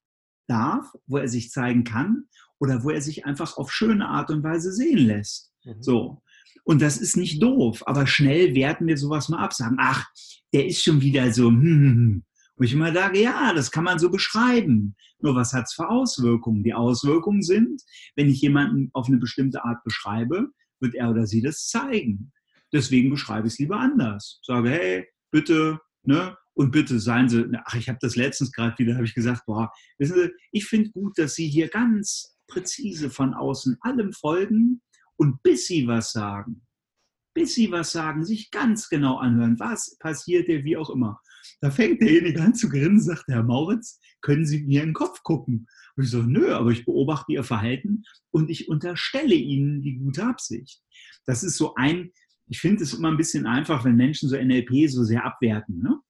darf, 0.48 0.92
wo 1.07 1.16
er 1.16 1.28
sich 1.28 1.50
zeigen 1.50 1.85
kann 1.85 2.24
oder 2.59 2.85
wo 2.85 2.90
er 2.90 3.00
sich 3.00 3.24
einfach 3.24 3.57
auf 3.57 3.72
schöne 3.72 4.09
Art 4.09 4.31
und 4.31 4.42
Weise 4.42 4.72
sehen 4.72 4.98
lässt. 4.98 5.52
Mhm. 5.76 5.83
So. 5.83 6.22
Und 6.64 6.83
das 6.83 6.98
ist 6.98 7.16
nicht 7.16 7.42
doof, 7.42 7.83
aber 7.87 8.07
schnell 8.07 8.54
werten 8.54 8.87
wir 8.87 8.96
sowas 8.98 9.28
mal 9.28 9.38
ab, 9.38 9.54
sagen, 9.54 9.76
ach, 9.78 10.07
der 10.52 10.66
ist 10.66 10.83
schon 10.83 11.00
wieder 11.00 11.33
so, 11.33 11.48
hm, 11.48 11.62
hm, 11.62 11.94
hm. 11.94 12.24
Wo 12.57 12.64
ich 12.64 12.72
immer 12.72 12.92
sage, 12.92 13.22
ja, 13.22 13.54
das 13.54 13.70
kann 13.70 13.85
man 13.85 14.00
so 14.00 14.11
beschreiben. 14.11 14.96
Nur 15.20 15.37
was 15.37 15.52
hat 15.52 15.66
es 15.66 15.74
für 15.74 15.88
Auswirkungen? 15.88 16.64
Die 16.64 16.74
Auswirkungen 16.74 17.42
sind, 17.42 17.81
wenn 18.16 18.28
ich 18.28 18.40
jemanden 18.40 18.90
auf 18.94 19.07
eine 19.07 19.18
bestimmte 19.18 19.64
Art 19.64 19.83
beschreibe, 19.85 20.48
wird 20.81 20.96
er 20.96 21.11
oder 21.11 21.26
sie 21.26 21.40
das 21.40 21.68
zeigen. 21.68 22.33
Deswegen 22.72 23.11
beschreibe 23.11 23.46
ich 23.46 23.54
es 23.54 23.59
lieber 23.61 23.78
anders. 23.78 24.40
Sage, 24.42 24.70
hey, 24.70 25.07
bitte, 25.31 25.81
ne? 26.02 26.37
Und 26.54 26.72
bitte 26.72 26.98
seien 26.98 27.28
Sie, 27.28 27.46
ach, 27.64 27.74
ich 27.76 27.88
habe 27.88 28.00
das 28.02 28.16
letztens 28.16 28.50
gerade 28.50 28.76
wieder, 28.78 28.96
habe 28.96 29.04
ich 29.04 29.14
gesagt, 29.14 29.46
boah, 29.46 29.70
wissen 29.98 30.16
Sie, 30.16 30.31
ich 30.50 30.66
finde 30.66 30.90
gut, 30.90 31.16
dass 31.16 31.37
Sie 31.37 31.48
hier 31.48 31.68
ganz 31.68 32.37
präzise 32.48 33.11
von 33.11 33.33
außen 33.33 33.76
allem 33.83 34.12
folgen 34.12 34.83
und 35.18 35.42
bis 35.42 35.66
Sie 35.66 35.87
was 35.87 36.12
sagen, 36.12 36.62
bis 37.35 37.54
Sie 37.54 37.70
was 37.70 37.92
sagen, 37.92 38.24
sich 38.24 38.50
ganz 38.50 38.88
genau 38.88 39.18
anhören, 39.18 39.59
was 39.59 39.96
passiert 39.98 40.48
dir, 40.48 40.64
wie 40.64 40.76
auch 40.76 40.90
immer. 40.90 41.20
Da 41.61 41.70
fängt 41.70 42.00
derjenige 42.00 42.40
an 42.40 42.54
zu 42.54 42.68
grinsen, 42.68 43.14
sagt 43.14 43.28
Herr 43.28 43.42
Mauritz, 43.42 44.00
können 44.20 44.46
Sie 44.46 44.64
mir 44.64 44.83
in 44.83 44.90
den 44.90 44.94
Kopf 44.94 45.22
gucken? 45.22 45.66
Und 45.96 46.04
ich 46.04 46.11
so, 46.11 46.22
nö, 46.22 46.52
aber 46.52 46.70
ich 46.70 46.85
beobachte 46.85 47.33
Ihr 47.33 47.44
Verhalten 47.44 48.04
und 48.31 48.50
ich 48.50 48.68
unterstelle 48.68 49.35
Ihnen 49.35 49.83
die 49.83 49.98
gute 49.98 50.24
Absicht. 50.24 50.81
Das 51.26 51.42
ist 51.42 51.57
so 51.57 51.74
ein, 51.74 52.12
ich 52.46 52.61
finde 52.61 52.83
es 52.83 52.94
immer 52.94 53.09
ein 53.09 53.16
bisschen 53.16 53.46
einfach, 53.46 53.85
wenn 53.85 53.96
Menschen 53.96 54.28
so 54.28 54.37
NLP 54.37 54.88
so 54.88 55.04
sehr 55.04 55.24
abwerten. 55.24 55.83
Ne? 55.83 56.00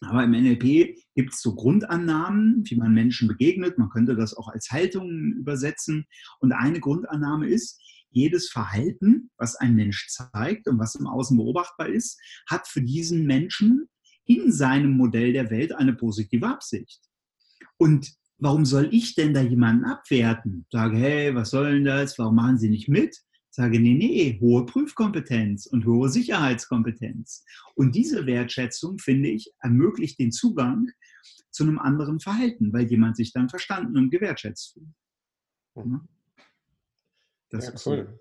Aber 0.00 0.24
im 0.24 0.32
NLP 0.32 0.96
gibt 1.14 1.32
es 1.32 1.40
so 1.40 1.54
Grundannahmen, 1.54 2.62
wie 2.64 2.76
man 2.76 2.92
Menschen 2.92 3.28
begegnet. 3.28 3.78
Man 3.78 3.90
könnte 3.90 4.16
das 4.16 4.34
auch 4.34 4.48
als 4.48 4.70
Haltungen 4.70 5.32
übersetzen. 5.32 6.06
Und 6.40 6.52
eine 6.52 6.80
Grundannahme 6.80 7.48
ist, 7.48 7.80
jedes 8.14 8.48
Verhalten, 8.50 9.30
was 9.36 9.56
ein 9.56 9.74
Mensch 9.74 10.08
zeigt 10.08 10.68
und 10.68 10.78
was 10.78 10.94
im 10.94 11.06
Außen 11.06 11.36
beobachtbar 11.36 11.88
ist, 11.88 12.20
hat 12.48 12.66
für 12.66 12.82
diesen 12.82 13.26
Menschen 13.26 13.88
in 14.24 14.52
seinem 14.52 14.92
Modell 14.92 15.32
der 15.32 15.50
Welt 15.50 15.74
eine 15.74 15.94
positive 15.94 16.46
Absicht. 16.46 17.02
Und 17.76 18.14
warum 18.38 18.64
soll 18.64 18.88
ich 18.92 19.14
denn 19.14 19.34
da 19.34 19.42
jemanden 19.42 19.84
abwerten? 19.84 20.66
Sage, 20.70 20.96
hey, 20.96 21.34
was 21.34 21.50
soll 21.50 21.72
denn 21.72 21.84
das? 21.84 22.18
Warum 22.18 22.36
machen 22.36 22.58
Sie 22.58 22.70
nicht 22.70 22.88
mit? 22.88 23.16
Sage, 23.50 23.78
nee, 23.78 23.94
nee, 23.94 24.38
hohe 24.40 24.66
Prüfkompetenz 24.66 25.66
und 25.66 25.86
hohe 25.86 26.08
Sicherheitskompetenz. 26.08 27.44
Und 27.76 27.94
diese 27.94 28.26
Wertschätzung, 28.26 28.98
finde 28.98 29.28
ich, 29.28 29.52
ermöglicht 29.60 30.18
den 30.18 30.32
Zugang 30.32 30.90
zu 31.50 31.62
einem 31.62 31.78
anderen 31.78 32.18
Verhalten, 32.18 32.72
weil 32.72 32.86
jemand 32.90 33.16
sich 33.16 33.32
dann 33.32 33.48
verstanden 33.48 33.96
und 33.96 34.10
gewertschätzt 34.10 34.72
fühlt. 34.72 35.86
Mhm. 35.86 36.08
Das 37.54 37.66
ja, 37.66 37.92
cool. 37.92 38.20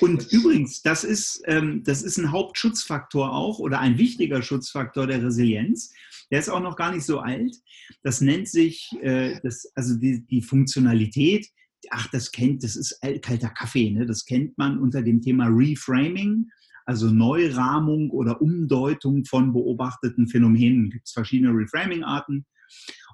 Und 0.00 0.30
übrigens, 0.30 0.82
das 0.82 1.02
ist, 1.02 1.42
ähm, 1.46 1.82
das 1.84 2.02
ist 2.02 2.18
ein 2.18 2.30
Hauptschutzfaktor 2.30 3.32
auch 3.32 3.58
oder 3.58 3.80
ein 3.80 3.98
wichtiger 3.98 4.42
Schutzfaktor 4.42 5.06
der 5.06 5.22
Resilienz. 5.22 5.92
Der 6.30 6.38
ist 6.38 6.50
auch 6.50 6.60
noch 6.60 6.76
gar 6.76 6.92
nicht 6.92 7.04
so 7.04 7.20
alt. 7.20 7.56
Das 8.02 8.20
nennt 8.20 8.48
sich, 8.48 8.90
äh, 9.00 9.40
das, 9.42 9.70
also 9.74 9.96
die, 9.96 10.26
die 10.26 10.42
Funktionalität, 10.42 11.48
ach, 11.90 12.06
das 12.08 12.30
kennt, 12.30 12.62
das 12.62 12.76
ist 12.76 13.00
kalter 13.22 13.48
Kaffee, 13.48 13.90
ne? 13.90 14.06
das 14.06 14.24
kennt 14.24 14.56
man 14.58 14.78
unter 14.78 15.02
dem 15.02 15.20
Thema 15.20 15.46
Reframing, 15.48 16.48
also 16.84 17.10
Neurahmung 17.10 18.10
oder 18.10 18.40
Umdeutung 18.40 19.24
von 19.24 19.52
beobachteten 19.52 20.28
Phänomenen. 20.28 20.86
Es 20.86 20.92
gibt 20.92 21.10
verschiedene 21.10 21.52
Reframing-Arten. 21.52 22.44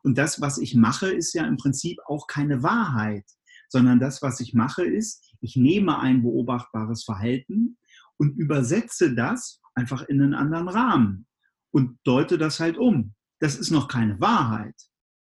Und 0.03 0.19
das, 0.19 0.41
was 0.41 0.59
ich 0.59 0.75
mache, 0.75 1.11
ist 1.11 1.35
ja 1.35 1.47
im 1.47 1.57
Prinzip 1.57 1.99
auch 2.07 2.27
keine 2.27 2.63
Wahrheit, 2.63 3.25
sondern 3.69 4.01
das, 4.01 4.23
was 4.23 4.41
ich 4.41 4.55
mache, 4.55 4.85
ist, 4.85 5.28
ich 5.41 5.57
nehme 5.57 5.99
ein 5.99 6.23
beobachtbares 6.23 7.05
Verhalten 7.05 7.79
und 8.17 8.37
übersetze 8.37 9.15
das 9.15 9.61
einfach 9.75 10.03
in 10.03 10.21
einen 10.21 10.35
anderen 10.35 10.69
Rahmen 10.69 11.27
und 11.71 11.99
deute 12.05 12.39
das 12.39 12.61
halt 12.61 12.77
um. 12.77 13.15
Das 13.41 13.57
ist 13.57 13.71
noch 13.71 13.89
keine 13.89 14.21
Wahrheit. 14.21 14.75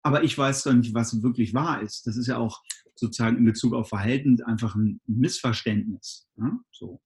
Aber 0.04 0.24
ich 0.24 0.38
weiß 0.38 0.64
doch 0.64 0.74
nicht, 0.74 0.94
was 0.94 1.24
wirklich 1.24 1.54
wahr 1.54 1.82
ist. 1.82 2.06
Das 2.06 2.18
ist 2.18 2.28
ja 2.28 2.38
auch 2.38 2.62
sozusagen 2.96 3.38
in 3.38 3.46
Bezug 3.46 3.74
auf 3.74 3.90
Verhalten 3.90 4.42
einfach 4.44 4.76
ein 4.76 5.00
Missverständnis. 5.08 6.28
Ja? 6.38 6.60
So. 6.72 7.02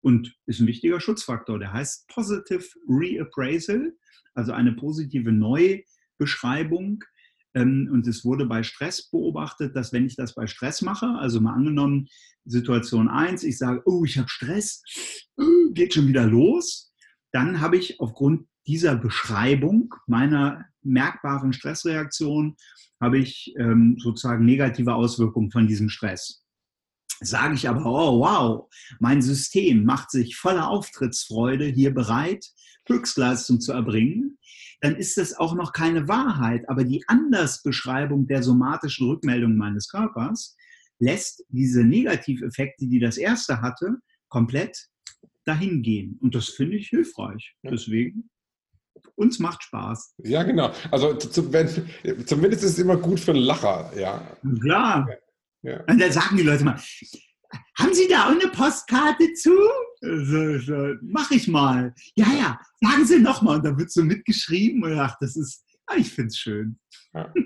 und 0.00 0.34
ist 0.46 0.60
ein 0.60 0.66
wichtiger 0.66 1.00
Schutzfaktor. 1.00 1.58
Der 1.58 1.72
heißt 1.72 2.08
Positive 2.08 2.64
Reappraisal, 2.88 3.92
also 4.34 4.52
eine 4.52 4.72
positive 4.72 5.30
Neubeschreibung. 5.30 7.04
Ähm, 7.54 7.88
und 7.92 8.06
es 8.06 8.24
wurde 8.24 8.46
bei 8.46 8.62
Stress 8.62 9.10
beobachtet, 9.10 9.76
dass 9.76 9.92
wenn 9.92 10.06
ich 10.06 10.16
das 10.16 10.34
bei 10.34 10.46
Stress 10.46 10.82
mache, 10.82 11.06
also 11.06 11.40
mal 11.40 11.54
angenommen, 11.54 12.08
Situation 12.48 13.08
1, 13.08 13.44
ich 13.44 13.58
sage, 13.58 13.82
oh, 13.84 14.04
ich 14.04 14.18
habe 14.18 14.28
Stress, 14.28 14.82
äh, 15.38 15.72
geht 15.72 15.94
schon 15.94 16.08
wieder 16.08 16.26
los, 16.26 16.92
dann 17.32 17.60
habe 17.60 17.76
ich 17.76 18.00
aufgrund 18.00 18.46
dieser 18.66 18.96
Beschreibung 18.96 19.94
meiner 20.06 20.64
merkbaren 20.82 21.52
Stressreaktion, 21.52 22.56
habe 23.00 23.18
ich 23.18 23.54
ähm, 23.58 23.96
sozusagen 23.98 24.44
negative 24.44 24.94
Auswirkungen 24.94 25.50
von 25.50 25.66
diesem 25.66 25.88
Stress. 25.88 26.44
Sage 27.20 27.54
ich 27.54 27.68
aber, 27.68 27.84
oh 27.84 28.20
wow, 28.20 28.68
mein 29.00 29.22
System 29.22 29.84
macht 29.84 30.10
sich 30.10 30.36
voller 30.36 30.68
Auftrittsfreude 30.68 31.66
hier 31.66 31.92
bereit, 31.92 32.44
Höchstleistung 32.86 33.60
zu 33.60 33.72
erbringen, 33.72 34.38
dann 34.80 34.96
ist 34.96 35.16
das 35.16 35.36
auch 35.36 35.54
noch 35.54 35.72
keine 35.72 36.08
Wahrheit. 36.08 36.68
Aber 36.68 36.84
die 36.84 37.04
Andersbeschreibung 37.08 38.26
der 38.26 38.42
somatischen 38.42 39.08
Rückmeldung 39.08 39.56
meines 39.56 39.88
Körpers 39.88 40.56
lässt 40.98 41.44
diese 41.48 41.84
Negativeffekte, 41.84 42.86
die 42.86 42.98
das 42.98 43.16
erste 43.16 43.60
hatte, 43.60 43.96
komplett 44.28 44.88
dahin 45.44 45.82
gehen. 45.82 46.18
Und 46.20 46.34
das 46.34 46.48
finde 46.50 46.76
ich 46.76 46.88
hilfreich. 46.88 47.54
Deswegen 47.62 48.30
uns 49.14 49.38
macht 49.38 49.62
Spaß. 49.62 50.14
Ja, 50.24 50.42
genau. 50.42 50.72
Also 50.90 51.14
zu, 51.14 51.52
wenn, 51.52 51.68
zumindest 52.26 52.64
ist 52.64 52.72
es 52.72 52.78
immer 52.78 52.96
gut 52.96 53.20
für 53.20 53.32
einen 53.32 53.40
Lacher, 53.40 53.92
ja. 53.96 54.36
Klar. 54.60 55.08
Ja. 55.62 55.82
Und 55.84 56.00
dann 56.00 56.12
sagen 56.12 56.36
die 56.36 56.42
Leute 56.42 56.64
mal, 56.64 56.80
haben 57.78 57.94
Sie 57.94 58.08
da 58.08 58.26
auch 58.26 58.30
eine 58.30 58.48
Postkarte 58.48 59.32
zu? 59.34 59.56
So, 60.00 60.58
so, 60.58 60.94
mach 61.02 61.30
ich 61.30 61.48
mal. 61.48 61.94
Ja, 62.14 62.26
ja, 62.32 62.60
sagen 62.80 63.04
Sie 63.04 63.18
nochmal. 63.18 63.56
Und 63.56 63.64
da 63.64 63.76
wird 63.76 63.90
so 63.90 64.04
mitgeschrieben 64.04 64.84
und 64.84 64.98
ach, 64.98 65.16
das 65.20 65.36
ist, 65.36 65.64
ah, 65.86 65.96
ich 65.96 66.10
finde 66.10 66.28
es 66.28 66.38
schön. 66.38 66.78
Ja. 67.14 67.32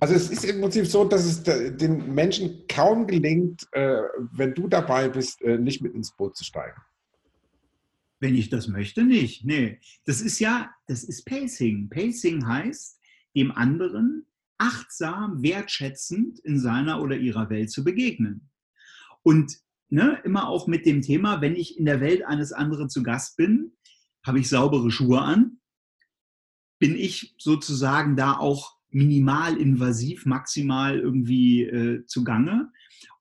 Also 0.00 0.14
es 0.14 0.30
ist 0.30 0.44
im 0.44 0.60
Prinzip 0.60 0.86
so, 0.86 1.04
dass 1.04 1.24
es 1.24 1.42
den 1.42 2.14
Menschen 2.14 2.66
kaum 2.68 3.06
gelingt, 3.06 3.66
äh, 3.72 4.02
wenn 4.32 4.54
du 4.54 4.68
dabei 4.68 5.08
bist, 5.08 5.40
äh, 5.42 5.58
nicht 5.58 5.80
mit 5.80 5.94
ins 5.94 6.14
Boot 6.16 6.36
zu 6.36 6.44
steigen. 6.44 6.80
Wenn 8.18 8.34
ich 8.34 8.48
das 8.48 8.68
möchte, 8.68 9.04
nicht. 9.04 9.44
Nee. 9.44 9.80
Das 10.04 10.20
ist 10.20 10.38
ja, 10.38 10.70
das 10.86 11.04
ist 11.04 11.24
Pacing. 11.24 11.88
Pacing 11.88 12.46
heißt, 12.46 12.98
dem 13.36 13.52
anderen 13.52 14.26
achtsam, 14.58 15.42
wertschätzend 15.42 16.38
in 16.40 16.58
seiner 16.58 17.02
oder 17.02 17.16
ihrer 17.16 17.50
Welt 17.50 17.70
zu 17.70 17.84
begegnen. 17.84 18.48
Und 19.22 19.58
ne, 19.88 20.20
immer 20.24 20.48
auch 20.48 20.66
mit 20.66 20.86
dem 20.86 21.02
Thema, 21.02 21.40
wenn 21.40 21.54
ich 21.54 21.78
in 21.78 21.84
der 21.84 22.00
Welt 22.00 22.24
eines 22.24 22.52
anderen 22.52 22.88
zu 22.88 23.02
Gast 23.02 23.36
bin, 23.36 23.72
habe 24.24 24.40
ich 24.40 24.48
saubere 24.48 24.90
Schuhe 24.90 25.20
an, 25.20 25.60
bin 26.78 26.96
ich 26.96 27.34
sozusagen 27.38 28.16
da 28.16 28.36
auch 28.36 28.75
minimal 28.90 29.56
invasiv, 29.56 30.26
maximal 30.26 30.98
irgendwie 30.98 31.62
äh, 31.64 32.04
zugange 32.06 32.70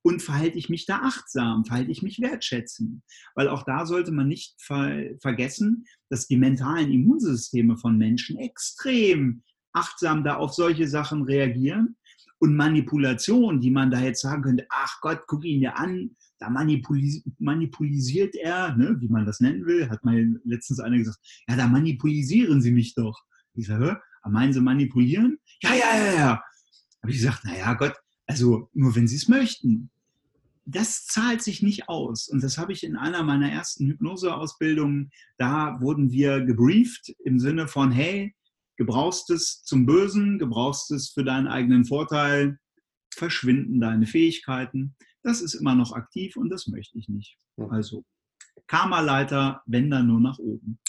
und 0.02 0.22
verhalte 0.22 0.58
ich 0.58 0.70
mich 0.70 0.86
da 0.86 1.00
achtsam, 1.00 1.66
verhalte 1.66 1.92
ich 1.92 2.04
mich 2.04 2.20
wertschätzen. 2.20 3.02
Weil 3.34 3.50
auch 3.50 3.64
da 3.64 3.86
sollte 3.86 4.12
man 4.12 4.28
nicht 4.28 4.56
ver 4.62 5.04
vergessen, 5.20 5.86
dass 6.10 6.28
die 6.28 6.38
mentalen 6.38 6.92
Immunsysteme 6.92 7.78
von 7.78 7.98
Menschen 7.98 8.38
extrem 8.38 9.42
achtsam 9.74 10.24
da 10.24 10.36
auf 10.36 10.54
solche 10.54 10.88
Sachen 10.88 11.24
reagieren. 11.24 11.98
Und 12.38 12.56
Manipulation, 12.56 13.62
die 13.62 13.72
man 13.72 13.90
da 13.90 14.00
jetzt 14.02 14.22
sagen 14.22 14.44
könnte, 14.44 14.68
ach 14.70 15.00
Gott, 15.02 15.22
guck 15.26 15.44
ihn 15.46 15.62
dir 15.62 15.78
an, 15.78 16.16
da 16.38 16.50
manipulis 16.50 17.24
manipulisiert 17.40 18.36
er, 18.36 18.76
ne, 18.76 18.98
wie 19.00 19.08
man 19.08 19.26
das 19.26 19.40
nennen 19.40 19.66
will, 19.66 19.90
hat 19.90 20.04
mal 20.04 20.40
letztens 20.44 20.80
einer 20.80 20.98
gesagt, 20.98 21.18
ja, 21.48 21.56
da 21.56 21.68
manipulisieren 21.68 22.62
sie 22.62 22.72
mich 22.72 22.94
doch. 22.94 23.24
Ich 23.54 23.68
sage, 23.68 24.02
meinen 24.32 24.54
sie 24.54 24.62
manipulieren? 24.62 25.40
Ja, 25.62 25.74
ja, 25.74 25.98
ja, 25.98 26.14
ja. 26.14 26.44
Habe 27.02 27.12
ich 27.12 27.18
gesagt, 27.18 27.46
naja, 27.46 27.74
Gott, 27.74 27.94
also 28.26 28.70
nur 28.74 28.96
wenn 28.96 29.08
sie 29.08 29.18
es 29.18 29.28
möchten 29.28 29.90
das 30.66 31.06
zahlt 31.06 31.44
sich 31.44 31.62
nicht 31.62 31.88
aus. 31.88 32.28
Und 32.28 32.44
das 32.44 32.58
habe 32.58 32.74
ich 32.74 32.84
in 32.84 32.96
einer 32.96 33.24
meiner 33.24 33.52
ersten 33.52 33.86
Hypnoseausbildungen, 33.86 35.12
da 35.38 35.80
wurden 35.80 36.12
wir 36.12 36.42
gebrieft 36.42 37.14
im 37.24 37.40
Sinne 37.40 37.68
von, 37.68 37.92
hey, 37.92 38.36
gebrauchst 38.76 39.30
es 39.30 39.64
zum 39.64 39.86
Bösen, 39.86 40.40
gebrauchst 40.40 40.92
es 40.92 41.10
für 41.10 41.24
deinen 41.24 41.48
eigenen 41.48 41.86
Vorteil, 41.86 42.60
verschwinden 43.14 43.80
deine 43.80 44.08
Fähigkeiten. 44.08 44.96
Das 45.22 45.40
ist 45.40 45.54
immer 45.54 45.76
noch 45.76 45.94
aktiv 45.94 46.36
und 46.36 46.50
das 46.50 46.68
möchte 46.68 46.98
ich 46.98 47.08
nicht. 47.10 47.38
Also 47.70 48.04
Karma-Leiter, 48.68 49.62
wenn 49.66 49.90
dann 49.90 50.08
nur 50.08 50.20
nach 50.20 50.40
oben. 50.40 50.80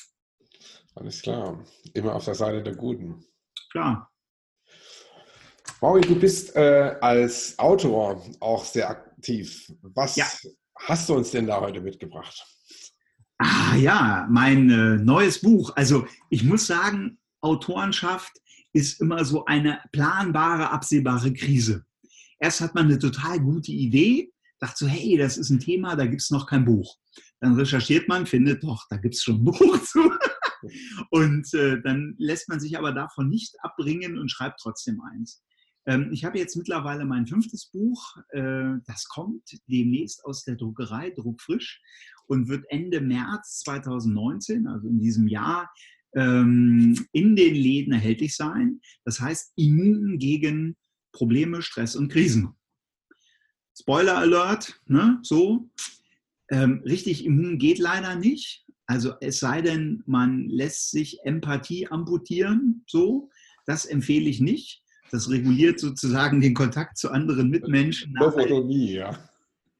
Alles 0.94 1.22
klar. 1.22 1.62
Immer 1.94 2.14
auf 2.14 2.24
der 2.24 2.34
Seite 2.34 2.62
der 2.62 2.74
Guten. 2.74 3.24
Klar. 3.70 4.10
Mauri, 5.80 6.00
du 6.00 6.18
bist 6.18 6.56
äh, 6.56 6.96
als 7.00 7.58
Autor 7.58 8.24
auch 8.40 8.64
sehr 8.64 8.88
aktiv. 8.88 9.70
Was 9.82 10.16
ja. 10.16 10.26
hast 10.76 11.08
du 11.08 11.14
uns 11.14 11.30
denn 11.30 11.46
da 11.46 11.60
heute 11.60 11.80
mitgebracht? 11.80 12.42
Ah 13.38 13.76
ja, 13.76 14.26
mein 14.30 14.70
äh, 14.70 14.96
neues 14.96 15.42
Buch. 15.42 15.72
Also 15.76 16.06
ich 16.30 16.42
muss 16.44 16.66
sagen, 16.66 17.18
Autorenschaft 17.42 18.32
ist 18.72 19.00
immer 19.00 19.24
so 19.24 19.44
eine 19.44 19.80
planbare, 19.92 20.70
absehbare 20.70 21.32
Krise. 21.32 21.84
Erst 22.38 22.60
hat 22.60 22.74
man 22.74 22.86
eine 22.86 22.98
total 22.98 23.40
gute 23.40 23.72
Idee, 23.72 24.32
dachte 24.58 24.84
so, 24.84 24.86
hey, 24.86 25.16
das 25.16 25.36
ist 25.36 25.50
ein 25.50 25.60
Thema, 25.60 25.96
da 25.96 26.06
gibt 26.06 26.22
es 26.22 26.30
noch 26.30 26.46
kein 26.46 26.64
Buch. 26.64 26.96
Dann 27.40 27.54
recherchiert 27.54 28.08
man, 28.08 28.26
findet 28.26 28.62
doch, 28.62 28.86
da 28.88 28.96
gibt 28.96 29.14
es 29.14 29.22
schon 29.22 29.36
ein 29.36 29.44
Buch 29.44 29.82
zu. 29.84 30.10
Und 31.10 31.52
äh, 31.54 31.80
dann 31.82 32.14
lässt 32.18 32.48
man 32.48 32.60
sich 32.60 32.78
aber 32.78 32.92
davon 32.92 33.28
nicht 33.28 33.56
abbringen 33.62 34.18
und 34.18 34.30
schreibt 34.30 34.60
trotzdem 34.60 35.00
eins. 35.00 35.42
Ähm, 35.86 36.10
ich 36.12 36.24
habe 36.24 36.38
jetzt 36.38 36.56
mittlerweile 36.56 37.04
mein 37.04 37.26
fünftes 37.26 37.66
Buch. 37.66 38.16
Äh, 38.30 38.74
das 38.86 39.08
kommt 39.08 39.42
demnächst 39.66 40.24
aus 40.24 40.44
der 40.44 40.56
Druckerei, 40.56 41.10
druckfrisch, 41.10 41.80
und 42.26 42.48
wird 42.48 42.64
Ende 42.68 43.00
März 43.00 43.60
2019, 43.60 44.66
also 44.66 44.88
in 44.88 44.98
diesem 44.98 45.28
Jahr, 45.28 45.70
ähm, 46.14 47.06
in 47.12 47.36
den 47.36 47.54
Läden 47.54 47.92
erhältlich 47.92 48.34
sein. 48.34 48.80
Das 49.04 49.20
heißt, 49.20 49.52
immun 49.56 50.18
gegen 50.18 50.76
Probleme, 51.12 51.62
Stress 51.62 51.94
und 51.94 52.10
Krisen. 52.10 52.54
Spoiler 53.78 54.18
Alert, 54.18 54.80
ne? 54.86 55.18
so. 55.22 55.70
Ähm, 56.48 56.82
richtig 56.84 57.24
immun 57.24 57.58
geht 57.58 57.78
leider 57.78 58.16
nicht. 58.16 58.65
Also 58.86 59.14
es 59.20 59.40
sei 59.40 59.62
denn, 59.62 60.02
man 60.06 60.48
lässt 60.48 60.90
sich 60.90 61.18
Empathie 61.24 61.88
amputieren, 61.88 62.84
so. 62.86 63.30
Das 63.66 63.84
empfehle 63.84 64.28
ich 64.28 64.40
nicht. 64.40 64.82
Das 65.10 65.28
reguliert 65.28 65.80
sozusagen 65.80 66.40
den 66.40 66.54
Kontakt 66.54 66.98
zu 66.98 67.10
anderen 67.10 67.50
Mitmenschen. 67.50 68.14
Lobotomie, 68.14 68.92
ja. 68.92 69.18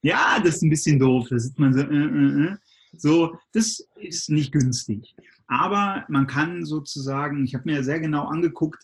Ja, 0.02 0.40
das 0.42 0.56
ist 0.56 0.62
ein 0.62 0.70
bisschen 0.70 0.98
doof. 0.98 1.28
Da 1.30 1.38
sieht 1.38 1.58
man 1.58 1.72
so, 1.72 1.80
äh, 1.80 1.84
äh, 1.84 2.46
äh. 2.46 2.56
so, 2.96 3.36
das 3.52 3.86
ist 4.00 4.30
nicht 4.30 4.52
günstig. 4.52 5.14
Aber 5.46 6.04
man 6.08 6.26
kann 6.26 6.64
sozusagen, 6.64 7.44
ich 7.44 7.54
habe 7.54 7.70
mir 7.70 7.84
sehr 7.84 8.00
genau 8.00 8.26
angeguckt, 8.26 8.82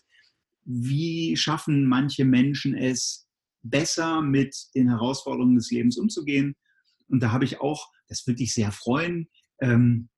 wie 0.65 1.35
schaffen 1.35 1.85
manche 1.85 2.23
Menschen 2.23 2.75
es, 2.75 3.27
besser 3.65 4.21
mit 4.21 4.55
den 4.75 4.89
Herausforderungen 4.89 5.55
des 5.55 5.71
Lebens 5.71 5.97
umzugehen. 5.97 6.55
Und 7.07 7.23
da 7.23 7.31
habe 7.31 7.45
ich 7.45 7.61
auch, 7.61 7.89
das 8.07 8.27
würde 8.27 8.43
ich 8.43 8.53
sehr 8.53 8.71
freuen, 8.71 9.29
ähm, 9.61 10.09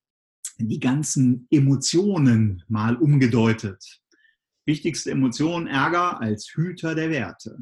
die 0.58 0.80
ganzen 0.80 1.48
Emotionen 1.50 2.64
mal 2.68 2.96
umgedeutet. 2.96 4.02
Wichtigste 4.66 5.12
Emotion, 5.12 5.68
Ärger 5.68 6.20
als 6.20 6.52
Hüter 6.54 6.96
der 6.96 7.10
Werte. 7.10 7.58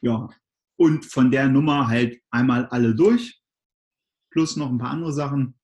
Ja, 0.00 0.28
und 0.76 1.04
von 1.04 1.30
der 1.30 1.48
Nummer 1.48 1.88
halt 1.88 2.20
einmal 2.30 2.66
alle 2.66 2.94
durch, 2.94 3.40
plus 4.30 4.56
noch 4.56 4.70
ein 4.70 4.78
paar 4.78 4.92
andere 4.92 5.12
Sachen, 5.12 5.54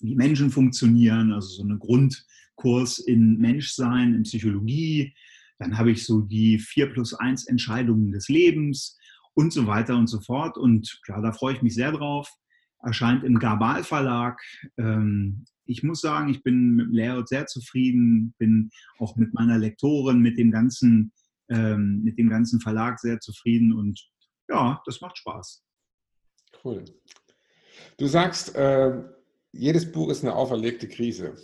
wie 0.00 0.16
Menschen 0.16 0.50
funktionieren, 0.50 1.32
also 1.32 1.48
so 1.48 1.62
eine 1.62 1.78
Grundkurs 1.78 2.98
in 2.98 3.36
Menschsein, 3.36 4.14
in 4.14 4.24
Psychologie. 4.24 5.14
Dann 5.58 5.78
habe 5.78 5.92
ich 5.92 6.04
so 6.04 6.22
die 6.22 6.58
4 6.58 6.92
plus 6.92 7.14
1 7.14 7.46
Entscheidungen 7.46 8.10
des 8.10 8.28
Lebens 8.28 8.98
und 9.34 9.52
so 9.52 9.68
weiter 9.68 9.96
und 9.96 10.08
so 10.08 10.20
fort. 10.20 10.58
Und 10.58 11.00
ja, 11.06 11.20
da 11.20 11.32
freue 11.32 11.54
ich 11.54 11.62
mich 11.62 11.74
sehr 11.74 11.92
drauf. 11.92 12.28
Erscheint 12.82 13.24
im 13.24 13.38
Gabal 13.38 13.84
Verlag. 13.84 14.40
Ähm, 14.76 15.44
ich 15.64 15.82
muss 15.82 16.00
sagen, 16.00 16.28
ich 16.28 16.42
bin 16.42 16.74
mit 16.74 16.86
dem 16.86 16.92
Layout 16.92 17.28
sehr 17.28 17.46
zufrieden, 17.46 18.34
bin 18.38 18.70
auch 18.98 19.16
mit 19.16 19.32
meiner 19.34 19.58
Lektorin, 19.58 20.20
mit 20.20 20.38
dem 20.38 20.50
ganzen, 20.50 21.12
ähm, 21.48 22.02
mit 22.02 22.18
dem 22.18 22.28
ganzen 22.28 22.60
Verlag 22.60 22.98
sehr 22.98 23.20
zufrieden 23.20 23.72
und 23.72 24.00
ja, 24.48 24.82
das 24.84 25.00
macht 25.00 25.18
Spaß. 25.18 25.64
Cool. 26.64 26.84
Du 27.96 28.06
sagst, 28.06 28.54
äh, 28.54 29.02
jedes 29.52 29.90
Buch 29.90 30.10
ist 30.10 30.22
eine 30.22 30.34
auferlegte 30.34 30.88
Krise. 30.88 31.34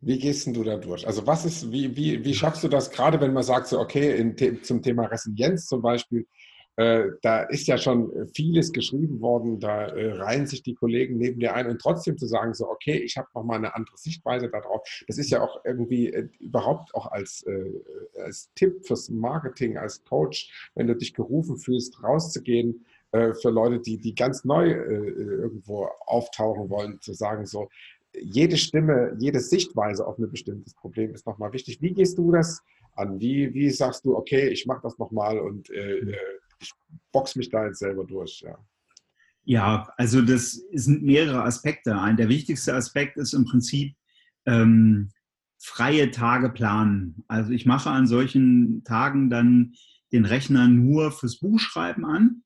Wie 0.00 0.18
gehst 0.18 0.46
du 0.46 0.62
da 0.62 0.76
durch? 0.76 1.06
Also 1.06 1.26
was 1.26 1.44
ist, 1.44 1.72
wie, 1.72 1.96
wie, 1.96 2.24
wie 2.24 2.34
schaffst 2.34 2.62
du 2.62 2.68
das, 2.68 2.90
gerade 2.90 3.20
wenn 3.20 3.32
man 3.32 3.42
sagt, 3.42 3.66
so 3.68 3.80
okay, 3.80 4.16
in, 4.18 4.62
zum 4.62 4.82
Thema 4.82 5.06
Resilienz 5.06 5.66
zum 5.66 5.82
Beispiel, 5.82 6.26
Äh, 6.76 7.12
da 7.22 7.42
ist 7.42 7.66
ja 7.66 7.78
schon 7.78 8.28
vieles 8.34 8.70
geschrieben 8.70 9.20
worden, 9.22 9.60
da 9.60 9.86
äh, 9.86 10.12
reihen 10.12 10.46
sich 10.46 10.62
die 10.62 10.74
Kollegen 10.74 11.16
neben 11.16 11.40
dir 11.40 11.54
ein 11.54 11.68
und 11.68 11.80
trotzdem 11.80 12.18
zu 12.18 12.26
sagen, 12.26 12.52
so, 12.52 12.68
okay, 12.68 12.98
ich 12.98 13.16
habe 13.16 13.28
nochmal 13.34 13.56
eine 13.58 13.74
andere 13.74 13.96
Sichtweise 13.96 14.50
darauf. 14.50 14.82
Das 15.06 15.16
ist 15.16 15.30
ja 15.30 15.42
auch 15.42 15.64
irgendwie 15.64 16.12
äh, 16.12 16.28
überhaupt 16.38 16.94
auch 16.94 17.06
als, 17.10 17.42
äh, 17.46 17.72
als 18.22 18.52
Tipp 18.54 18.86
fürs 18.86 19.08
Marketing, 19.08 19.78
als 19.78 20.04
Coach, 20.04 20.70
wenn 20.74 20.86
du 20.86 20.94
dich 20.94 21.14
gerufen 21.14 21.56
fühlst, 21.56 22.02
rauszugehen, 22.02 22.84
äh, 23.12 23.32
für 23.32 23.48
Leute, 23.48 23.80
die, 23.80 23.98
die 23.98 24.14
ganz 24.14 24.44
neu 24.44 24.70
irgendwo 24.70 25.88
auftauchen 26.04 26.68
wollen, 26.68 27.00
zu 27.00 27.14
sagen, 27.14 27.46
so, 27.46 27.68
jede 28.20 28.56
Stimme, 28.58 29.16
jede 29.18 29.40
Sichtweise 29.40 30.06
auf 30.06 30.18
ein 30.18 30.30
bestimmtes 30.30 30.74
Problem 30.74 31.14
ist 31.14 31.26
nochmal 31.26 31.52
wichtig. 31.52 31.80
Wie 31.80 31.92
gehst 31.92 32.18
du 32.18 32.32
das 32.32 32.62
an? 32.94 33.20
Wie, 33.20 33.52
wie 33.54 33.70
sagst 33.70 34.04
du, 34.04 34.16
okay, 34.16 34.48
ich 34.48 34.66
mache 34.66 34.80
das 34.82 34.98
nochmal 34.98 35.38
und 35.38 35.70
äh, 35.70 36.16
ich 36.60 36.72
box 37.12 37.36
mich 37.36 37.50
da 37.50 37.66
jetzt 37.66 37.78
selber 37.78 38.04
durch? 38.04 38.42
Ja. 38.44 38.58
ja, 39.44 39.92
also 39.96 40.22
das 40.22 40.52
sind 40.72 41.02
mehrere 41.02 41.44
Aspekte. 41.44 41.98
Ein 41.98 42.16
der 42.16 42.28
wichtigste 42.28 42.74
Aspekt 42.74 43.16
ist 43.16 43.32
im 43.32 43.44
Prinzip 43.44 43.96
ähm, 44.46 45.10
freie 45.58 46.10
Tage 46.10 46.50
planen. 46.50 47.24
Also 47.28 47.52
ich 47.52 47.66
mache 47.66 47.90
an 47.90 48.06
solchen 48.06 48.84
Tagen 48.84 49.30
dann 49.30 49.74
den 50.12 50.24
Rechner 50.24 50.68
nur 50.68 51.10
fürs 51.12 51.38
Buchschreiben 51.38 52.04
an 52.04 52.42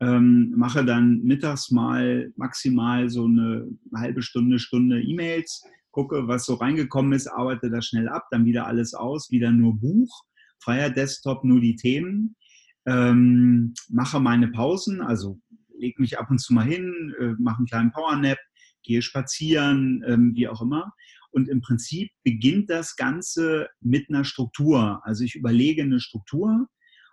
ähm, 0.00 0.54
mache 0.56 0.84
dann 0.84 1.20
mittags 1.22 1.70
mal 1.70 2.32
maximal 2.36 3.10
so 3.10 3.26
eine 3.26 3.68
halbe 3.94 4.22
Stunde, 4.22 4.58
Stunde 4.58 5.02
E-Mails, 5.02 5.62
gucke, 5.90 6.26
was 6.26 6.46
so 6.46 6.54
reingekommen 6.54 7.12
ist, 7.12 7.26
arbeite 7.26 7.70
das 7.70 7.86
schnell 7.86 8.08
ab, 8.08 8.26
dann 8.30 8.46
wieder 8.46 8.66
alles 8.66 8.94
aus, 8.94 9.30
wieder 9.30 9.50
nur 9.50 9.78
Buch, 9.78 10.24
freier 10.58 10.90
Desktop, 10.90 11.44
nur 11.44 11.60
die 11.60 11.76
Themen, 11.76 12.36
ähm, 12.90 13.74
mache 13.88 14.20
meine 14.20 14.48
Pausen, 14.48 15.00
also 15.00 15.40
lege 15.78 16.00
mich 16.00 16.18
ab 16.18 16.30
und 16.30 16.38
zu 16.38 16.52
mal 16.52 16.66
hin, 16.66 17.14
äh, 17.20 17.34
mache 17.38 17.58
einen 17.58 17.66
kleinen 17.66 17.92
Powernap, 17.92 18.38
gehe 18.82 19.02
spazieren, 19.02 20.02
ähm, 20.06 20.32
wie 20.34 20.48
auch 20.48 20.60
immer. 20.60 20.92
Und 21.30 21.48
im 21.48 21.60
Prinzip 21.60 22.10
beginnt 22.24 22.70
das 22.70 22.96
Ganze 22.96 23.68
mit 23.80 24.08
einer 24.08 24.24
Struktur. 24.24 25.00
Also 25.04 25.22
ich 25.22 25.36
überlege 25.36 25.82
eine 25.82 26.00
Struktur 26.00 26.66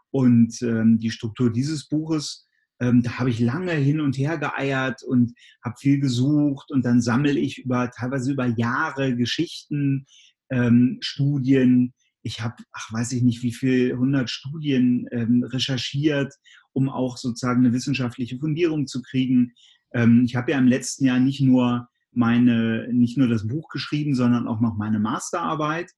und 0.10 0.60
ähm, 0.64 0.98
die 0.98 1.12
Struktur 1.12 1.52
dieses 1.52 1.88
Buches 1.88 2.48
ähm, 2.80 3.02
da 3.02 3.18
habe 3.20 3.30
ich 3.30 3.40
lange 3.40 3.74
hin 3.74 4.00
und 4.00 4.18
her 4.18 4.38
geeiert 4.38 5.02
und 5.04 5.34
habe 5.64 5.76
viel 5.80 6.00
gesucht 6.00 6.72
und 6.72 6.86
dann 6.86 7.02
sammle 7.02 7.38
ich 7.38 7.58
über 7.60 7.90
teilweise 7.90 8.32
über 8.32 8.46
Jahre 8.46 9.16
Geschichten, 9.16 10.06
ähm, 10.50 10.98
Studien. 11.02 11.94
Ich 12.24 12.42
habe, 12.42 12.56
ach 12.72 12.92
weiß 12.92 13.14
ich 13.14 13.24
nicht, 13.24 13.44
wie 13.44 13.54
viel 13.54 13.96
hundert 13.98 14.30
Studien 14.30 15.08
ähm, 15.12 15.44
recherchiert, 15.44 16.34
um 16.74 16.90
auch 16.90 17.18
sozusagen 17.18 17.66
eine 17.66 17.74
wissenschaftliche 17.74 18.38
Fundierung 18.38 18.88
zu 18.88 19.02
kriegen. 19.02 19.54
Ähm, 19.94 20.24
ich 20.26 20.36
habe 20.36 20.52
ja 20.52 20.58
im 20.58 20.68
letzten 20.68 21.06
Jahr 21.06 21.20
nicht 21.20 21.42
nur 21.42 21.88
meine, 22.12 22.88
nicht 22.92 23.18
nur 23.18 23.28
das 23.28 23.48
Buch 23.48 23.70
geschrieben, 23.70 24.16
sondern 24.16 24.48
auch 24.48 24.60
noch 24.60 24.76
meine 24.76 25.00
Masterarbeit. 25.00 25.92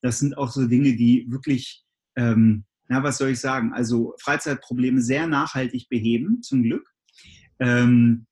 Das 0.00 0.18
sind 0.18 0.36
auch 0.38 0.50
so 0.50 0.66
Dinge, 0.66 0.96
die 0.96 1.26
wirklich 1.28 1.84
ähm, 2.16 2.64
na, 2.88 3.02
was 3.02 3.18
soll 3.18 3.30
ich 3.30 3.40
sagen? 3.40 3.72
Also 3.72 4.14
Freizeitprobleme 4.20 5.00
sehr 5.02 5.26
nachhaltig 5.26 5.88
beheben, 5.88 6.42
zum 6.42 6.62
Glück. 6.62 6.88
Ähm, 7.58 8.26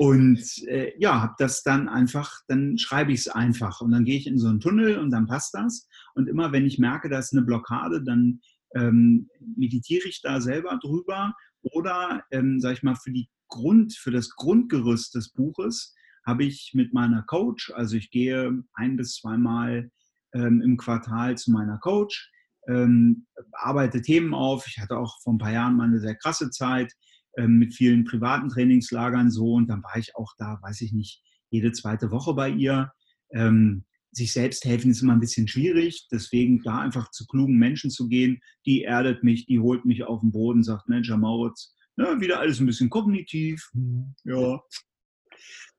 und 0.00 0.66
äh, 0.66 0.94
ja, 0.98 1.20
habe 1.20 1.34
das 1.36 1.62
dann 1.62 1.86
einfach, 1.86 2.40
dann 2.48 2.78
schreibe 2.78 3.12
ich 3.12 3.20
es 3.20 3.28
einfach 3.28 3.82
und 3.82 3.90
dann 3.90 4.06
gehe 4.06 4.16
ich 4.16 4.26
in 4.26 4.38
so 4.38 4.48
einen 4.48 4.58
Tunnel 4.58 4.98
und 4.98 5.10
dann 5.10 5.26
passt 5.26 5.52
das. 5.52 5.86
Und 6.14 6.26
immer 6.26 6.52
wenn 6.52 6.64
ich 6.64 6.78
merke, 6.78 7.10
da 7.10 7.18
ist 7.18 7.34
eine 7.34 7.42
Blockade, 7.42 8.02
dann 8.02 8.40
ähm, 8.74 9.28
meditiere 9.56 10.08
ich 10.08 10.22
da 10.22 10.40
selber 10.40 10.78
drüber 10.80 11.34
oder, 11.60 12.24
ähm, 12.30 12.60
sage 12.60 12.76
ich 12.76 12.82
mal, 12.82 12.94
für 12.94 13.12
die 13.12 13.28
Grund, 13.48 13.92
für 13.92 14.10
das 14.10 14.30
Grundgerüst 14.30 15.14
des 15.14 15.34
Buches 15.34 15.94
habe 16.24 16.44
ich 16.44 16.70
mit 16.72 16.94
meiner 16.94 17.22
Coach, 17.24 17.70
also 17.74 17.98
ich 17.98 18.10
gehe 18.10 18.58
ein 18.72 18.96
bis 18.96 19.16
zweimal 19.16 19.90
ähm, 20.32 20.62
im 20.62 20.78
Quartal 20.78 21.36
zu 21.36 21.50
meiner 21.50 21.76
Coach, 21.76 22.32
ähm, 22.68 23.26
arbeite 23.52 24.00
Themen 24.00 24.32
auf. 24.32 24.66
Ich 24.66 24.78
hatte 24.78 24.96
auch 24.96 25.20
vor 25.20 25.34
ein 25.34 25.38
paar 25.38 25.52
Jahren 25.52 25.76
mal 25.76 25.88
eine 25.88 26.00
sehr 26.00 26.14
krasse 26.14 26.48
Zeit 26.48 26.90
mit 27.48 27.74
vielen 27.74 28.04
privaten 28.04 28.48
Trainingslagern 28.48 29.30
so. 29.30 29.54
Und 29.54 29.68
dann 29.68 29.82
war 29.82 29.96
ich 29.96 30.16
auch 30.16 30.34
da, 30.38 30.58
weiß 30.62 30.80
ich 30.82 30.92
nicht, 30.92 31.22
jede 31.50 31.72
zweite 31.72 32.10
Woche 32.10 32.34
bei 32.34 32.50
ihr. 32.50 32.92
Ähm, 33.32 33.84
sich 34.12 34.32
selbst 34.32 34.64
helfen 34.64 34.90
ist 34.90 35.02
immer 35.02 35.12
ein 35.12 35.20
bisschen 35.20 35.46
schwierig, 35.46 36.08
deswegen 36.10 36.62
da 36.62 36.80
einfach 36.80 37.10
zu 37.12 37.26
klugen 37.26 37.58
Menschen 37.58 37.90
zu 37.90 38.08
gehen, 38.08 38.40
die 38.66 38.82
erdet 38.82 39.22
mich, 39.22 39.46
die 39.46 39.60
holt 39.60 39.84
mich 39.84 40.02
auf 40.02 40.20
den 40.20 40.32
Boden, 40.32 40.64
sagt, 40.64 40.88
Mensch, 40.88 41.08
Herr 41.08 41.16
Mauritz, 41.16 41.76
ne, 41.96 42.16
wieder 42.20 42.40
alles 42.40 42.58
ein 42.58 42.66
bisschen 42.66 42.90
kognitiv, 42.90 43.70
ja. 44.24 44.60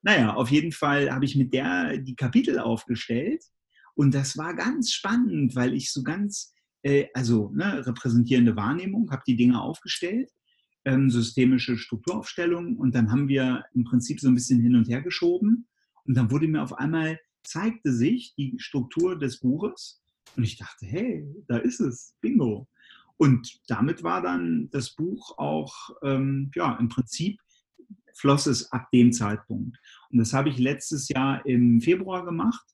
Naja, 0.01 0.33
auf 0.33 0.49
jeden 0.49 0.71
Fall 0.71 1.11
habe 1.11 1.25
ich 1.25 1.35
mit 1.35 1.53
der 1.53 1.97
die 1.97 2.15
Kapitel 2.15 2.57
aufgestellt. 2.57 3.43
Und 3.93 4.15
das 4.15 4.37
war 4.37 4.55
ganz 4.55 4.93
spannend, 4.93 5.55
weil 5.55 5.73
ich 5.73 5.91
so 5.91 6.01
ganz 6.01 6.53
äh, 6.83 7.07
also 7.13 7.51
ne, 7.53 7.85
repräsentierende 7.85 8.55
Wahrnehmung, 8.55 9.11
habe 9.11 9.23
die 9.27 9.35
Dinge 9.35 9.61
aufgestellt, 9.61 10.31
ähm, 10.85 11.09
systemische 11.09 11.77
Strukturaufstellung 11.77 12.77
und 12.77 12.95
dann 12.95 13.11
haben 13.11 13.27
wir 13.27 13.63
im 13.73 13.83
Prinzip 13.83 14.19
so 14.19 14.27
ein 14.27 14.35
bisschen 14.35 14.61
hin 14.61 14.75
und 14.75 14.87
her 14.87 15.01
geschoben 15.01 15.67
und 16.05 16.15
dann 16.15 16.31
wurde 16.31 16.47
mir 16.47 16.63
auf 16.63 16.73
einmal, 16.73 17.19
zeigte 17.43 17.91
sich 17.91 18.33
die 18.37 18.55
Struktur 18.57 19.17
des 19.17 19.39
Buches 19.39 20.01
und 20.35 20.43
ich 20.43 20.57
dachte, 20.57 20.85
hey, 20.85 21.25
da 21.47 21.57
ist 21.57 21.79
es, 21.79 22.15
bingo. 22.21 22.67
Und 23.17 23.59
damit 23.67 24.03
war 24.03 24.21
dann 24.21 24.69
das 24.71 24.95
Buch 24.95 25.37
auch, 25.37 25.91
ähm, 26.03 26.51
ja, 26.55 26.75
im 26.77 26.89
Prinzip 26.89 27.39
floss 28.13 28.47
es 28.47 28.71
ab 28.71 28.89
dem 28.91 29.11
Zeitpunkt. 29.11 29.77
Und 30.09 30.17
das 30.17 30.33
habe 30.33 30.49
ich 30.49 30.57
letztes 30.57 31.09
Jahr 31.09 31.45
im 31.45 31.81
Februar 31.81 32.25
gemacht 32.25 32.65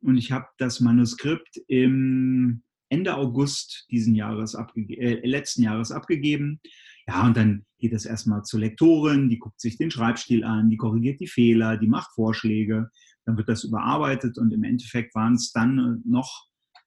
und 0.00 0.16
ich 0.16 0.32
habe 0.32 0.46
das 0.58 0.80
Manuskript 0.80 1.60
im 1.68 2.62
Ende 2.88 3.16
August 3.16 3.86
diesen 3.90 4.14
Jahres 4.14 4.54
äh, 4.54 5.26
letzten 5.26 5.62
Jahres 5.62 5.90
abgegeben. 5.90 6.60
Ja, 7.08 7.26
und 7.26 7.36
dann 7.36 7.64
geht 7.78 7.92
es 7.92 8.04
erstmal 8.04 8.42
zur 8.42 8.60
Lektorin, 8.60 9.28
die 9.28 9.38
guckt 9.38 9.60
sich 9.60 9.76
den 9.76 9.90
Schreibstil 9.90 10.44
an, 10.44 10.70
die 10.70 10.76
korrigiert 10.76 11.20
die 11.20 11.28
Fehler, 11.28 11.76
die 11.76 11.86
macht 11.86 12.12
Vorschläge, 12.14 12.90
dann 13.24 13.36
wird 13.36 13.48
das 13.48 13.64
überarbeitet 13.64 14.38
und 14.38 14.52
im 14.52 14.64
Endeffekt 14.64 15.14
waren 15.14 15.34
es 15.34 15.52
dann 15.52 15.78
äh, 15.78 16.08
noch 16.08 16.46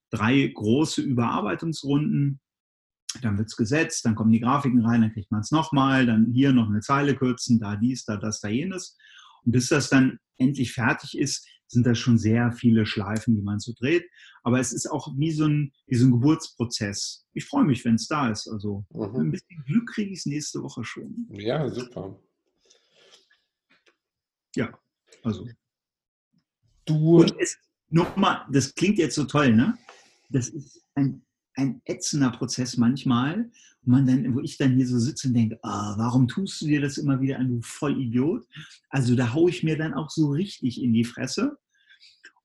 drei 0.09 0.47
große 0.47 1.01
Überarbeitungsrunden. 1.01 2.39
Dann 3.21 3.37
wird 3.37 3.47
es 3.47 3.55
gesetzt, 3.55 4.05
dann 4.05 4.15
kommen 4.15 4.31
die 4.31 4.39
Grafiken 4.39 4.85
rein, 4.85 5.01
dann 5.01 5.13
kriegt 5.13 5.31
man 5.31 5.41
es 5.41 5.51
nochmal, 5.51 6.05
dann 6.05 6.31
hier 6.31 6.53
noch 6.53 6.69
eine 6.69 6.81
Zeile 6.81 7.15
kürzen, 7.15 7.59
da 7.59 7.75
dies, 7.75 8.05
da 8.05 8.17
das, 8.17 8.39
da 8.39 8.49
jenes. 8.49 8.97
Und 9.45 9.53
bis 9.53 9.69
das 9.69 9.89
dann 9.89 10.19
endlich 10.37 10.73
fertig 10.73 11.17
ist, 11.17 11.47
sind 11.71 11.85
das 11.85 11.97
schon 11.97 12.17
sehr 12.17 12.51
viele 12.51 12.85
Schleifen, 12.85 13.35
die 13.35 13.41
man 13.41 13.59
so 13.59 13.73
dreht. 13.73 14.09
Aber 14.43 14.59
es 14.59 14.73
ist 14.73 14.87
auch 14.87 15.13
wie 15.17 15.31
so 15.31 15.45
ein, 15.45 15.71
wie 15.87 15.95
so 15.95 16.07
ein 16.07 16.11
Geburtsprozess. 16.11 17.27
Ich 17.33 17.45
freue 17.45 17.65
mich, 17.65 17.85
wenn 17.85 17.95
es 17.95 18.07
da 18.07 18.29
ist. 18.29 18.47
Also 18.47 18.85
mhm. 18.89 19.15
ein 19.15 19.31
bisschen 19.31 19.63
Glück 19.65 19.89
kriege 19.89 20.11
ich 20.11 20.19
es 20.19 20.25
nächste 20.25 20.61
Woche 20.61 20.83
schon. 20.83 21.27
Ja, 21.31 21.69
super. 21.69 22.19
Ja, 24.55 24.77
also. 25.23 25.47
Du. 26.85 27.21
Und 27.21 27.35
es, 27.39 27.57
nochmal, 27.89 28.45
das 28.51 28.73
klingt 28.73 28.97
jetzt 28.97 29.15
so 29.15 29.25
toll, 29.25 29.55
ne? 29.55 29.77
Das 30.29 30.49
ist 30.49 30.83
ein 30.95 31.23
ein 31.59 31.81
ätzender 31.85 32.31
Prozess 32.31 32.77
manchmal, 32.77 33.51
man 33.89 34.05
dann, 34.05 34.33
wo 34.35 34.39
ich 34.39 34.57
dann 34.57 34.75
hier 34.75 34.87
so 34.87 34.99
sitze 34.99 35.27
und 35.27 35.33
denke, 35.33 35.59
ah, 35.63 35.95
warum 35.97 36.27
tust 36.27 36.61
du 36.61 36.67
dir 36.67 36.81
das 36.81 36.97
immer 36.97 37.19
wieder 37.21 37.39
an, 37.39 37.49
du 37.49 37.61
Vollidiot? 37.61 38.47
Also 38.89 39.15
da 39.15 39.33
haue 39.33 39.49
ich 39.49 39.63
mir 39.63 39.77
dann 39.77 39.93
auch 39.93 40.09
so 40.09 40.29
richtig 40.29 40.81
in 40.81 40.93
die 40.93 41.03
Fresse 41.03 41.57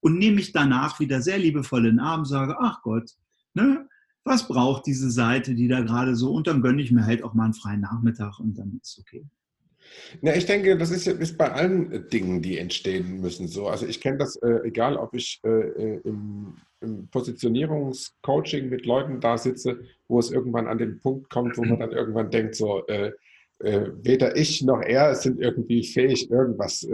und 0.01 0.19
nehme 0.19 0.37
mich 0.37 0.53
danach 0.53 1.01
wieder 1.01 1.23
sehr 1.23 1.39
liebevoll 1.39 1.87
in 1.87 1.97
den 1.97 2.01
Arm, 2.01 2.25
sage, 2.25 2.57
ach 2.59 2.83
Gott, 2.83 3.11
ne, 3.55 3.89
was 4.25 4.49
braucht 4.49 4.87
diese 4.87 5.11
Seite, 5.11 5.55
die 5.55 5.69
da 5.69 5.83
gerade 5.83 6.17
so, 6.17 6.33
und 6.33 6.47
dann 6.47 6.63
gönne 6.63 6.83
ich 6.83 6.91
mir 6.91 7.05
halt 7.05 7.23
auch 7.23 7.35
mal 7.35 7.45
einen 7.45 7.55
freien 7.55 7.81
Nachmittag 7.81 8.39
und 8.41 8.59
dann 8.59 8.79
ist 8.83 8.93
es 8.93 8.99
okay. 8.99 9.27
Ja, 10.23 10.35
ich 10.35 10.47
denke, 10.47 10.77
das 10.77 10.91
ist, 10.91 11.07
ist 11.07 11.39
bei 11.39 11.51
allen 11.51 11.93
äh, 11.93 12.01
Dingen, 12.01 12.43
die 12.43 12.59
entstehen 12.59 13.21
müssen, 13.21 13.49
so. 13.49 13.69
Also 13.69 13.87
ich 13.87 14.01
kenne 14.01 14.19
das, 14.19 14.37
äh, 14.37 14.61
egal 14.65 14.97
ob 14.97 15.15
ich 15.15 15.41
äh, 15.45 15.49
äh, 15.49 16.01
im, 16.05 16.57
im 16.81 17.09
Positionierungscoaching 17.09 18.69
mit 18.69 18.87
Leuten 18.87 19.21
da 19.21 19.39
sitze, 19.39 19.81
wo 20.09 20.19
es 20.19 20.31
irgendwann 20.31 20.69
an 20.69 20.79
den 20.79 21.01
Punkt 21.01 21.31
kommt, 21.31 21.57
wo 21.57 21.65
man 21.65 21.79
dann 21.79 21.93
irgendwann 21.93 22.31
denkt, 22.31 22.55
so, 22.55 22.87
äh, 22.87 23.13
äh, 23.61 23.91
weder 24.03 24.37
ich 24.37 24.63
noch 24.63 24.81
er 24.81 25.15
sind 25.15 25.41
irgendwie 25.41 25.85
fähig, 25.85 26.31
irgendwas 26.31 26.87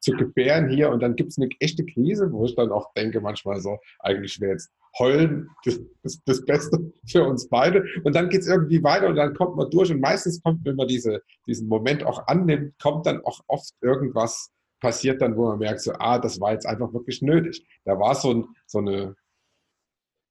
zu 0.00 0.12
gebären 0.12 0.68
hier. 0.68 0.90
Und 0.90 1.02
dann 1.02 1.16
gibt 1.16 1.30
es 1.30 1.38
eine 1.38 1.48
echte 1.60 1.84
Krise, 1.84 2.30
wo 2.32 2.44
ich 2.44 2.54
dann 2.54 2.70
auch 2.70 2.92
denke, 2.94 3.20
manchmal 3.20 3.60
so, 3.60 3.78
eigentlich 4.00 4.40
wäre 4.40 4.52
jetzt 4.52 4.70
heulen 4.98 5.48
das, 5.64 5.80
das, 6.02 6.22
das, 6.24 6.44
Beste 6.44 6.92
für 7.06 7.24
uns 7.24 7.48
beide. 7.48 7.84
Und 8.04 8.14
dann 8.14 8.28
geht 8.28 8.42
es 8.42 8.48
irgendwie 8.48 8.82
weiter 8.82 9.08
und 9.08 9.16
dann 9.16 9.34
kommt 9.34 9.56
man 9.56 9.70
durch. 9.70 9.90
Und 9.90 10.00
meistens 10.00 10.42
kommt, 10.42 10.64
wenn 10.64 10.76
man 10.76 10.88
diese, 10.88 11.22
diesen 11.46 11.68
Moment 11.68 12.04
auch 12.04 12.26
annimmt, 12.26 12.78
kommt 12.80 13.06
dann 13.06 13.24
auch 13.24 13.40
oft 13.46 13.72
irgendwas 13.80 14.50
passiert 14.80 15.20
dann, 15.20 15.36
wo 15.36 15.48
man 15.48 15.58
merkt, 15.58 15.80
so, 15.80 15.92
ah, 15.98 16.18
das 16.18 16.40
war 16.40 16.52
jetzt 16.52 16.66
einfach 16.66 16.92
wirklich 16.92 17.20
nötig. 17.20 17.66
Da 17.84 17.98
war 17.98 18.14
so, 18.14 18.46
so 18.66 18.78
eine 18.78 19.16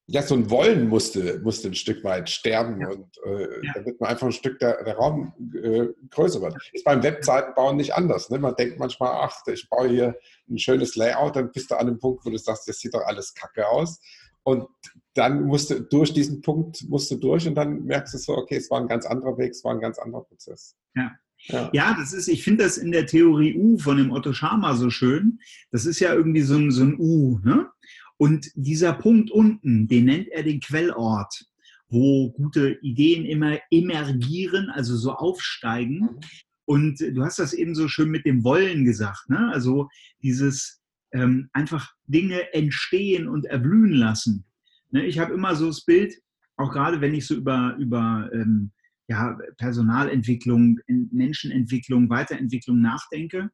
ja, 0.09 0.21
so 0.21 0.35
ein 0.35 0.49
Wollen 0.49 0.87
musste, 0.87 1.39
musste 1.43 1.67
ein 1.67 1.73
Stück 1.75 2.03
weit 2.03 2.29
sterben 2.29 2.79
Ja. 2.81 2.89
und 2.89 3.17
äh, 3.25 3.65
Ja. 3.65 3.73
damit 3.75 3.99
man 3.99 4.09
einfach 4.09 4.27
ein 4.27 4.31
Stück 4.31 4.57
der, 4.59 4.83
der 4.85 4.95
Raum 4.95 5.33
äh, 5.61 5.87
größer 6.09 6.41
wird. 6.41 6.55
Ist 6.71 6.85
beim 6.85 7.03
Webseitenbauen 7.03 7.75
nicht 7.75 7.93
anders. 7.93 8.29
Ne? 8.29 8.39
Man 8.39 8.55
denkt 8.55 8.79
manchmal, 8.79 9.11
ach, 9.21 9.35
ich 9.47 9.69
baue 9.69 9.89
hier 9.89 10.15
ein 10.49 10.57
schönes 10.57 10.95
Layout, 10.95 11.35
dann 11.35 11.51
bist 11.51 11.69
du 11.71 11.75
an 11.75 11.87
einem 11.87 11.99
Punkt, 11.99 12.25
wo 12.25 12.29
du 12.29 12.37
sagst, 12.37 12.67
das 12.69 12.79
sieht 12.79 12.93
doch 12.93 13.05
alles 13.05 13.33
kacke 13.33 13.67
aus. 13.67 13.99
Und 14.43 14.65
dann 15.13 15.43
musst 15.43 15.71
du 15.71 15.81
durch 15.81 16.13
diesen 16.13 16.41
Punkt 16.41 16.87
musst 16.87 17.11
du 17.11 17.15
durch 17.17 17.45
und 17.45 17.55
dann 17.55 17.83
merkst 17.83 18.13
du 18.13 18.17
so, 18.17 18.37
okay, 18.37 18.55
es 18.55 18.71
war 18.71 18.79
ein 18.79 18.87
ganz 18.87 19.05
anderer 19.05 19.37
Weg, 19.37 19.51
es 19.51 19.63
war 19.65 19.73
ein 19.73 19.81
ganz 19.81 19.99
anderer 19.99 20.23
Prozess. 20.23 20.75
Ja. 20.95 21.11
Ja. 21.49 21.69
Ja, 21.73 21.95
das 21.99 22.13
ist, 22.13 22.27
ich 22.29 22.43
finde 22.43 22.63
das 22.63 22.77
in 22.77 22.91
der 22.91 23.05
Theorie 23.05 23.55
U 23.57 23.77
von 23.77 23.97
dem 23.97 24.11
Otto 24.11 24.33
Schama 24.33 24.73
so 24.75 24.89
schön. 24.89 25.39
Das 25.71 25.85
ist 25.85 25.99
ja 25.99 26.13
irgendwie 26.13 26.41
so 26.41 26.55
ein, 26.55 26.71
so 26.71 26.83
ein 26.83 26.95
U, 26.97 27.39
ne? 27.43 27.67
Und 28.17 28.49
dieser 28.55 28.93
Punkt 28.93 29.31
unten, 29.31 29.87
den 29.87 30.05
nennt 30.05 30.27
er 30.29 30.43
den 30.43 30.59
Quellort, 30.59 31.45
wo 31.89 32.31
gute 32.31 32.77
Ideen 32.81 33.25
immer 33.25 33.59
emergieren, 33.71 34.69
also 34.69 34.97
so 34.97 35.13
aufsteigen. 35.13 35.99
Mhm. 35.99 36.19
Und 36.65 36.99
du 36.99 37.23
hast 37.23 37.39
das 37.39 37.53
eben 37.53 37.75
so 37.75 37.87
schön 37.87 38.09
mit 38.09 38.25
dem 38.25 38.43
Wollen 38.43 38.83
gesagt, 38.83 39.29
ne? 39.29 39.49
Also 39.53 39.87
dieses 40.21 40.81
ähm, 41.13 41.49
einfach 41.53 41.93
Dinge 42.07 42.53
entstehen 42.53 43.27
und 43.27 43.45
erblühen 43.45 43.93
lassen. 43.93 44.45
Ne? 44.91 45.05
Ich 45.05 45.19
habe 45.19 45.33
immer 45.33 45.55
so 45.55 45.67
das 45.67 45.85
Bild, 45.85 46.13
auch 46.57 46.71
gerade 46.71 47.01
wenn 47.01 47.13
ich 47.13 47.25
so 47.25 47.35
über, 47.35 47.75
über 47.79 48.29
ähm, 48.33 48.71
ja, 49.07 49.37
Personalentwicklung, 49.57 50.79
Menschenentwicklung, 50.87 52.09
Weiterentwicklung 52.09 52.81
nachdenke. 52.81 53.49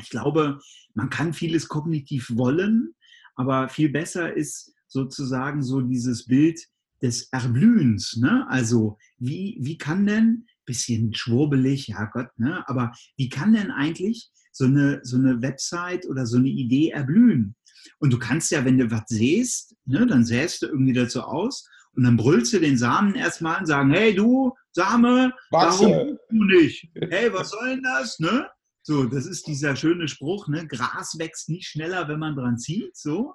Ich 0.00 0.08
glaube, 0.08 0.58
man 0.94 1.10
kann 1.10 1.34
vieles 1.34 1.68
kognitiv 1.68 2.30
wollen, 2.34 2.94
aber 3.34 3.68
viel 3.68 3.88
besser 3.88 4.34
ist 4.34 4.74
sozusagen 4.88 5.62
so 5.62 5.80
dieses 5.80 6.26
Bild 6.26 6.60
des 7.02 7.28
Erblühens. 7.32 8.16
Ne? 8.16 8.46
Also 8.48 8.98
wie, 9.18 9.58
wie 9.60 9.78
kann 9.78 10.06
denn, 10.06 10.46
bisschen 10.64 11.12
schwurbelig, 11.12 11.88
ja 11.88 12.04
Gott, 12.12 12.28
ne? 12.36 12.62
aber 12.68 12.92
wie 13.16 13.28
kann 13.28 13.52
denn 13.52 13.70
eigentlich 13.70 14.30
so 14.52 14.66
eine, 14.66 15.00
so 15.02 15.16
eine 15.16 15.42
Website 15.42 16.06
oder 16.06 16.26
so 16.26 16.38
eine 16.38 16.48
Idee 16.48 16.90
erblühen? 16.90 17.56
Und 17.98 18.12
du 18.12 18.18
kannst 18.18 18.50
ja, 18.50 18.64
wenn 18.64 18.78
du 18.78 18.90
was 18.90 19.04
sähst, 19.08 19.74
ne, 19.86 20.06
dann 20.06 20.24
säst 20.24 20.62
du 20.62 20.66
irgendwie 20.66 20.92
dazu 20.92 21.22
aus 21.22 21.68
und 21.94 22.04
dann 22.04 22.16
brüllst 22.16 22.52
du 22.52 22.60
den 22.60 22.78
Samen 22.78 23.14
erstmal 23.14 23.58
und 23.58 23.66
sagen, 23.66 23.90
hey 23.90 24.14
du, 24.14 24.52
Same, 24.72 25.32
Wachse. 25.50 25.84
warum 25.84 26.18
du 26.30 26.44
nicht? 26.44 26.88
Hey, 27.10 27.32
was 27.32 27.50
soll 27.50 27.70
denn 27.70 27.82
das? 27.82 28.18
Ne? 28.18 28.48
So, 28.82 29.04
das 29.04 29.26
ist 29.26 29.46
dieser 29.46 29.76
schöne 29.76 30.08
Spruch, 30.08 30.48
ne? 30.48 30.66
Gras 30.66 31.16
wächst 31.18 31.48
nicht 31.48 31.68
schneller, 31.68 32.08
wenn 32.08 32.18
man 32.18 32.34
dran 32.34 32.58
zieht. 32.58 32.96
So. 32.96 33.34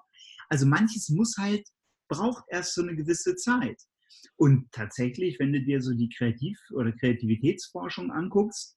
Also 0.50 0.66
manches 0.66 1.10
muss 1.10 1.38
halt, 1.38 1.66
braucht 2.10 2.44
erst 2.50 2.74
so 2.74 2.82
eine 2.82 2.96
gewisse 2.96 3.36
Zeit. 3.36 3.82
Und 4.36 4.72
tatsächlich, 4.72 5.40
wenn 5.40 5.54
du 5.54 5.62
dir 5.62 5.82
so 5.82 5.94
die 5.94 6.10
Kreativ- 6.10 6.60
oder 6.72 6.92
Kreativitätsforschung 6.92 8.12
anguckst, 8.12 8.76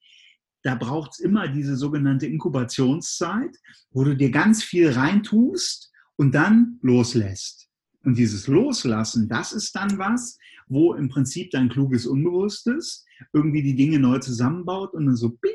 da 0.63 0.75
braucht 0.75 1.13
es 1.13 1.21
immer 1.21 1.49
diese 1.49 1.77
sogenannte 1.77 2.27
Inkubationszeit, 2.27 3.57
wo 3.91 4.05
du 4.05 4.17
dir 4.17 4.31
ganz 4.31 4.63
viel 4.63 4.91
reintust 4.91 5.91
und 6.17 6.35
dann 6.35 6.79
loslässt. 6.83 7.69
Und 8.05 8.17
dieses 8.17 8.47
Loslassen, 8.47 9.29
das 9.29 9.53
ist 9.53 9.75
dann 9.75 9.99
was, 9.99 10.39
wo 10.69 10.95
im 10.95 11.09
Prinzip 11.09 11.51
dein 11.51 11.69
kluges 11.69 12.07
Unbewusstes 12.07 13.05
irgendwie 13.33 13.63
die 13.63 13.75
Dinge 13.75 13.99
neu 13.99 14.19
zusammenbaut 14.19 14.95
und 14.95 15.07
dann 15.07 15.17
so, 15.17 15.31
bing, 15.31 15.53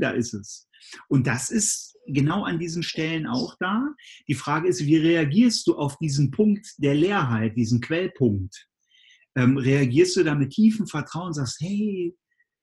da 0.00 0.10
ist 0.10 0.34
es. 0.34 0.68
Und 1.08 1.26
das 1.26 1.50
ist 1.50 1.96
genau 2.06 2.44
an 2.44 2.58
diesen 2.58 2.82
Stellen 2.82 3.26
auch 3.26 3.56
da. 3.58 3.94
Die 4.28 4.34
Frage 4.34 4.68
ist, 4.68 4.84
wie 4.84 4.96
reagierst 4.96 5.66
du 5.66 5.76
auf 5.76 5.96
diesen 5.98 6.30
Punkt 6.30 6.66
der 6.78 6.94
Leerheit, 6.94 7.56
diesen 7.56 7.80
Quellpunkt? 7.80 8.68
Ähm, 9.36 9.56
reagierst 9.56 10.16
du 10.16 10.22
da 10.22 10.34
mit 10.34 10.52
tiefem 10.52 10.86
Vertrauen, 10.86 11.32
sagst, 11.32 11.60
hey, 11.60 12.14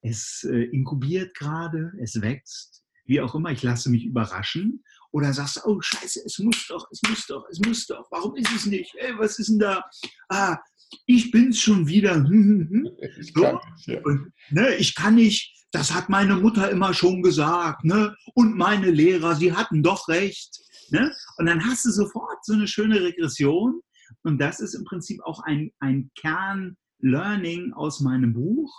es 0.01 0.47
äh, 0.49 0.63
inkubiert 0.71 1.35
gerade, 1.35 1.91
es 2.01 2.21
wächst, 2.21 2.83
wie 3.05 3.21
auch 3.21 3.35
immer, 3.35 3.51
ich 3.51 3.61
lasse 3.63 3.89
mich 3.89 4.05
überraschen. 4.05 4.83
Oder 5.11 5.33
sagst 5.33 5.57
du, 5.57 5.61
oh 5.65 5.81
Scheiße, 5.81 6.21
es 6.25 6.39
muss 6.39 6.67
doch, 6.67 6.87
es 6.91 7.01
muss 7.07 7.25
doch, 7.27 7.45
es 7.49 7.59
muss 7.59 7.85
doch, 7.85 8.07
warum 8.11 8.35
ist 8.37 8.51
es 8.55 8.65
nicht? 8.65 8.95
Ey, 8.95 9.13
was 9.17 9.39
ist 9.39 9.49
denn 9.49 9.59
da? 9.59 9.83
Ah, 10.29 10.57
ich 11.05 11.31
bin's 11.31 11.59
schon 11.59 11.87
wieder. 11.87 12.15
Hm, 12.15 12.27
hm, 12.29 12.69
hm. 12.69 12.91
Ich 13.19 13.33
So? 13.33 13.41
kann 13.41 13.59
nicht, 13.75 13.87
ja. 13.87 14.01
Und, 14.03 14.31
ne, 14.49 14.75
ich 14.75 14.95
kann 14.95 15.15
nicht, 15.15 15.53
das 15.71 15.93
hat 15.93 16.09
meine 16.09 16.35
Mutter 16.35 16.69
immer 16.69 16.93
schon 16.93 17.21
gesagt, 17.21 17.85
ne? 17.85 18.15
Und 18.33 18.57
meine 18.57 18.91
Lehrer, 18.91 19.35
sie 19.35 19.53
hatten 19.53 19.83
doch 19.83 20.07
recht. 20.07 20.59
Ne? 20.91 21.11
Und 21.37 21.45
dann 21.45 21.65
hast 21.65 21.85
du 21.85 21.91
sofort 21.91 22.43
so 22.43 22.53
eine 22.53 22.67
schöne 22.67 23.01
Regression. 23.01 23.81
Und 24.23 24.39
das 24.39 24.59
ist 24.59 24.73
im 24.73 24.83
Prinzip 24.83 25.21
auch 25.23 25.41
ein, 25.43 25.71
ein 25.79 26.11
Kern-Learning 26.19 27.73
aus 27.73 28.01
meinem 28.01 28.33
Buch. 28.33 28.69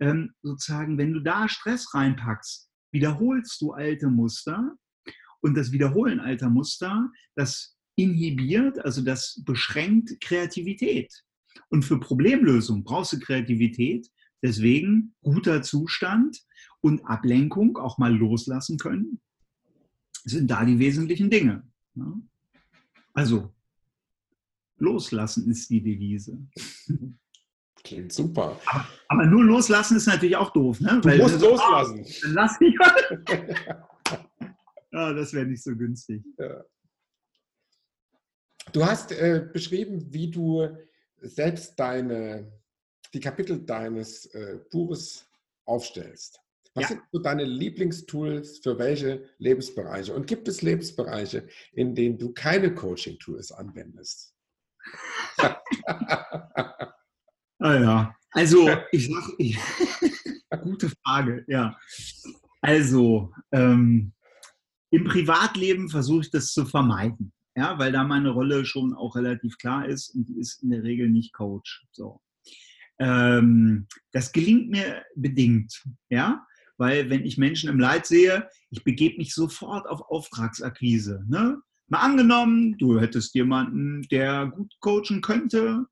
Ähm, 0.00 0.32
sozusagen, 0.42 0.98
wenn 0.98 1.12
du 1.12 1.20
da 1.20 1.48
Stress 1.48 1.94
reinpackst, 1.94 2.68
wiederholst 2.92 3.60
du 3.60 3.72
alte 3.72 4.08
Muster. 4.08 4.74
Und 5.40 5.56
das 5.56 5.70
Wiederholen 5.70 6.18
alter 6.18 6.50
Muster, 6.50 7.10
das 7.36 7.76
inhibiert, 7.96 8.84
also 8.84 9.02
das 9.02 9.40
beschränkt 9.44 10.20
Kreativität. 10.20 11.12
Und 11.68 11.84
für 11.84 12.00
Problemlösung 12.00 12.82
brauchst 12.82 13.12
du 13.12 13.20
Kreativität. 13.20 14.08
Deswegen 14.44 15.14
guter 15.22 15.62
Zustand 15.62 16.44
und 16.82 17.06
Ablenkung 17.06 17.78
auch 17.78 17.96
mal 17.96 18.14
loslassen 18.14 18.76
können, 18.76 19.22
sind 20.24 20.50
da 20.50 20.66
die 20.66 20.78
wesentlichen 20.78 21.30
Dinge. 21.30 21.66
ne? 21.94 22.20
Also, 23.14 23.54
loslassen 24.76 25.50
ist 25.50 25.70
die 25.70 25.82
Devise. 25.82 26.46
Klingt 27.84 28.12
super. 28.12 28.60
Aber 29.08 29.24
nur 29.24 29.44
loslassen 29.44 29.96
ist 29.96 30.06
natürlich 30.06 30.36
auch 30.36 30.52
doof. 30.52 30.78
Ne? 30.80 31.00
Du 31.00 31.08
musst 31.16 31.40
so, 31.40 31.52
loslassen. 31.52 32.04
dann 32.22 32.34
lass 32.34 32.60
ich 32.60 32.74
ja, 34.92 35.14
das 35.14 35.32
wäre 35.32 35.46
nicht 35.46 35.62
so 35.62 35.74
günstig. 35.74 36.22
Du 38.72 38.84
hast 38.84 39.10
äh, 39.12 39.48
beschrieben, 39.50 40.12
wie 40.12 40.30
du 40.30 40.68
selbst 41.20 41.80
deine, 41.80 42.52
die 43.14 43.20
Kapitel 43.20 43.64
deines 43.64 44.26
äh, 44.34 44.58
Buches 44.70 45.26
aufstellst. 45.66 46.40
Was 46.74 46.82
Ja. 46.82 46.88
sind 46.88 47.02
so 47.12 47.20
deine 47.20 47.44
Lieblingstools 47.44 48.58
für 48.58 48.76
welche 48.78 49.24
Lebensbereiche? 49.38 50.12
Und 50.12 50.26
gibt 50.26 50.48
es 50.48 50.60
Lebensbereiche, 50.62 51.46
in 51.72 51.94
denen 51.94 52.18
du 52.18 52.32
keine 52.32 52.74
Coaching-Tools 52.74 53.52
anwendest? 53.52 54.34
Ah 57.60 57.80
ja, 57.80 58.16
also 58.32 58.68
ich 58.92 59.08
sag, 59.08 59.24
gute 60.62 60.90
Frage, 61.02 61.44
ja. 61.48 61.78
Also 62.60 63.32
ähm, 63.52 64.12
im 64.90 65.04
Privatleben 65.04 65.88
versuche 65.88 66.22
ich 66.22 66.30
das 66.30 66.52
zu 66.52 66.66
vermeiden, 66.66 67.32
ja, 67.56 67.78
weil 67.78 67.92
da 67.92 68.04
meine 68.04 68.30
Rolle 68.30 68.66
schon 68.66 68.92
auch 68.92 69.16
relativ 69.16 69.56
klar 69.56 69.86
ist 69.88 70.10
und 70.10 70.28
die 70.28 70.38
ist 70.38 70.62
in 70.62 70.70
der 70.70 70.82
Regel 70.82 71.08
nicht 71.08 71.32
Coach. 71.32 71.86
So. 71.92 72.20
Ähm, 72.98 73.86
das 74.12 74.32
gelingt 74.32 74.70
mir 74.70 75.02
bedingt, 75.16 75.82
ja, 76.10 76.44
weil 76.76 77.10
wenn 77.10 77.24
ich 77.24 77.38
Menschen 77.38 77.70
im 77.70 77.78
Leid 77.78 78.06
sehe, 78.06 78.48
ich 78.70 78.84
begebe 78.84 79.18
mich 79.18 79.34
sofort 79.34 79.86
auf 79.88 80.00
Auftragsakquise. 80.08 81.24
Ne? 81.28 81.58
Mal 81.88 82.00
angenommen, 82.00 82.76
du 82.78 83.00
hättest 83.00 83.34
jemanden, 83.34 84.02
der 84.10 84.46
gut 84.46 84.72
coachen 84.80 85.20
könnte, 85.20 85.86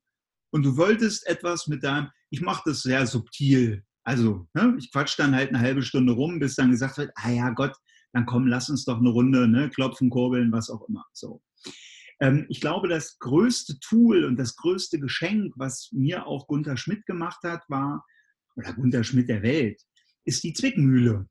und 0.53 0.63
du 0.63 0.77
wolltest 0.77 1.25
etwas 1.27 1.67
mit 1.67 1.83
deinem, 1.83 2.09
ich 2.29 2.41
mache 2.41 2.61
das 2.65 2.83
sehr 2.83 3.07
subtil. 3.07 3.83
Also, 4.03 4.47
ne, 4.53 4.75
ich 4.77 4.91
quatsch 4.91 5.17
dann 5.17 5.35
halt 5.35 5.49
eine 5.49 5.59
halbe 5.59 5.81
Stunde 5.81 6.13
rum, 6.13 6.39
bis 6.39 6.55
dann 6.55 6.69
gesagt 6.69 6.97
wird, 6.97 7.11
ah 7.15 7.31
ja 7.31 7.49
Gott, 7.49 7.75
dann 8.13 8.27
komm, 8.27 8.45
lass 8.45 8.69
uns 8.69 8.85
doch 8.85 8.99
eine 8.99 9.09
Runde, 9.09 9.47
ne, 9.47 9.71
klopfen, 9.71 10.11
kurbeln, 10.11 10.51
was 10.51 10.69
auch 10.69 10.87
immer. 10.87 11.05
So. 11.11 11.41
Ähm, 12.19 12.45
ich 12.49 12.61
glaube, 12.61 12.87
das 12.87 13.17
größte 13.19 13.79
Tool 13.79 14.25
und 14.25 14.37
das 14.37 14.55
größte 14.55 14.99
Geschenk, 14.99 15.53
was 15.55 15.89
mir 15.91 16.27
auch 16.27 16.47
Gunther 16.47 16.77
Schmidt 16.77 17.05
gemacht 17.05 17.43
hat, 17.43 17.63
war, 17.69 18.05
oder 18.55 18.73
Gunther 18.73 19.03
Schmidt 19.03 19.29
der 19.29 19.41
Welt, 19.41 19.81
ist 20.25 20.43
die 20.43 20.53
Zwickmühle. 20.53 21.27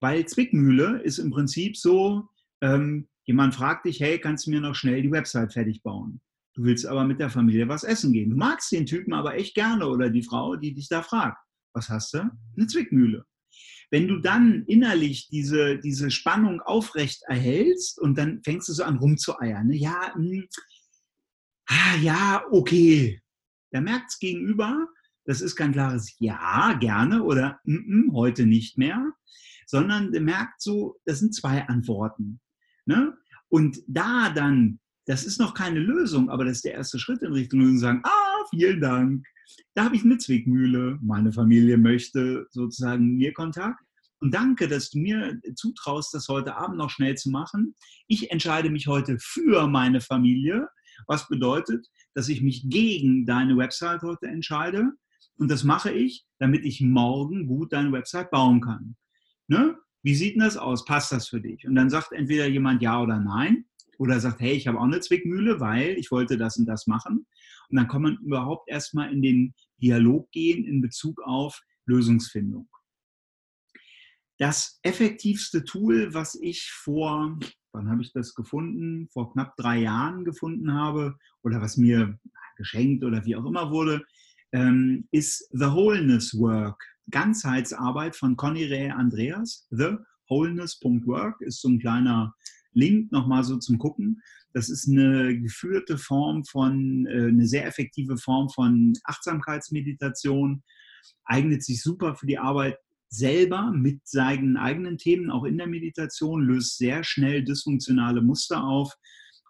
Weil 0.00 0.26
Zwickmühle 0.26 1.02
ist 1.02 1.18
im 1.18 1.30
Prinzip 1.30 1.76
so, 1.76 2.28
ähm, 2.62 3.08
jemand 3.24 3.54
fragt 3.54 3.86
dich, 3.86 4.00
hey, 4.00 4.18
kannst 4.18 4.46
du 4.46 4.50
mir 4.50 4.60
noch 4.60 4.74
schnell 4.74 5.02
die 5.02 5.10
Website 5.10 5.52
fertig 5.52 5.82
bauen? 5.82 6.20
Du 6.54 6.64
willst 6.64 6.86
aber 6.86 7.04
mit 7.04 7.20
der 7.20 7.30
Familie 7.30 7.68
was 7.68 7.84
essen 7.84 8.12
gehen. 8.12 8.30
Du 8.30 8.36
magst 8.36 8.72
den 8.72 8.86
Typen 8.86 9.12
aber 9.12 9.34
echt 9.34 9.54
gerne 9.54 9.86
oder 9.86 10.10
die 10.10 10.22
Frau, 10.22 10.56
die 10.56 10.74
dich 10.74 10.88
da 10.88 11.02
fragt. 11.02 11.38
Was 11.72 11.88
hast 11.88 12.12
du? 12.14 12.30
Eine 12.56 12.66
Zwickmühle. 12.66 13.24
Wenn 13.90 14.08
du 14.08 14.18
dann 14.18 14.64
innerlich 14.66 15.28
diese, 15.28 15.78
diese 15.78 16.10
Spannung 16.10 16.60
aufrecht 16.60 17.22
erhältst 17.26 17.98
und 17.98 18.16
dann 18.16 18.42
fängst 18.44 18.68
du 18.68 18.72
so 18.72 18.84
an 18.84 18.98
rumzueiern. 18.98 19.66
Ne? 19.66 19.76
Ja, 19.76 20.14
mh, 20.16 20.44
ah, 21.66 21.96
ja, 22.00 22.44
okay. 22.50 23.20
Da 23.72 23.80
merkt 23.80 24.10
es 24.10 24.18
gegenüber, 24.18 24.88
das 25.24 25.40
ist 25.40 25.56
kein 25.56 25.72
klares 25.72 26.14
Ja, 26.18 26.76
gerne 26.80 27.22
oder 27.22 27.60
mm, 27.64 28.06
mm, 28.06 28.12
heute 28.14 28.46
nicht 28.46 28.78
mehr, 28.78 29.12
sondern 29.66 30.12
der 30.12 30.20
merkt 30.20 30.60
so, 30.60 30.96
das 31.04 31.18
sind 31.18 31.34
zwei 31.34 31.66
Antworten. 31.68 32.40
Ne? 32.86 33.16
Und 33.48 33.78
da 33.86 34.30
dann 34.30 34.80
das 35.10 35.24
ist 35.24 35.40
noch 35.40 35.54
keine 35.54 35.80
Lösung, 35.80 36.30
aber 36.30 36.44
das 36.44 36.58
ist 36.58 36.64
der 36.64 36.74
erste 36.74 36.98
Schritt 36.98 37.22
in 37.22 37.32
Richtung 37.32 37.60
Lösung, 37.60 37.78
sagen, 37.78 38.02
ah, 38.04 38.44
vielen 38.50 38.80
Dank, 38.80 39.26
da 39.74 39.84
habe 39.84 39.96
ich 39.96 40.04
eine 40.04 40.18
Zwickmühle, 40.18 40.98
meine 41.02 41.32
Familie 41.32 41.78
möchte 41.78 42.46
sozusagen 42.50 43.16
mir 43.16 43.32
Kontakt. 43.32 43.84
Und 44.20 44.34
danke, 44.34 44.68
dass 44.68 44.90
du 44.90 44.98
mir 44.98 45.40
zutraust, 45.54 46.12
das 46.12 46.28
heute 46.28 46.56
Abend 46.56 46.76
noch 46.76 46.90
schnell 46.90 47.16
zu 47.16 47.30
machen. 47.30 47.74
Ich 48.06 48.30
entscheide 48.30 48.68
mich 48.68 48.86
heute 48.86 49.16
für 49.18 49.66
meine 49.66 50.00
Familie, 50.00 50.68
was 51.06 51.26
bedeutet, 51.28 51.86
dass 52.14 52.28
ich 52.28 52.42
mich 52.42 52.68
gegen 52.68 53.24
deine 53.24 53.56
Website 53.56 54.02
heute 54.02 54.26
entscheide. 54.26 54.92
Und 55.36 55.50
das 55.50 55.64
mache 55.64 55.90
ich, 55.90 56.26
damit 56.38 56.66
ich 56.66 56.82
morgen 56.82 57.46
gut 57.46 57.72
deine 57.72 57.92
Website 57.92 58.30
bauen 58.30 58.60
kann. 58.60 58.96
Ne? 59.48 59.76
Wie 60.02 60.14
sieht 60.14 60.34
denn 60.34 60.42
das 60.42 60.56
aus? 60.58 60.84
Passt 60.84 61.12
das 61.12 61.28
für 61.28 61.40
dich? 61.40 61.66
Und 61.66 61.74
dann 61.74 61.88
sagt 61.88 62.12
entweder 62.12 62.46
jemand 62.46 62.82
ja 62.82 63.00
oder 63.00 63.18
nein 63.18 63.64
oder 63.98 64.20
sagt, 64.20 64.40
hey, 64.40 64.52
ich 64.52 64.66
habe 64.66 64.78
auch 64.78 64.84
eine 64.84 65.00
Zwickmühle, 65.00 65.60
weil 65.60 65.98
ich 65.98 66.10
wollte 66.10 66.36
das 66.36 66.56
und 66.56 66.66
das 66.66 66.86
machen. 66.86 67.26
Und 67.70 67.76
dann 67.76 67.88
kann 67.88 68.02
man 68.02 68.18
überhaupt 68.18 68.68
erstmal 68.68 69.12
in 69.12 69.22
den 69.22 69.54
Dialog 69.80 70.30
gehen 70.30 70.64
in 70.64 70.80
Bezug 70.80 71.20
auf 71.22 71.60
Lösungsfindung. 71.86 72.68
Das 74.38 74.78
effektivste 74.82 75.64
Tool, 75.64 76.14
was 76.14 76.34
ich 76.34 76.70
vor, 76.70 77.38
wann 77.72 77.90
habe 77.90 78.02
ich 78.02 78.12
das 78.12 78.34
gefunden? 78.34 79.08
Vor 79.12 79.32
knapp 79.32 79.54
drei 79.56 79.78
Jahren 79.80 80.24
gefunden 80.24 80.72
habe 80.72 81.16
oder 81.42 81.60
was 81.60 81.76
mir 81.76 82.18
geschenkt 82.56 83.04
oder 83.04 83.24
wie 83.24 83.36
auch 83.36 83.44
immer 83.44 83.70
wurde, 83.70 84.02
ähm, 84.52 85.06
ist 85.10 85.46
The 85.52 85.66
Wholeness 85.66 86.38
Work. 86.38 86.82
Ganzheitsarbeit 87.10 88.16
von 88.16 88.36
Conny 88.36 88.64
Ray 88.64 88.90
Andreas. 88.90 89.66
The 89.70 89.96
Wholeness.work 90.28 91.40
ist 91.40 91.60
so 91.60 91.68
ein 91.68 91.80
kleiner 91.80 92.34
Link 92.72 93.10
nochmal 93.12 93.44
so 93.44 93.56
zum 93.58 93.78
Gucken. 93.78 94.22
Das 94.52 94.68
ist 94.68 94.88
eine 94.88 95.38
geführte 95.38 95.98
Form 95.98 96.44
von, 96.44 97.06
äh, 97.06 97.28
eine 97.28 97.46
sehr 97.46 97.66
effektive 97.66 98.16
Form 98.16 98.48
von 98.48 98.94
Achtsamkeitsmeditation. 99.04 100.62
Eignet 101.24 101.64
sich 101.64 101.82
super 101.82 102.16
für 102.16 102.26
die 102.26 102.38
Arbeit 102.38 102.76
selber 103.08 103.72
mit 103.72 104.06
seinen 104.06 104.56
eigenen 104.56 104.96
Themen, 104.98 105.30
auch 105.30 105.44
in 105.44 105.58
der 105.58 105.66
Meditation, 105.66 106.42
löst 106.42 106.78
sehr 106.78 107.02
schnell 107.04 107.44
dysfunktionale 107.44 108.22
Muster 108.22 108.62
auf 108.64 108.92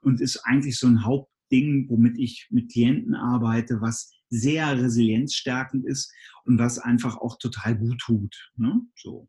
und 0.03 0.20
ist 0.20 0.38
eigentlich 0.44 0.78
so 0.78 0.86
ein 0.86 1.05
Hauptding, 1.05 1.88
womit 1.88 2.18
ich 2.18 2.48
mit 2.51 2.72
Klienten 2.72 3.14
arbeite, 3.14 3.80
was 3.80 4.11
sehr 4.30 4.78
resilienzstärkend 4.78 5.84
ist 5.84 6.12
und 6.44 6.59
was 6.59 6.78
einfach 6.78 7.18
auch 7.18 7.36
total 7.38 7.76
gut 7.76 7.98
tut. 7.98 8.51
Ne? 8.57 8.80
So. 8.96 9.28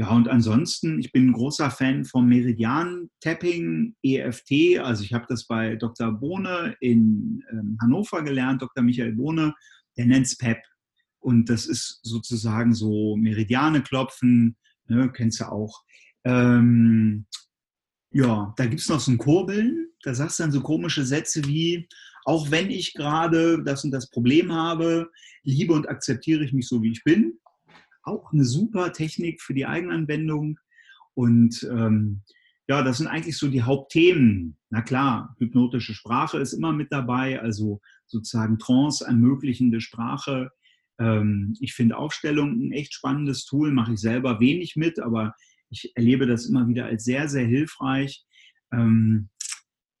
Ja, 0.00 0.08
und 0.12 0.28
ansonsten, 0.28 0.98
ich 0.98 1.12
bin 1.12 1.28
ein 1.28 1.32
großer 1.34 1.70
Fan 1.70 2.06
vom 2.06 2.26
Meridian-Tapping, 2.26 3.96
EFT. 4.02 4.78
Also 4.82 5.04
ich 5.04 5.12
habe 5.12 5.26
das 5.28 5.46
bei 5.46 5.76
Dr. 5.76 6.10
Bohne 6.10 6.74
in 6.80 7.44
ähm, 7.52 7.76
Hannover 7.82 8.22
gelernt, 8.22 8.62
Dr. 8.62 8.82
Michael 8.82 9.12
Bohne, 9.12 9.54
der 9.98 10.06
nennt 10.06 10.24
es 10.24 10.38
PEP. 10.38 10.56
Und 11.18 11.50
das 11.50 11.66
ist 11.66 12.00
sozusagen 12.02 12.72
so 12.72 13.14
Meridiane 13.18 13.82
klopfen, 13.82 14.56
ne, 14.88 15.12
kennst 15.12 15.40
du 15.40 15.52
auch. 15.52 15.84
Ähm, 16.24 17.26
ja, 18.10 18.54
da 18.56 18.64
gibt 18.64 18.80
es 18.80 18.88
noch 18.88 19.00
so 19.00 19.10
ein 19.10 19.18
Kurbeln, 19.18 19.88
da 20.02 20.14
sagst 20.14 20.38
du 20.38 20.44
dann 20.44 20.52
so 20.52 20.62
komische 20.62 21.04
Sätze 21.04 21.44
wie, 21.44 21.86
auch 22.24 22.50
wenn 22.50 22.70
ich 22.70 22.94
gerade 22.94 23.62
das 23.64 23.84
und 23.84 23.90
das 23.90 24.08
Problem 24.08 24.50
habe, 24.50 25.10
liebe 25.42 25.74
und 25.74 25.90
akzeptiere 25.90 26.42
ich 26.42 26.54
mich 26.54 26.68
so, 26.68 26.82
wie 26.82 26.92
ich 26.92 27.04
bin 27.04 27.38
auch 28.02 28.32
eine 28.32 28.44
super 28.44 28.92
Technik 28.92 29.40
für 29.40 29.54
die 29.54 29.66
Eigenanwendung. 29.66 30.58
Und 31.14 31.68
ähm, 31.70 32.22
ja, 32.68 32.82
das 32.82 32.98
sind 32.98 33.08
eigentlich 33.08 33.36
so 33.36 33.48
die 33.48 33.62
Hauptthemen. 33.62 34.56
Na 34.70 34.82
klar, 34.82 35.34
hypnotische 35.38 35.94
Sprache 35.94 36.38
ist 36.38 36.52
immer 36.52 36.72
mit 36.72 36.92
dabei, 36.92 37.40
also 37.40 37.80
sozusagen 38.06 38.58
Trance 38.58 39.04
ermöglichende 39.04 39.80
Sprache. 39.80 40.50
Ähm, 40.98 41.56
ich 41.60 41.74
finde 41.74 41.96
Aufstellung 41.96 42.52
ein 42.52 42.72
echt 42.72 42.94
spannendes 42.94 43.44
Tool, 43.44 43.72
mache 43.72 43.94
ich 43.94 44.00
selber 44.00 44.38
wenig 44.38 44.76
mit, 44.76 45.00
aber 45.00 45.34
ich 45.68 45.92
erlebe 45.96 46.26
das 46.26 46.46
immer 46.46 46.68
wieder 46.68 46.86
als 46.86 47.04
sehr, 47.04 47.28
sehr 47.28 47.46
hilfreich. 47.46 48.24
Ähm, 48.72 49.30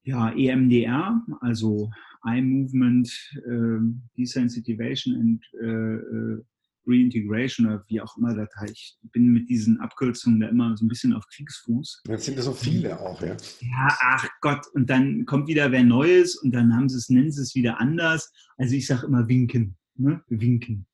ja, 0.04 0.30
EMDR, 0.30 1.24
also 1.40 1.90
Eye 2.24 2.42
Movement 2.42 3.08
äh, 3.46 3.78
Desensitivation 4.16 5.14
and 5.16 5.44
äh, 5.60 5.66
äh 5.66 6.44
Reintegration 6.86 7.66
oder 7.66 7.84
wie 7.88 8.00
auch 8.00 8.16
immer 8.16 8.34
das 8.34 8.48
heißt. 8.56 8.72
Ich 8.72 8.98
bin 9.12 9.26
mit 9.32 9.48
diesen 9.48 9.80
Abkürzungen 9.80 10.40
da 10.40 10.48
immer 10.48 10.76
so 10.76 10.84
ein 10.84 10.88
bisschen 10.88 11.12
auf 11.12 11.26
Kriegsfuß. 11.28 12.02
Jetzt 12.08 12.24
sind 12.24 12.38
da 12.38 12.42
so 12.42 12.52
viele 12.52 12.98
auch, 12.98 13.20
ja. 13.22 13.36
Ja, 13.60 13.96
ach 14.00 14.28
Gott, 14.40 14.66
und 14.74 14.88
dann 14.88 15.24
kommt 15.26 15.48
wieder 15.48 15.70
wer 15.72 15.84
Neues 15.84 16.36
und 16.36 16.52
dann 16.52 16.74
haben 16.74 16.88
sie 16.88 16.96
es, 16.96 17.08
nennen 17.08 17.30
sie 17.30 17.42
es 17.42 17.54
wieder 17.54 17.80
anders. 17.80 18.32
Also 18.56 18.74
ich 18.74 18.86
sage 18.86 19.06
immer 19.06 19.28
winken, 19.28 19.76
ne? 19.96 20.22
winken. 20.28 20.86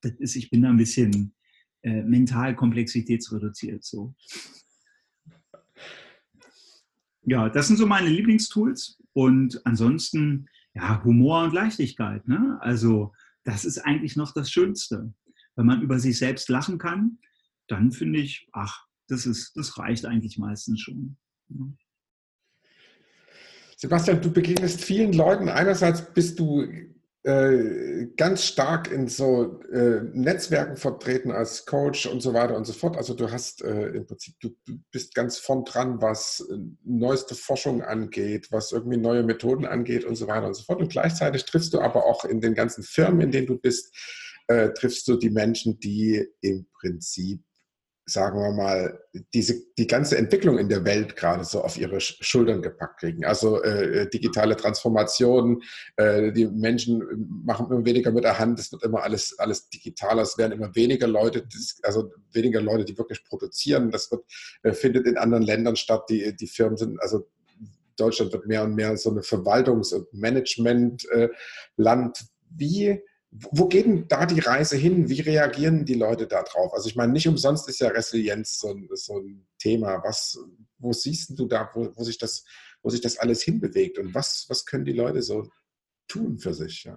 Das 0.00 0.12
ist, 0.18 0.36
ich 0.36 0.50
bin 0.50 0.62
da 0.62 0.70
ein 0.70 0.76
bisschen 0.76 1.34
äh, 1.82 2.02
mental 2.02 2.54
komplexitätsreduziert 2.54 3.84
so. 3.84 4.14
Ja, 7.26 7.48
das 7.48 7.68
sind 7.68 7.78
so 7.78 7.86
meine 7.86 8.08
Lieblingstools 8.08 9.02
und 9.14 9.64
ansonsten 9.64 10.46
ja 10.74 11.02
Humor 11.04 11.44
und 11.44 11.54
Leichtigkeit. 11.54 12.28
Ne? 12.28 12.58
Also 12.60 13.12
das 13.44 13.64
ist 13.64 13.78
eigentlich 13.78 14.16
noch 14.16 14.32
das 14.32 14.50
Schönste 14.50 15.12
wenn 15.56 15.66
man 15.66 15.82
über 15.82 15.98
sich 15.98 16.18
selbst 16.18 16.48
lachen 16.48 16.78
kann, 16.78 17.18
dann 17.68 17.92
finde 17.92 18.20
ich, 18.20 18.48
ach, 18.52 18.84
das, 19.08 19.26
ist, 19.26 19.56
das 19.56 19.78
reicht 19.78 20.04
eigentlich 20.06 20.38
meistens 20.38 20.80
schon. 20.80 21.16
Sebastian, 23.76 24.20
du 24.20 24.32
begegnest 24.32 24.82
vielen 24.82 25.12
Leuten. 25.12 25.48
Einerseits 25.48 26.12
bist 26.12 26.38
du 26.38 26.66
äh, 27.24 28.06
ganz 28.16 28.44
stark 28.44 28.90
in 28.92 29.08
so 29.08 29.60
äh, 29.72 30.02
Netzwerken 30.12 30.76
vertreten 30.76 31.30
als 31.30 31.64
Coach 31.64 32.06
und 32.06 32.20
so 32.20 32.34
weiter 32.34 32.54
und 32.54 32.66
so 32.66 32.74
fort. 32.74 32.98
Also 32.98 33.14
du 33.14 33.30
hast 33.30 33.62
äh, 33.62 33.88
im 33.88 34.06
Prinzip, 34.06 34.34
du, 34.40 34.50
du, 34.66 34.78
bist 34.90 35.14
ganz 35.14 35.38
vorn 35.38 35.64
dran, 35.64 36.02
was 36.02 36.46
äh, 36.50 36.58
neueste 36.84 37.34
Forschung 37.34 37.80
angeht, 37.82 38.48
was 38.50 38.72
irgendwie 38.72 38.98
neue 38.98 39.22
Methoden 39.22 39.64
angeht 39.64 40.04
und 40.04 40.16
so 40.16 40.28
weiter 40.28 40.46
und 40.46 40.54
so 40.54 40.64
fort. 40.64 40.80
Und 40.80 40.92
gleichzeitig 40.92 41.46
triffst 41.46 41.72
du 41.72 41.80
aber 41.80 42.04
auch 42.04 42.26
in 42.26 42.42
den 42.42 42.54
ganzen 42.54 42.84
Firmen, 42.84 43.22
in 43.22 43.30
denen 43.30 43.46
du 43.46 43.56
bist, 43.58 43.94
äh, 44.48 44.70
triffst 44.70 45.08
du 45.08 45.16
die 45.16 45.30
Menschen, 45.30 45.78
die 45.80 46.26
im 46.40 46.66
Prinzip, 46.80 47.42
sagen 48.06 48.38
wir 48.38 48.52
mal, 48.52 49.00
diese, 49.32 49.54
die 49.78 49.86
ganze 49.86 50.18
Entwicklung 50.18 50.58
in 50.58 50.68
der 50.68 50.84
Welt 50.84 51.16
gerade 51.16 51.42
so 51.44 51.62
auf 51.62 51.78
ihre 51.78 52.00
Schultern 52.00 52.60
gepackt 52.60 53.00
kriegen. 53.00 53.24
Also 53.24 53.62
äh, 53.62 54.10
digitale 54.10 54.56
Transformation, 54.56 55.62
äh, 55.96 56.30
die 56.32 56.46
Menschen 56.46 57.02
machen 57.46 57.70
immer 57.70 57.86
weniger 57.86 58.12
mit 58.12 58.24
der 58.24 58.38
Hand, 58.38 58.60
es 58.60 58.70
wird 58.70 58.82
immer 58.82 59.02
alles, 59.02 59.38
alles 59.38 59.70
digitaler, 59.70 60.20
es 60.20 60.36
werden 60.36 60.52
immer 60.52 60.74
weniger 60.74 61.06
Leute, 61.06 61.48
also 61.82 62.12
weniger 62.32 62.60
Leute, 62.60 62.84
die 62.84 62.98
wirklich 62.98 63.24
produzieren. 63.24 63.90
Das 63.90 64.10
wird, 64.10 64.24
äh, 64.64 64.72
findet 64.72 65.06
in 65.06 65.16
anderen 65.16 65.44
Ländern 65.44 65.76
statt. 65.76 66.04
Die, 66.10 66.36
die 66.36 66.46
Firmen 66.46 66.76
sind, 66.76 67.00
also 67.00 67.26
Deutschland 67.96 68.32
wird 68.32 68.46
mehr 68.46 68.64
und 68.64 68.74
mehr 68.74 68.96
so 68.98 69.10
eine 69.10 69.22
Verwaltungs- 69.22 69.94
und 69.94 70.12
Managementland. 70.12 71.08
Äh, 71.10 72.24
Wie 72.50 73.00
wo 73.36 73.66
geht 73.66 73.86
denn 73.86 74.06
da 74.06 74.26
die 74.26 74.38
Reise 74.38 74.76
hin? 74.76 75.08
Wie 75.08 75.20
reagieren 75.20 75.84
die 75.84 75.94
Leute 75.94 76.28
darauf? 76.28 76.72
Also 76.72 76.88
ich 76.88 76.94
meine, 76.94 77.12
nicht 77.12 77.26
umsonst 77.26 77.68
ist 77.68 77.80
ja 77.80 77.88
Resilienz 77.88 78.60
so 78.60 78.70
ein, 78.70 78.88
so 78.92 79.18
ein 79.18 79.44
Thema. 79.58 80.00
Was, 80.04 80.38
wo 80.78 80.92
siehst 80.92 81.36
du 81.36 81.48
da, 81.48 81.68
wo, 81.74 81.90
wo, 81.96 82.04
sich 82.04 82.16
das, 82.16 82.44
wo 82.82 82.90
sich 82.90 83.00
das 83.00 83.18
alles 83.18 83.42
hinbewegt? 83.42 83.98
Und 83.98 84.14
was, 84.14 84.46
was 84.48 84.64
können 84.64 84.84
die 84.84 84.92
Leute 84.92 85.20
so 85.20 85.50
tun 86.06 86.38
für 86.38 86.54
sich? 86.54 86.84
Ja, 86.84 86.96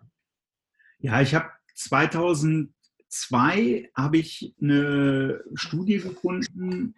ja 1.00 1.22
ich 1.22 1.34
habe 1.34 1.50
2002 1.74 3.90
habe 3.96 4.18
ich 4.20 4.54
eine 4.62 5.44
Studie 5.56 5.98
gefunden 5.98 6.94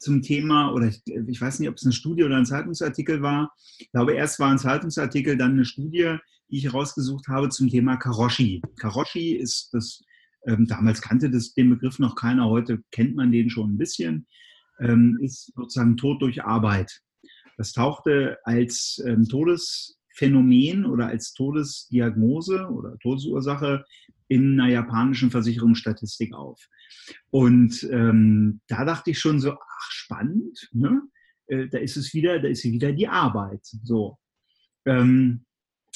zum 0.00 0.22
Thema, 0.22 0.72
oder 0.72 0.86
ich, 0.86 1.00
ich 1.06 1.40
weiß 1.40 1.60
nicht, 1.60 1.68
ob 1.68 1.76
es 1.76 1.84
eine 1.84 1.92
Studie 1.92 2.24
oder 2.24 2.38
ein 2.38 2.46
Zeitungsartikel 2.46 3.22
war. 3.22 3.54
Ich 3.78 3.88
glaube, 3.92 4.14
erst 4.14 4.40
war 4.40 4.50
ein 4.50 4.58
Zeitungsartikel, 4.58 5.36
dann 5.36 5.52
eine 5.52 5.64
Studie, 5.64 6.18
die 6.50 6.58
ich 6.58 6.64
herausgesucht 6.64 7.28
habe 7.28 7.48
zum 7.48 7.68
Thema 7.68 7.96
Karoshi. 7.96 8.60
Karoshi 8.78 9.32
ist 9.36 9.70
das, 9.72 10.02
ähm, 10.46 10.66
damals 10.66 11.00
kannte 11.00 11.30
das 11.30 11.54
den 11.54 11.70
Begriff 11.70 11.98
noch 11.98 12.16
keiner, 12.16 12.48
heute 12.48 12.82
kennt 12.90 13.14
man 13.16 13.32
den 13.32 13.50
schon 13.50 13.74
ein 13.74 13.78
bisschen, 13.78 14.26
ähm, 14.80 15.18
ist 15.22 15.52
sozusagen 15.54 15.96
Tod 15.96 16.22
durch 16.22 16.42
Arbeit. 16.42 17.00
Das 17.56 17.72
tauchte 17.72 18.38
als 18.44 19.02
ähm, 19.06 19.28
Todesphänomen 19.28 20.86
oder 20.86 21.08
als 21.08 21.34
Todesdiagnose 21.34 22.68
oder 22.70 22.98
Todesursache 22.98 23.84
in 24.28 24.58
einer 24.58 24.70
japanischen 24.70 25.30
Versicherungsstatistik 25.30 26.34
auf. 26.34 26.60
Und 27.30 27.86
ähm, 27.90 28.60
da 28.68 28.84
dachte 28.84 29.10
ich 29.10 29.18
schon 29.18 29.40
so, 29.40 29.52
ach 29.52 29.90
spannend, 29.90 30.68
ne? 30.72 31.02
Äh, 31.46 31.68
da 31.68 31.78
ist 31.78 31.96
es 31.96 32.14
wieder, 32.14 32.40
da 32.40 32.48
ist 32.48 32.64
wieder 32.64 32.92
die 32.92 33.08
Arbeit. 33.08 33.66
So. 33.82 34.18
Ähm, 34.86 35.44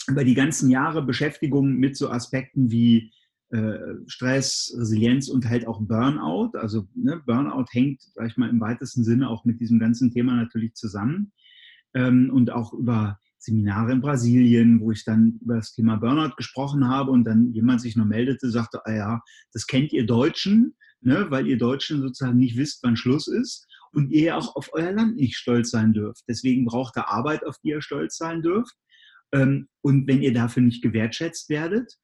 über 0.09 0.25
die 0.25 0.35
ganzen 0.35 0.71
Jahre 0.71 1.03
Beschäftigung 1.03 1.77
mit 1.77 1.97
so 1.97 2.11
Aspekten 2.11 2.71
wie 2.71 3.13
äh, 3.51 3.79
Stress, 4.07 4.75
Resilienz 4.77 5.29
und 5.29 5.49
halt 5.49 5.67
auch 5.67 5.81
Burnout. 5.81 6.57
Also 6.59 6.89
ne, 6.95 7.23
Burnout 7.25 7.67
hängt, 7.71 8.03
sag 8.15 8.29
ich 8.29 8.37
mal, 8.37 8.51
im 8.51 8.61
weitesten 8.61 9.05
Sinne 9.05 9.29
auch 9.29 9.45
mit 9.45 9.61
diesem 9.61 9.79
ganzen 9.79 10.11
Thema 10.11 10.35
natürlich 10.35 10.75
zusammen. 10.75 11.33
Ähm, 11.95 12.31
und 12.33 12.51
auch 12.51 12.73
über 12.73 13.19
Seminare 13.39 13.93
in 13.93 14.01
Brasilien, 14.01 14.81
wo 14.81 14.91
ich 14.91 15.05
dann 15.05 15.39
über 15.43 15.57
das 15.57 15.75
Thema 15.75 15.97
Burnout 15.97 16.35
gesprochen 16.37 16.89
habe 16.89 17.11
und 17.11 17.25
dann 17.25 17.53
jemand 17.53 17.81
sich 17.81 17.95
nur 17.95 18.07
meldete, 18.07 18.51
sagte, 18.51 18.85
ah 18.87 18.93
ja, 18.93 19.23
das 19.53 19.67
kennt 19.67 19.93
ihr 19.93 20.07
Deutschen, 20.07 20.75
ne, 21.01 21.27
weil 21.31 21.47
ihr 21.47 21.59
Deutschen 21.59 22.01
sozusagen 22.01 22.39
nicht 22.39 22.57
wisst, 22.57 22.83
wann 22.83 22.97
Schluss 22.97 23.29
ist 23.29 23.67
und 23.93 24.11
ihr 24.11 24.23
ja 24.23 24.39
auch 24.39 24.57
auf 24.57 24.71
euer 24.73 24.93
Land 24.93 25.17
nicht 25.17 25.37
stolz 25.37 25.71
sein 25.71 25.93
dürft. 25.93 26.25
Deswegen 26.29 26.65
braucht 26.65 26.97
ihr 26.97 27.09
Arbeit, 27.09 27.47
auf 27.47 27.59
die 27.59 27.69
ihr 27.69 27.83
stolz 27.83 28.17
sein 28.17 28.43
dürft. 28.43 28.75
Ähm, 29.35 29.69
und 29.83 30.07
wenn 30.07 30.23
ihr 30.23 30.33
dafür 30.33 30.63
nicht 30.63 30.83
gewertschätzt 30.83 31.51
werdet, 31.51 31.99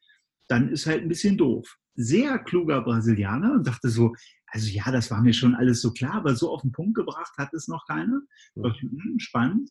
dann 0.48 0.68
ist 0.68 0.86
halt 0.86 1.02
ein 1.02 1.08
bisschen 1.08 1.38
doof. 1.38 1.76
Sehr 1.94 2.38
kluger 2.38 2.82
Brasilianer 2.82 3.52
und 3.52 3.66
dachte 3.66 3.88
so, 3.88 4.14
also 4.48 4.68
ja, 4.68 4.90
das 4.90 5.10
war 5.10 5.22
mir 5.22 5.32
schon 5.32 5.54
alles 5.54 5.80
so 5.80 5.92
klar, 5.92 6.14
aber 6.14 6.34
so 6.34 6.50
auf 6.50 6.62
den 6.62 6.72
Punkt 6.72 6.96
gebracht 6.96 7.32
hat 7.38 7.54
es 7.54 7.68
noch 7.68 7.86
keiner. 7.86 8.20
Hm, 8.56 9.18
spannend. 9.18 9.70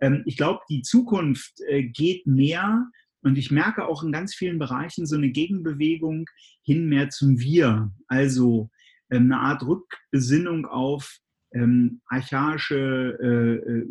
Ähm, 0.00 0.22
ich 0.24 0.36
glaube, 0.36 0.60
die 0.70 0.82
Zukunft 0.82 1.60
äh, 1.66 1.82
geht 1.82 2.26
mehr 2.26 2.86
und 3.22 3.36
ich 3.36 3.50
merke 3.50 3.86
auch 3.86 4.04
in 4.04 4.12
ganz 4.12 4.34
vielen 4.34 4.58
Bereichen 4.58 5.04
so 5.04 5.16
eine 5.16 5.30
Gegenbewegung 5.30 6.26
hin 6.62 6.86
mehr 6.86 7.10
zum 7.10 7.40
Wir. 7.40 7.92
Also 8.06 8.70
ähm, 9.10 9.24
eine 9.24 9.40
Art 9.40 9.64
Rückbesinnung 9.64 10.66
auf 10.66 11.18
ähm, 11.52 12.00
archaische 12.06 13.18
äh, 13.20 13.70
äh, 13.70 13.86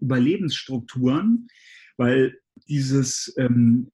Überlebensstrukturen, 0.00 1.48
weil 1.96 2.38
dieses 2.68 3.34
ähm, 3.38 3.90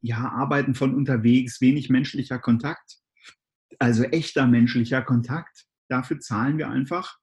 ja, 0.00 0.28
Arbeiten 0.28 0.74
von 0.74 0.94
unterwegs, 0.94 1.60
wenig 1.60 1.90
menschlicher 1.90 2.38
Kontakt, 2.38 2.98
also 3.78 4.04
echter 4.04 4.46
menschlicher 4.46 5.02
Kontakt, 5.02 5.66
dafür 5.88 6.20
zahlen 6.20 6.58
wir 6.58 6.70
einfach 6.70 7.18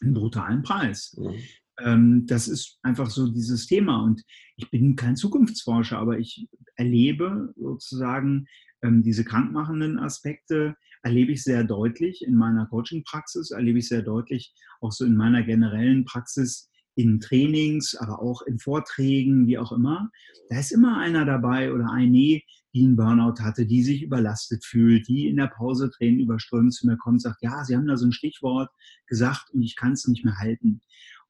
einen 0.00 0.14
brutalen 0.14 0.62
Preis. 0.62 1.16
Mhm. 1.18 1.34
Ähm, 1.78 2.26
das 2.26 2.48
ist 2.48 2.78
einfach 2.82 3.10
so 3.10 3.28
dieses 3.28 3.66
Thema. 3.66 4.02
Und 4.02 4.22
ich 4.56 4.70
bin 4.70 4.96
kein 4.96 5.16
Zukunftsforscher, 5.16 5.98
aber 5.98 6.18
ich 6.18 6.48
erlebe 6.76 7.52
sozusagen 7.56 8.46
ähm, 8.82 9.02
diese 9.02 9.24
krankmachenden 9.24 9.98
Aspekte, 9.98 10.76
erlebe 11.02 11.32
ich 11.32 11.44
sehr 11.44 11.64
deutlich 11.64 12.22
in 12.22 12.34
meiner 12.34 12.66
Coaching-Praxis, 12.66 13.50
erlebe 13.50 13.78
ich 13.78 13.88
sehr 13.88 14.02
deutlich 14.02 14.54
auch 14.80 14.92
so 14.92 15.04
in 15.04 15.16
meiner 15.16 15.42
generellen 15.42 16.04
Praxis 16.04 16.70
in 16.96 17.20
Trainings, 17.20 17.94
aber 17.94 18.20
auch 18.20 18.42
in 18.42 18.58
Vorträgen, 18.58 19.46
wie 19.46 19.58
auch 19.58 19.70
immer. 19.70 20.10
Da 20.48 20.58
ist 20.58 20.72
immer 20.72 20.98
einer 20.98 21.24
dabei 21.24 21.72
oder 21.72 21.90
eine, 21.92 22.40
die 22.74 22.82
einen 22.84 22.96
Burnout 22.96 23.40
hatte, 23.40 23.66
die 23.66 23.82
sich 23.82 24.02
überlastet 24.02 24.64
fühlt, 24.64 25.06
die 25.06 25.28
in 25.28 25.36
der 25.36 25.48
Pause 25.48 25.90
Tränen 25.90 26.20
überströmt 26.20 26.74
zu 26.74 26.86
mir 26.86 26.96
kommt, 26.96 27.22
sagt, 27.22 27.42
ja, 27.42 27.64
Sie 27.64 27.76
haben 27.76 27.86
da 27.86 27.96
so 27.96 28.06
ein 28.06 28.12
Stichwort 28.12 28.70
gesagt 29.06 29.50
und 29.52 29.62
ich 29.62 29.76
kann 29.76 29.92
es 29.92 30.08
nicht 30.08 30.24
mehr 30.24 30.38
halten. 30.38 30.80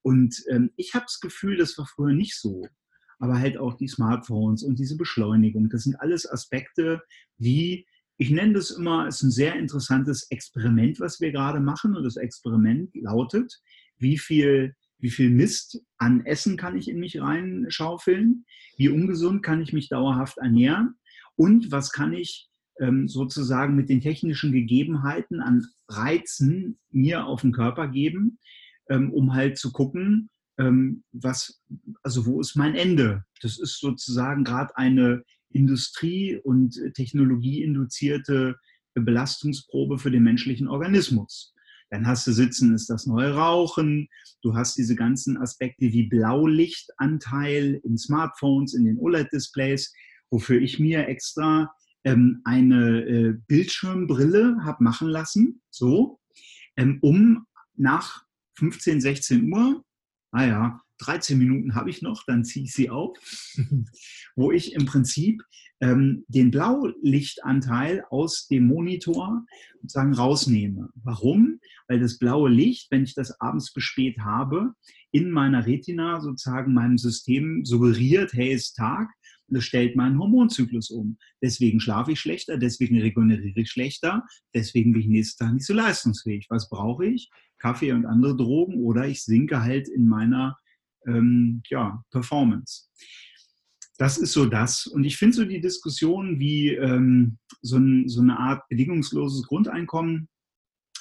Und 0.03 0.41
ähm, 0.51 0.71
ich 0.77 0.95
habe 0.95 1.05
das 1.07 1.21
Gefühl, 1.21 1.57
das 1.57 1.77
war 1.79 1.87
früher 1.87 2.15
nicht 2.15 2.37
so. 2.39 2.67
Aber 3.19 3.39
halt 3.39 3.59
auch 3.59 3.75
die 3.75 3.89
Smartphones 3.89 4.63
und 4.63 4.79
diese 4.79 4.97
Beschleunigung, 4.97 5.69
das 5.69 5.83
sind 5.83 5.97
alles 6.01 6.31
Aspekte, 6.31 7.03
die, 7.39 7.87
ich 8.19 8.31
nenne 8.31 8.53
das 8.53 8.71
immer, 8.71 9.09
ist 9.09 9.23
ein 9.23 9.33
sehr 9.33 9.57
interessantes 9.57 10.31
Experiment, 10.31 11.01
was 11.01 11.21
wir 11.21 11.33
gerade 11.33 11.59
machen. 11.59 11.97
Und 11.97 12.05
das 12.05 12.17
Experiment 12.17 12.95
lautet, 12.95 13.61
wie 13.99 14.19
viel 14.19 14.77
wie 14.99 15.11
viel 15.11 15.31
Mist 15.31 15.83
an 15.99 16.25
Essen 16.25 16.57
kann 16.57 16.77
ich 16.77 16.89
in 16.89 16.99
mich 16.99 17.21
reinschaufeln, 17.21 18.45
wie 18.77 18.89
ungesund 18.89 19.43
kann 19.43 19.61
ich 19.63 19.73
mich 19.73 19.89
dauerhaft 19.89 20.39
ernähren 20.39 20.95
und 21.37 21.71
was 21.71 21.93
kann 21.93 22.13
ich 22.13 22.49
ähm, 22.81 23.09
sozusagen 23.09 23.75
mit 23.75 23.89
den 23.89 24.01
technischen 24.01 24.53
Gegebenheiten 24.53 25.41
an 25.41 25.67
Reizen 25.89 26.79
mir 26.91 27.27
auf 27.27 27.43
den 27.43 27.53
Körper 27.53 27.89
geben, 27.89 28.39
ähm, 28.89 29.13
um 29.13 29.35
halt 29.35 29.59
zu 29.59 29.73
gucken, 29.73 30.31
ähm, 30.59 31.05
was, 31.13 31.63
also 32.03 32.27
wo 32.27 32.41
ist 32.41 32.57
mein 32.57 32.75
Ende? 32.75 33.25
Das 33.43 33.59
ist 33.59 33.79
sozusagen 33.81 34.45
gerade 34.45 34.77
eine 34.77 35.23
Industrie- 35.51 36.37
und 36.37 36.81
Technologieinduzierte 36.95 38.57
Belastungsprobe 38.95 39.99
für 39.99 40.11
den 40.11 40.23
menschlichen 40.23 40.69
Organismus. 40.69 41.55
Dann 41.91 42.07
hast 42.07 42.27
du 42.27 42.33
Sitzen 42.33 42.75
ist 42.75 42.91
das 42.91 43.07
neue 43.07 43.35
Rauchen. 43.35 44.09
Du 44.43 44.55
hast 44.55 44.77
diese 44.77 44.97
ganzen 44.97 45.37
Aspekte 45.37 45.93
wie 45.93 46.09
Blaulichtanteil 46.09 47.81
in 47.85 47.97
Smartphones, 47.97 48.75
in 48.75 48.85
den 48.85 48.99
OLED-Displays, 48.99 49.93
wofür 50.31 50.61
ich 50.61 50.79
mir 50.79 51.07
extra 51.09 51.73
ähm, 52.05 52.41
eine 52.45 53.01
äh, 53.03 53.35
Bildschirmbrille 53.47 54.59
habe 54.63 54.83
machen 54.83 55.09
lassen, 55.09 55.61
so, 55.71 56.21
ähm, 56.77 56.99
um 57.03 57.47
nach 57.77 58.25
15, 58.59 59.01
16 59.01 59.53
Uhr, 59.53 59.85
naja, 60.33 60.81
13 60.99 61.39
Minuten 61.39 61.75
habe 61.75 61.91
ich 61.91 62.03
noch, 62.03 62.25
dann 62.27 62.45
ziehe 62.45 62.65
ich 62.65 62.73
sie 62.73 62.91
auf, 62.91 63.17
wo 64.37 64.53
ich 64.53 64.75
im 64.75 64.87
Prinzip 64.87 65.43
ähm, 65.81 66.25
den 66.29 66.51
Blaulichtanteil 66.51 68.05
aus 68.11 68.47
dem 68.49 68.67
Monitor 68.67 69.45
sozusagen 69.83 70.15
rausnehme. 70.15 70.89
Warum? 70.95 71.61
Weil 71.89 72.01
das 72.01 72.19
blaue 72.19 72.51
Licht, 72.51 72.91
wenn 72.91 73.05
ich 73.05 73.15
das 73.15 73.41
abends 73.41 73.73
bis 73.73 73.85
spät 73.85 74.19
habe, 74.19 74.73
in 75.13 75.31
meiner 75.31 75.67
Retina 75.67 76.21
sozusagen 76.21 76.73
meinem 76.73 76.99
System 76.99 77.65
suggeriert, 77.65 78.33
hey, 78.33 78.53
es 78.53 78.69
ist 78.69 78.77
Tag, 78.77 79.09
das 79.49 79.65
stellt 79.65 79.97
meinen 79.97 80.19
Hormonzyklus 80.19 80.91
um. 80.91 81.19
Deswegen 81.43 81.79
schlafe 81.79 82.13
ich 82.13 82.21
schlechter, 82.21 82.59
deswegen 82.59 82.99
regeneriere 82.99 83.61
ich 83.61 83.71
schlechter, 83.71 84.25
deswegen 84.55 84.93
bin 84.93 85.03
ich 85.03 85.09
nächsten 85.09 85.45
Tag 85.45 85.55
nicht 85.55 85.67
so 85.67 85.75
leistungsfähig. 85.75 86.47
Was 86.49 86.69
brauche 86.69 87.07
ich? 87.07 87.31
Kaffee 87.59 87.93
und 87.93 88.07
andere 88.07 88.37
Drogen 88.37 88.83
oder 88.83 89.07
ich 89.07 89.23
sinke 89.23 89.63
halt 89.63 89.89
in 89.89 90.09
meiner 90.09 90.57
ähm, 91.07 91.63
ja, 91.69 92.03
Performance. 92.11 92.89
Das 93.99 94.19
ist 94.19 94.33
so 94.33 94.45
das. 94.47 94.87
Und 94.87 95.05
ich 95.05 95.17
finde 95.17 95.37
so 95.37 95.45
die 95.45 95.61
Diskussion 95.61 96.39
wie 96.39 96.71
ähm, 96.71 97.39
so, 97.63 97.79
ein, 97.79 98.09
so, 98.09 98.21
eine 98.21 98.39
Art 98.39 98.69
bedingungsloses 98.69 99.47
Grundeinkommen 99.47 100.29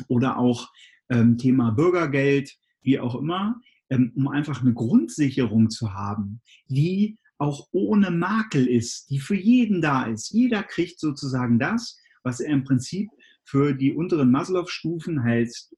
oder 0.08 0.38
auch 0.38 0.70
ähm, 1.10 1.38
Thema 1.38 1.72
Bürgergeld, 1.72 2.56
wie 2.82 3.00
auch 3.00 3.16
immer, 3.16 3.60
ähm, 3.90 4.14
um 4.16 4.28
einfach 4.28 4.62
eine 4.62 4.74
Grundsicherung 4.74 5.70
zu 5.70 5.94
haben, 5.94 6.42
die 6.68 7.18
auch 7.38 7.68
ohne 7.72 8.12
Makel 8.12 8.66
ist, 8.66 9.10
die 9.10 9.20
für 9.20 9.36
jeden 9.36 9.82
da 9.82 10.06
ist. 10.06 10.32
Jeder 10.32 10.64
kriegt 10.64 11.00
sozusagen 11.00 11.60
das, 11.60 12.00
was 12.24 12.40
er 12.40 12.54
im 12.54 12.64
Prinzip 12.64 13.10
für 13.44 13.74
die 13.74 13.94
unteren 13.94 14.32
Maslow-Stufen 14.32 15.24
heißt, 15.24 15.76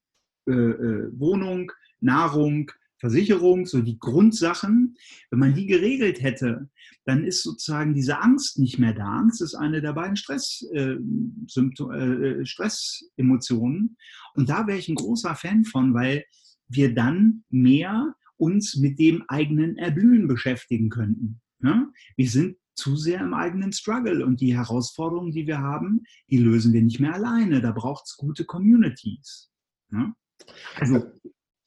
äh, 0.48 0.52
äh, 0.52 1.10
Wohnung, 1.18 1.72
Nahrung, 2.00 2.70
Versicherung, 2.98 3.66
so 3.66 3.80
die 3.80 3.98
Grundsachen, 3.98 4.96
wenn 5.30 5.38
man 5.38 5.54
die 5.54 5.66
geregelt 5.66 6.22
hätte, 6.22 6.68
dann 7.04 7.24
ist 7.24 7.42
sozusagen 7.42 7.94
diese 7.94 8.20
Angst 8.20 8.58
nicht 8.58 8.78
mehr 8.78 8.92
da. 8.92 9.06
Angst 9.06 9.40
ist 9.40 9.54
eine 9.54 9.80
der 9.80 9.92
beiden 9.92 10.16
Stress, 10.16 10.66
äh, 10.72 10.96
äh, 10.96 12.44
Stressemotionen. 12.44 13.96
Und 14.34 14.48
da 14.48 14.66
wäre 14.66 14.78
ich 14.78 14.88
ein 14.88 14.96
großer 14.96 15.34
Fan 15.34 15.64
von, 15.64 15.94
weil 15.94 16.24
wir 16.68 16.94
dann 16.94 17.44
mehr 17.48 18.14
uns 18.36 18.76
mit 18.76 18.98
dem 18.98 19.24
eigenen 19.28 19.76
Erblühen 19.76 20.28
beschäftigen 20.28 20.90
könnten. 20.90 21.40
Ja? 21.62 21.88
Wir 22.16 22.28
sind 22.28 22.56
zu 22.74 22.96
sehr 22.96 23.20
im 23.20 23.34
eigenen 23.34 23.72
Struggle 23.72 24.24
und 24.24 24.40
die 24.40 24.56
Herausforderungen, 24.56 25.32
die 25.32 25.46
wir 25.46 25.58
haben, 25.58 26.04
die 26.30 26.38
lösen 26.38 26.72
wir 26.72 26.82
nicht 26.82 27.00
mehr 27.00 27.14
alleine. 27.14 27.60
Da 27.60 27.72
braucht 27.72 28.04
es 28.06 28.16
gute 28.16 28.44
Communities. 28.44 29.50
Ja? 29.90 30.14
Also 30.76 31.02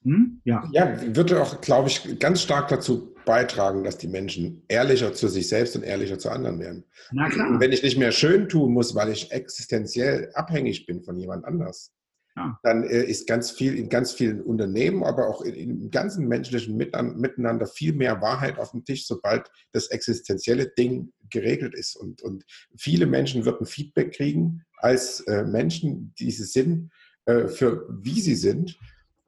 hm? 0.04 0.42
Ja. 0.46 0.68
ja, 0.72 1.16
würde 1.16 1.42
auch, 1.42 1.62
glaube 1.62 1.90
ich, 1.90 2.20
ganz 2.20 2.42
stark 2.42 2.70
dazu 2.70 3.14
beitragen, 3.26 3.84
dass 3.84 3.98
die 3.98 4.08
Menschen 4.08 4.64
ehrlicher 4.68 5.14
zu 5.14 5.28
sich 5.28 5.48
selbst 5.48 5.76
und 5.76 5.84
ehrlicher 5.84 6.18
zu 6.18 6.30
anderen 6.30 6.60
werden. 6.60 6.86
Na 7.12 7.30
klar. 7.30 7.50
Und 7.50 7.60
wenn 7.60 7.72
ich 7.72 7.84
nicht 7.84 7.98
mehr 7.98 8.12
schön 8.12 8.50
tun 8.50 8.74
muss, 8.74 8.96
weil 8.96 9.10
ich 9.10 9.32
existenziell 9.32 10.32
abhängig 10.34 10.88
bin 10.88 11.04
von 11.04 11.18
jemand 11.18 11.46
anders, 11.46 11.94
ja. 12.36 12.60
dann 12.64 12.84
äh, 12.84 13.04
ist 13.04 13.28
ganz 13.28 13.52
viel 13.52 13.78
in 13.78 13.90
ganz 13.90 14.14
vielen 14.14 14.42
Unternehmen, 14.42 15.04
aber 15.04 15.28
auch 15.28 15.42
im 15.42 15.92
ganzen 15.92 16.28
menschlichen 16.28 16.78
Miteinander 16.78 17.68
viel 17.68 17.94
mehr 17.94 18.22
Wahrheit 18.22 18.58
auf 18.58 18.72
dem 18.72 18.84
Tisch, 18.84 19.06
sobald 19.06 19.52
das 19.72 19.88
existenzielle 19.88 20.68
Ding 20.68 21.12
geregelt 21.30 21.76
ist. 21.76 21.96
Und, 21.96 22.24
und 22.24 22.44
viele 22.76 23.06
Menschen 23.06 23.46
würden 23.46 23.68
Feedback 23.68 24.14
kriegen 24.14 24.64
als 24.78 25.20
äh, 25.22 25.44
Menschen, 25.44 26.16
die 26.18 26.32
sie 26.32 26.46
sind, 26.46 26.92
äh, 27.26 27.48
für 27.48 27.88
wie 28.02 28.20
sie 28.20 28.36
sind 28.36 28.80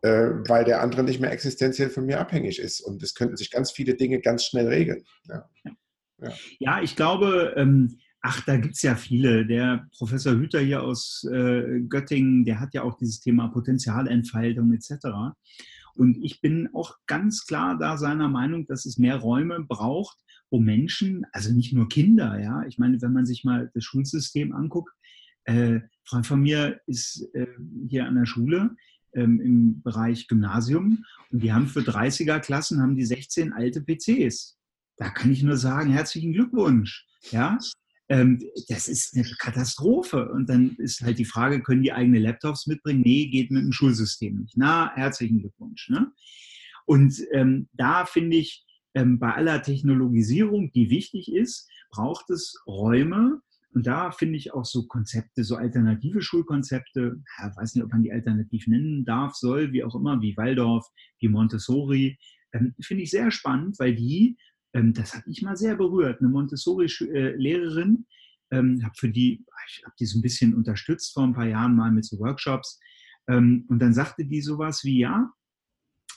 äh, 0.04 0.32
weil 0.50 0.66
der 0.66 0.82
andere 0.82 1.04
nicht 1.04 1.22
mehr 1.22 1.32
existenziell 1.32 1.90
von 1.90 2.06
mir 2.06 2.20
abhängig 2.20 2.60
ist. 2.60 2.82
Und 2.82 3.02
es 3.02 3.16
könnten 3.16 3.38
sich 3.38 3.50
ganz 3.50 3.72
viele 3.72 3.96
Dinge 3.96 4.20
ganz 4.20 4.46
schnell 4.46 4.68
regeln. 4.68 5.04
Ja, 5.30 5.50
ja. 6.22 6.32
ja 6.60 6.82
ich 6.82 6.96
glaube, 6.96 7.54
ähm, 7.56 8.00
ach, 8.22 8.42
da 8.42 8.58
gibt 8.58 8.76
es 8.76 8.82
ja 8.82 8.96
viele. 8.96 9.46
Der 9.46 9.88
Professor 9.98 10.34
Hüter 10.34 10.60
hier 10.60 10.84
aus 10.84 11.26
äh, 11.32 11.80
Göttingen, 11.88 12.44
der 12.44 12.60
hat 12.60 12.74
ja 12.74 12.84
auch 12.84 12.98
dieses 12.98 13.22
Thema 13.22 13.48
Potenzialentfaltung 13.48 14.74
etc. 14.74 15.08
Und 15.96 16.18
ich 16.22 16.42
bin 16.42 16.70
auch 16.74 16.98
ganz 17.08 17.46
klar 17.46 17.78
da 17.78 17.98
seiner 17.98 18.28
Meinung, 18.28 18.66
dass 18.66 18.86
es 18.86 18.98
mehr 18.98 19.18
Räume 19.18 19.64
braucht, 19.64 20.18
wo 20.50 20.60
Menschen, 20.60 21.26
also 21.32 21.54
nicht 21.54 21.74
nur 21.74 21.88
Kinder, 21.88 22.40
ja, 22.40 22.64
ich 22.68 22.78
meine, 22.78 23.02
wenn 23.02 23.14
man 23.14 23.26
sich 23.26 23.46
mal 23.46 23.72
das 23.74 23.86
Schulsystem 23.86 24.54
anguckt, 24.54 24.92
äh, 25.46 25.80
Freund 26.06 26.28
von 26.28 26.42
mir 26.42 26.82
ist 26.88 27.30
äh, 27.34 27.48
hier 27.90 28.06
an 28.06 28.16
der 28.16 28.26
Schule, 28.26 28.76
ähm, 29.16 29.40
im 29.42 29.82
Bereich 29.82 30.28
Gymnasium 30.28 31.04
und 31.32 31.44
die 31.44 31.54
haben 31.54 31.68
für 31.68 31.82
30er-Klassen 31.82 32.82
haben 32.82 32.96
die 32.96 33.06
16 33.06 33.54
alte 33.54 33.82
PCs. 33.82 34.58
da 34.98 35.10
kann 35.10 35.32
ich 35.32 35.44
nur 35.44 35.58
sagen, 35.58 35.92
herzlichen 35.92 36.34
Glückwunsch. 36.34 37.06
Ja, 37.32 37.58
ähm, 38.10 38.40
das 38.68 38.88
ist 38.88 39.16
eine 39.16 39.26
Katastrophe. 39.40 40.30
Und 40.30 40.50
dann 40.50 40.76
ist 40.78 41.02
halt 41.02 41.20
die 41.20 41.26
Frage, 41.26 41.62
können 41.62 41.84
die 41.84 41.94
eigene 41.94 42.20
Laptops 42.20 42.68
mitbringen? 42.68 43.02
Nee, 43.02 43.28
geht 43.28 43.52
mit 43.52 43.64
dem 43.64 43.72
Schulsystem 43.72 44.40
nicht. 44.40 44.54
Na, 44.58 44.94
herzlichen 44.94 45.40
Glückwunsch. 45.40 45.90
Ne? 45.90 46.12
Und 46.86 47.20
ähm, 47.32 47.70
da 47.74 48.06
finde 48.06 48.38
ich, 48.38 48.66
ähm, 48.94 49.18
bei 49.18 49.34
aller 49.34 49.64
Technologisierung, 49.64 50.72
die 50.72 50.90
wichtig 50.90 51.34
ist, 51.34 51.68
braucht 51.90 52.30
es 52.30 52.62
Räume, 52.68 53.42
und 53.74 53.88
da 53.88 54.12
finde 54.12 54.38
ich 54.38 54.54
auch 54.54 54.66
so 54.66 54.86
Konzepte, 54.88 55.44
so 55.44 55.56
alternative 55.56 56.22
Schulkonzepte, 56.22 57.22
ja, 57.40 57.52
weiß 57.56 57.76
nicht, 57.76 57.84
ob 57.84 57.92
man 57.92 58.04
die 58.04 58.12
alternativ 58.12 58.68
nennen 58.68 59.06
darf, 59.06 59.36
soll, 59.36 59.72
wie 59.74 59.84
auch 59.84 59.96
immer, 59.96 60.22
wie 60.22 60.38
Waldorf, 60.38 60.86
wie 61.20 61.28
Montessori, 61.28 62.18
ähm, 62.54 62.76
finde 62.82 63.04
ich 63.04 63.12
sehr 63.12 63.32
spannend, 63.32 63.80
weil 63.80 63.96
die 63.96 64.38
ähm, 64.74 64.94
das 64.94 65.16
hat 65.16 65.28
mich 65.28 65.42
mal 65.42 65.56
sehr 65.56 65.76
berührt. 65.76 66.20
Eine 66.20 66.30
Montessori-Lehrerin, 66.30 68.06
ähm, 68.52 68.84
habe 68.84 68.96
für 68.98 69.10
die, 69.10 69.46
ich 69.68 69.84
habe 69.86 69.96
die 70.00 70.06
so 70.06 70.20
ein 70.20 70.22
bisschen 70.22 70.54
unterstützt 70.54 71.14
vor 71.14 71.24
ein 71.24 71.34
paar 71.34 71.48
Jahren 71.48 71.76
mal 71.76 71.92
mit 71.92 72.06
so 72.06 72.20
Workshops. 72.20 72.80
Ähm, 73.28 73.66
und 73.70 73.80
dann 73.80 73.94
sagte 73.94 74.26
die 74.26 74.42
sowas 74.42 74.84
wie, 74.84 75.00
ja, 75.00 75.32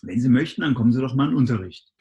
wenn 0.03 0.21
Sie 0.21 0.29
möchten, 0.29 0.63
dann 0.63 0.75
kommen 0.75 0.93
Sie 0.93 1.01
doch 1.01 1.15
mal 1.15 1.29
in 1.29 1.37
Unterricht. 1.37 1.93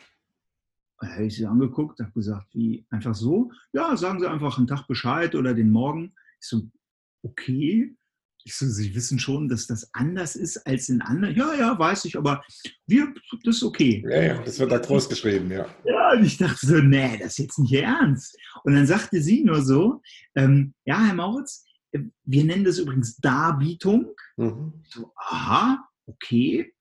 Da 0.99 1.07
habe 1.07 1.25
ich 1.25 1.35
sie 1.35 1.45
angeguckt, 1.45 1.99
habe 1.99 2.11
gesagt, 2.11 2.47
wie 2.53 2.85
einfach 2.89 3.15
so? 3.15 3.51
Ja, 3.73 3.95
sagen 3.97 4.19
Sie 4.19 4.29
einfach 4.29 4.57
einen 4.57 4.67
Tag 4.67 4.87
Bescheid 4.87 5.35
oder 5.35 5.53
den 5.53 5.69
Morgen. 5.69 6.13
Ich 6.41 6.47
so, 6.47 6.61
okay. 7.21 7.95
Ich 8.45 8.55
so, 8.55 8.67
Sie 8.67 8.93
wissen 8.95 9.19
schon, 9.19 9.49
dass 9.49 9.67
das 9.67 9.89
anders 9.93 10.35
ist 10.35 10.65
als 10.67 10.87
in 10.87 11.01
anderen. 11.01 11.35
Ja, 11.35 11.53
ja, 11.55 11.77
weiß 11.77 12.05
ich, 12.05 12.17
aber 12.17 12.43
wir, 12.85 13.13
das 13.43 13.57
ist 13.57 13.63
okay. 13.63 14.05
Ja, 14.07 14.21
ja, 14.21 14.43
das 14.43 14.59
wird 14.59 14.71
da 14.71 14.77
groß 14.77 15.09
geschrieben, 15.09 15.51
ja. 15.51 15.67
Ja, 15.83 16.13
und 16.13 16.23
ich 16.23 16.37
dachte 16.37 16.65
so, 16.65 16.75
nee, 16.75 17.17
das 17.17 17.33
ist 17.33 17.39
jetzt 17.39 17.59
nicht 17.59 17.73
ernst. 17.73 18.37
Und 18.63 18.75
dann 18.75 18.87
sagte 18.87 19.21
sie 19.21 19.43
nur 19.43 19.63
so, 19.63 20.01
ähm, 20.35 20.73
ja, 20.85 21.03
Herr 21.03 21.15
Mauritz, 21.15 21.65
äh, 21.91 21.99
wir 22.23 22.43
nennen 22.45 22.63
das 22.63 22.77
übrigens 22.77 23.17
Darbietung. 23.17 24.11
Mhm. 24.37 24.83
So, 24.89 25.11
aha, 25.15 25.83
okay. 26.05 26.71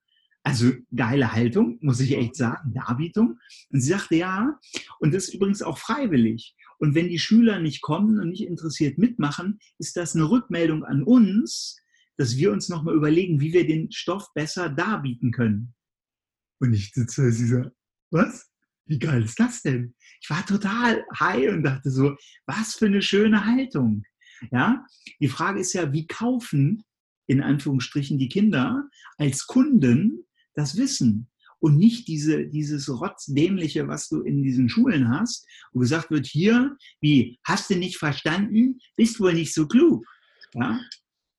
Also 0.45 0.73
geile 0.95 1.33
Haltung, 1.33 1.79
muss 1.81 2.01
ich 2.01 2.13
echt 2.13 2.37
sagen, 2.37 2.75
Darbietung. 2.75 3.39
Und 3.71 3.81
sie 3.81 3.89
sagte, 3.89 4.17
ja, 4.17 4.59
und 5.01 5.15
das 5.15 5.29
ist 5.29 5.35
übrigens 5.35 5.63
auch 5.63 5.79
freiwillig. 5.79 6.55
Und 6.79 6.95
wenn 6.95 7.09
die 7.09 7.19
Schüler 7.19 7.61
nicht 7.61 7.81
kommen 7.81 8.21
und 8.21 8.29
nicht 8.29 8.45
interessiert 8.47 8.99
mitmachen, 8.99 9.59
ist 9.79 9.97
das 9.97 10.15
eine 10.15 10.29
Rückmeldung 10.29 10.85
an 10.85 11.03
uns, 11.03 11.81
dass 12.19 12.37
wir 12.37 12.53
uns 12.53 12.69
nochmal 12.69 12.95
überlegen, 12.95 13.41
wie 13.41 13.55
wir 13.55 13.67
den 13.67 13.91
Stoff 13.91 14.33
besser 14.35 14.69
darbieten 14.69 15.33
können. 15.33 15.75
Und 16.61 16.75
ich 16.75 16.93
sitze 16.93 17.33
sie 17.33 17.47
so, 17.47 17.65
was? 18.11 18.51
Wie 18.87 18.99
geil 18.99 19.25
ist 19.25 19.41
das 19.41 19.63
denn? 19.63 19.95
Ich 20.21 20.29
war 20.29 20.45
total 20.45 21.05
high 21.19 21.49
und 21.49 21.63
dachte 21.63 21.91
so, 21.91 22.17
was 22.45 22.75
für 22.75 22.87
eine 22.87 23.01
schöne 23.01 23.47
Haltung. 23.47 24.05
Ja, 24.53 24.85
die 25.21 25.29
Frage 25.29 25.61
ist 25.61 25.73
ja, 25.73 25.91
wie 25.93 26.07
kaufen 26.07 26.85
in 27.27 27.41
Anführungsstrichen 27.41 28.19
die 28.19 28.29
Kinder 28.29 28.87
als 29.17 29.47
Kunden 29.47 30.27
das 30.55 30.77
Wissen? 30.77 31.29
und 31.65 31.79
nicht 31.79 32.09
diese, 32.09 32.47
dieses 32.47 32.91
Rotzdämliche, 32.91 33.89
was 33.89 34.11
du 34.11 34.21
in 34.21 34.43
diesen 34.43 34.69
Schulen 34.69 35.09
hast, 35.09 35.47
wo 35.73 35.81
gesagt 35.81 36.11
wird, 36.11 36.27
hier, 36.27 36.77
wie, 37.01 37.39
hast 37.43 37.71
du 37.71 37.77
nicht 37.77 37.97
verstanden, 37.97 38.81
bist 38.97 39.19
wohl 39.19 39.33
nicht 39.33 39.55
so 39.55 39.67
klug. 39.67 40.05
Ja? 40.53 40.79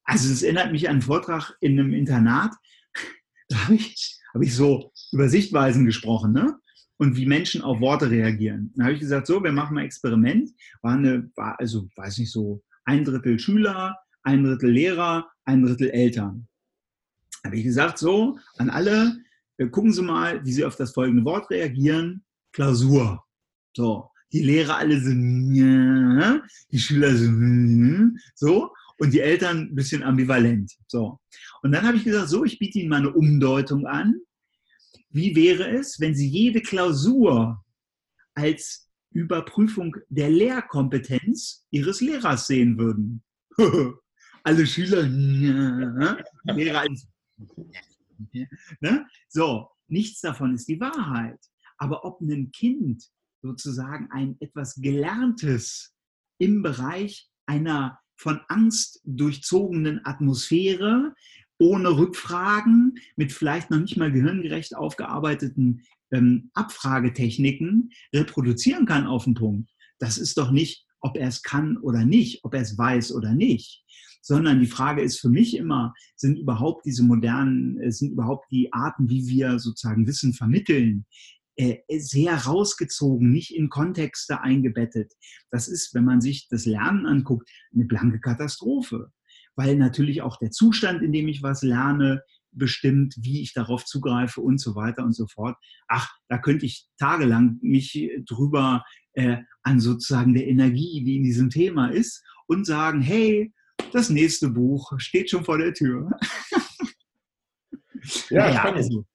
Also 0.03 0.33
es 0.33 0.41
erinnert 0.41 0.71
mich 0.71 0.87
an 0.87 0.93
einen 0.93 1.01
Vortrag 1.03 1.55
in 1.61 1.79
einem 1.79 1.93
Internat, 1.93 2.55
da 3.49 3.65
habe 3.65 3.75
ich, 3.75 4.17
hab 4.33 4.41
ich 4.41 4.55
so 4.55 4.91
über 5.11 5.29
Sichtweisen 5.29 5.85
gesprochen, 5.85 6.33
ne? 6.33 6.57
und 6.97 7.15
wie 7.15 7.27
Menschen 7.27 7.61
auf 7.61 7.79
Worte 7.79 8.09
reagieren. 8.09 8.71
Dann 8.75 8.85
habe 8.85 8.95
ich 8.95 9.01
gesagt, 9.01 9.27
so, 9.27 9.43
wir 9.43 9.51
machen 9.51 9.75
mal 9.75 9.85
Experiment. 9.85 10.49
War 10.81 10.93
eine, 10.93 11.29
war 11.35 11.59
also, 11.59 11.87
weiß 11.97 12.17
nicht, 12.17 12.31
so 12.31 12.63
ein 12.85 13.05
Drittel 13.05 13.37
Schüler, 13.37 13.95
ein 14.23 14.43
Drittel 14.43 14.71
Lehrer, 14.71 15.29
ein 15.43 15.61
Drittel 15.61 15.91
Eltern. 15.91 16.47
Habe 17.45 17.57
ich 17.57 17.63
gesagt, 17.63 17.99
so, 17.99 18.39
an 18.57 18.71
alle, 18.71 19.15
gucken 19.69 19.93
Sie 19.93 20.01
mal, 20.01 20.43
wie 20.43 20.51
Sie 20.51 20.65
auf 20.65 20.75
das 20.77 20.93
folgende 20.93 21.23
Wort 21.25 21.51
reagieren. 21.51 22.25
Klausur. 22.51 23.23
So, 23.77 24.09
die 24.33 24.41
Lehrer 24.41 24.77
alle 24.77 24.99
sind, 24.99 25.53
die 26.71 26.79
Schüler 26.79 27.15
sind, 27.15 28.19
so, 28.33 28.71
und 28.97 29.13
die 29.13 29.19
Eltern 29.19 29.69
ein 29.69 29.75
bisschen 29.75 30.01
ambivalent. 30.01 30.73
So. 30.87 31.19
Und 31.61 31.71
dann 31.71 31.85
habe 31.85 31.97
ich 31.97 32.03
gesagt, 32.03 32.29
so, 32.29 32.43
ich 32.45 32.57
biete 32.57 32.79
Ihnen 32.79 32.89
mal 32.89 32.97
eine 32.97 33.13
Umdeutung 33.13 33.85
an. 33.85 34.15
Wie 35.09 35.35
wäre 35.35 35.69
es, 35.69 35.99
wenn 35.99 36.15
Sie 36.15 36.27
jede 36.27 36.61
Klausur 36.61 37.63
als 38.33 38.89
Überprüfung 39.11 39.95
der 40.09 40.31
Lehrkompetenz 40.31 41.65
Ihres 41.69 42.01
Lehrers 42.01 42.47
sehen 42.47 42.79
würden? 42.79 43.23
Alle 44.43 44.65
Schüler, 44.65 45.03
Lehrer 45.03 46.79
als 46.79 47.07
Ne? 48.79 49.05
So, 49.27 49.69
nichts 49.87 50.21
davon 50.21 50.55
ist 50.55 50.67
die 50.67 50.79
Wahrheit. 50.79 51.39
Aber 51.77 52.05
ob 52.05 52.21
ein 52.21 52.51
Kind 52.51 53.09
sozusagen 53.41 54.09
ein 54.11 54.37
etwas 54.39 54.75
Gelerntes 54.75 55.93
im 56.39 56.61
Bereich 56.61 57.29
einer 57.45 57.99
von 58.15 58.39
Angst 58.47 59.01
durchzogenen 59.03 60.05
Atmosphäre, 60.05 61.13
ohne 61.57 61.97
Rückfragen, 61.97 62.95
mit 63.15 63.31
vielleicht 63.31 63.69
noch 63.69 63.79
nicht 63.79 63.97
mal 63.97 64.11
gehirngerecht 64.11 64.75
aufgearbeiteten 64.75 65.83
ähm, 66.11 66.49
Abfragetechniken 66.53 67.91
reproduzieren 68.13 68.85
kann 68.85 69.07
auf 69.07 69.25
den 69.25 69.35
Punkt. 69.35 69.71
Das 69.99 70.17
ist 70.17 70.37
doch 70.37 70.51
nicht, 70.51 70.85
ob 70.99 71.17
er 71.17 71.27
es 71.27 71.43
kann 71.43 71.77
oder 71.77 72.05
nicht, 72.05 72.43
ob 72.43 72.53
er 72.53 72.61
es 72.61 72.77
weiß 72.77 73.13
oder 73.13 73.33
nicht, 73.33 73.84
sondern 74.25 74.59
die 74.59 74.65
Frage 74.65 75.03
ist 75.03 75.19
für 75.19 75.29
mich 75.29 75.55
immer, 75.55 75.93
sind 76.15 76.39
überhaupt 76.39 76.83
diese 76.87 77.03
modernen, 77.03 77.79
äh, 77.79 77.91
sind 77.91 78.13
überhaupt 78.13 78.47
die 78.51 78.73
Arten, 78.73 79.07
wie 79.07 79.27
wir 79.27 79.59
sozusagen 79.59 80.07
Wissen 80.07 80.33
vermitteln, 80.33 81.05
äh, 81.57 81.77
sehr 81.99 82.35
rausgezogen, 82.35 83.31
nicht 83.31 83.55
in 83.55 83.69
Kontexte 83.69 84.41
eingebettet. 84.41 85.13
Das 85.51 85.67
ist, 85.67 85.93
wenn 85.93 86.05
man 86.05 86.21
sich 86.21 86.47
das 86.49 86.65
Lernen 86.65 87.05
anguckt, 87.05 87.47
eine 87.71 87.85
blanke 87.85 88.19
Katastrophe, 88.19 89.11
weil 89.55 89.75
natürlich 89.75 90.23
auch 90.23 90.37
der 90.37 90.49
Zustand, 90.49 91.03
in 91.03 91.13
dem 91.13 91.27
ich 91.27 91.43
was 91.43 91.61
lerne, 91.61 92.23
bestimmt, 92.51 93.15
wie 93.19 93.41
ich 93.41 93.53
darauf 93.53 93.85
zugreife 93.85 94.41
und 94.41 94.59
so 94.59 94.75
weiter 94.75 95.03
und 95.03 95.13
so 95.13 95.27
fort. 95.27 95.55
Ach, 95.87 96.09
da 96.29 96.39
könnte 96.39 96.65
ich 96.65 96.87
tagelang 96.97 97.59
mich 97.61 98.09
drüber 98.25 98.83
äh, 99.13 99.37
an 99.61 99.79
sozusagen 99.79 100.33
der 100.33 100.47
Energie, 100.47 101.03
die 101.03 101.17
in 101.17 101.23
diesem 101.23 101.51
Thema 101.51 101.89
ist, 101.89 102.23
und 102.47 102.65
sagen, 102.65 103.01
hey, 103.01 103.53
das 103.95 104.09
nächste 104.09 104.49
Buch 104.49 104.91
steht 104.97 105.29
schon 105.29 105.45
vor 105.45 105.57
der 105.57 105.73
Tür. 105.73 106.09
ja, 108.29 108.47
naja, 108.47 108.63
also 108.73 109.05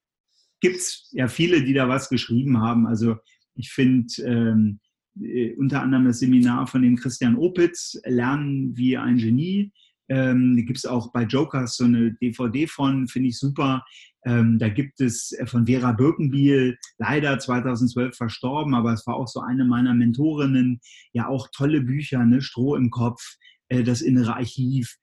gibt 0.61 0.77
es 0.77 1.09
ja 1.13 1.29
viele, 1.29 1.63
die 1.63 1.75
da 1.75 1.89
was 1.89 2.09
geschrieben 2.09 2.61
haben. 2.61 2.87
Also 2.87 3.17
ich 3.55 3.71
finde 3.71 4.13
ähm, 4.25 4.81
äh, 5.21 5.55
unter 5.57 5.83
anderem 5.83 6.07
das 6.07 6.21
Seminar 6.21 6.67
von 6.67 6.83
dem 6.83 6.97
Christian 6.97 7.37
Opitz, 7.37 8.01
Lernen 8.05 8.77
wie 8.77 8.97
ein 8.97 9.19
Genie. 9.19 9.73
Ähm, 10.09 10.57
da 10.57 10.63
gibt 10.63 10.79
es 10.79 10.87
auch 10.87 11.13
bei 11.13 11.23
Jokers 11.23 11.77
so 11.77 11.85
eine 11.85 12.15
DVD 12.15 12.67
von, 12.67 13.07
finde 13.07 13.29
ich 13.29 13.39
super. 13.39 13.85
Ähm, 14.25 14.59
da 14.59 14.69
gibt 14.69 15.01
es 15.01 15.33
äh, 15.33 15.47
von 15.47 15.67
Vera 15.67 15.93
Birkenbiel, 15.93 16.79
leider 16.99 17.39
2012 17.39 18.17
verstorben, 18.17 18.75
aber 18.75 18.93
es 18.93 19.07
war 19.07 19.15
auch 19.15 19.29
so 19.29 19.41
eine 19.41 19.65
meiner 19.65 19.95
Mentorinnen, 19.95 20.81
ja 21.13 21.29
auch 21.29 21.49
tolle 21.55 21.81
Bücher, 21.81 22.25
ne? 22.25 22.43
Stroh 22.43 22.77
im 22.77 22.91
Kopf, 22.91 23.37
äh, 23.71 23.83
das 23.83 24.03
innere 24.03 24.37
Archiv, 24.37 24.99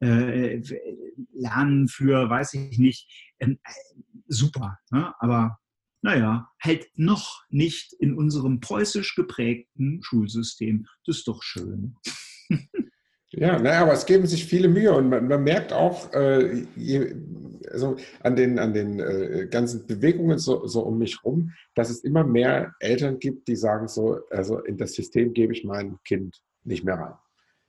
äh, 0.00 0.62
Lernen 1.32 1.88
für, 1.88 2.30
weiß 2.30 2.54
ich 2.54 2.78
nicht, 2.78 3.34
ähm, 3.38 3.58
super. 4.26 4.78
Ne? 4.90 5.14
Aber 5.20 5.58
naja, 6.02 6.48
halt 6.60 6.88
noch 6.96 7.44
nicht 7.48 7.92
in 7.92 8.16
unserem 8.16 8.60
preußisch 8.60 9.14
geprägten 9.14 10.02
Schulsystem. 10.02 10.86
Das 11.06 11.18
ist 11.18 11.28
doch 11.28 11.42
schön. 11.42 11.96
Ja, 13.34 13.58
naja, 13.58 13.80
aber 13.80 13.94
es 13.94 14.04
geben 14.04 14.26
sich 14.26 14.44
viele 14.44 14.68
Mühe 14.68 14.92
und 14.92 15.08
man, 15.08 15.26
man 15.26 15.42
merkt 15.42 15.72
auch 15.72 16.12
äh, 16.12 16.66
je, 16.76 17.14
also 17.70 17.96
an 18.20 18.36
den, 18.36 18.58
an 18.58 18.74
den 18.74 19.00
äh, 19.00 19.48
ganzen 19.50 19.86
Bewegungen 19.86 20.38
so, 20.38 20.66
so 20.66 20.82
um 20.82 20.98
mich 20.98 21.24
rum, 21.24 21.52
dass 21.74 21.88
es 21.88 22.04
immer 22.04 22.24
mehr 22.24 22.74
Eltern 22.78 23.18
gibt, 23.18 23.48
die 23.48 23.56
sagen 23.56 23.88
so, 23.88 24.20
also 24.28 24.58
in 24.58 24.76
das 24.76 24.92
System 24.92 25.32
gebe 25.32 25.54
ich 25.54 25.64
mein 25.64 25.98
Kind 26.04 26.42
nicht 26.64 26.84
mehr 26.84 26.96
rein. 26.96 27.14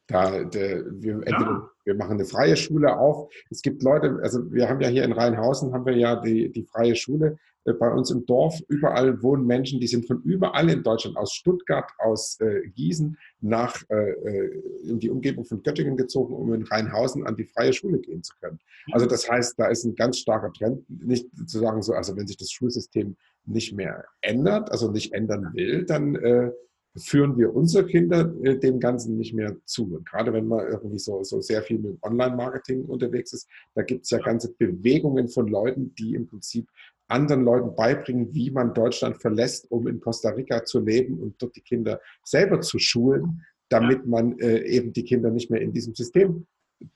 Da, 0.08 0.44
der, 0.44 0.84
wir, 1.02 1.14
entweder, 1.26 1.70
wir 1.86 1.96
machen 1.96 2.14
eine 2.14 2.26
freie 2.26 2.58
Schule 2.58 2.98
auf. 2.98 3.32
Es 3.50 3.62
gibt 3.62 3.84
Leute, 3.84 4.20
also 4.22 4.52
wir 4.52 4.68
haben 4.68 4.82
ja 4.82 4.90
hier 4.90 5.04
in 5.06 5.14
Rheinhausen 5.14 5.74
haben 5.74 5.86
wir 5.86 5.96
ja 5.96 6.18
die, 6.18 6.52
die 6.52 6.64
freie 6.64 6.96
Schule. 6.96 7.38
äh, 7.66 7.74
bei 7.74 7.90
uns 7.90 8.12
im 8.12 8.26
Dorf, 8.26 8.60
überall 8.68 9.22
wohnen 9.22 9.46
Menschen, 9.46 9.80
die 9.80 9.88
sind 9.88 10.06
von 10.06 10.22
überall 10.24 10.70
in 10.70 10.84
Deutschland, 10.84 11.18
aus 11.18 11.34
Stuttgart, 11.34 11.90
aus 12.00 12.38
äh, 12.42 12.68
Gießen, 12.70 13.18
nach 13.42 13.82
äh, 13.90 14.12
äh, 14.12 14.64
in 14.84 15.00
die 15.00 15.10
Umgebung 15.10 15.46
von 15.46 15.64
Göttingen 15.64 15.98
gezogen, 15.98 16.34
um 16.34 16.54
in 16.54 16.64
Rheinhausen 16.64 17.26
an 17.26 17.36
die 17.36 17.46
freie 17.46 17.74
Schule 17.74 18.00
gehen 18.00 18.24
zu 18.24 18.34
können. 18.42 18.60
Also 18.92 19.06
das 19.06 19.30
heißt, 19.30 19.58
da 19.58 19.68
ist 19.68 19.86
ein 19.86 19.96
ganz 19.96 20.18
starker 20.18 20.52
Trend, 20.52 20.84
nicht 20.90 21.28
zu 21.48 21.60
sagen 21.60 21.82
so, 21.82 21.94
also 21.94 22.16
wenn 22.18 22.28
sich 22.28 22.38
das 22.38 22.52
Schulsystem 22.52 23.16
nicht 23.46 23.74
mehr 23.74 24.06
ändert, 24.22 24.72
also 24.72 24.92
nicht 24.92 25.14
ändern 25.14 25.52
will, 25.54 25.86
dann 25.86 26.16
äh, 26.16 26.52
führen 26.96 27.38
wir 27.38 27.56
unsere 27.56 27.86
Kinder 27.86 28.34
äh, 28.44 28.58
dem 28.58 28.80
Ganzen 28.80 29.18
nicht 29.18 29.34
mehr 29.34 29.56
zu. 29.66 29.96
Und 29.96 30.08
gerade 30.08 30.32
wenn 30.34 30.48
man 30.48 30.68
irgendwie 30.68 31.00
so, 31.00 31.24
so 31.24 31.42
sehr 31.42 31.64
viel 31.64 31.80
mit 31.80 31.98
Online-Marketing 32.04 32.86
unterwegs 32.86 33.34
ist, 33.34 33.50
da 33.74 33.82
gibt 33.82 34.06
es 34.06 34.12
ja 34.12 34.20
ganze 34.20 34.54
Bewegungen 34.54 35.28
von 35.28 35.48
Leuten, 35.48 35.94
die 35.96 36.14
im 36.14 36.28
Prinzip 36.28 36.68
anderen 37.08 37.44
Leuten 37.44 37.76
beibringen, 37.76 38.34
wie 38.34 38.52
man 38.52 38.74
Deutschland 38.74 39.22
verlässt, 39.22 39.70
um 39.72 39.88
in 39.88 40.00
Costa 40.00 40.30
Rica 40.30 40.64
zu 40.64 40.80
leben 40.80 41.20
und 41.20 41.42
dort 41.42 41.56
die 41.56 41.62
Kinder 41.62 42.00
selber 42.24 42.62
zu 42.62 42.80
schulen, 42.80 43.44
damit 43.70 44.06
man 44.06 44.38
äh, 44.40 44.60
eben 44.64 44.94
die 44.94 45.04
Kinder 45.04 45.32
nicht 45.32 45.50
mehr 45.50 45.62
in 45.62 45.74
diesem 45.74 45.96
System 45.96 46.46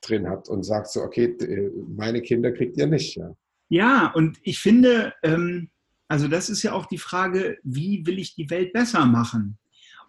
drin 0.02 0.30
hat 0.30 0.50
und 0.50 0.64
sagt 0.64 0.88
so, 0.89 1.02
okay, 1.02 1.26
äh, 1.26 1.72
meine 1.88 2.22
Kinder 2.22 2.52
kriegt 2.52 2.78
ihr 2.78 2.88
nicht. 2.88 3.16
Ja, 3.16 3.36
ja 3.70 4.12
und 4.14 4.38
ich 4.43 4.60
finde, 4.60 5.14
ähm, 5.24 5.70
also 6.08 6.28
das 6.28 6.50
ist 6.50 6.64
ja 6.64 6.74
auch 6.74 6.86
die 6.86 6.98
Frage, 6.98 7.58
wie 7.64 8.06
will 8.06 8.20
ich 8.20 8.36
die 8.36 8.50
Welt 8.50 8.74
besser 8.74 9.06
machen? 9.06 9.58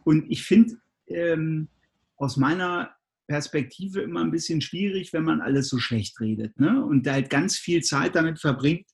Und 0.09 0.25
ich 0.31 0.45
finde 0.45 0.79
ähm, 1.09 1.69
aus 2.17 2.39
meiner 2.39 2.97
Perspektive 3.27 4.01
immer 4.01 4.23
ein 4.23 4.31
bisschen 4.31 4.63
schwierig, 4.63 5.13
wenn 5.13 5.23
man 5.23 5.43
alles 5.43 5.69
so 5.69 5.77
schlecht 5.77 6.19
redet 6.19 6.59
ne? 6.59 6.83
und 6.83 7.05
da 7.05 7.13
halt 7.13 7.29
ganz 7.29 7.59
viel 7.59 7.83
Zeit 7.83 8.15
damit 8.15 8.41
verbringt, 8.41 8.87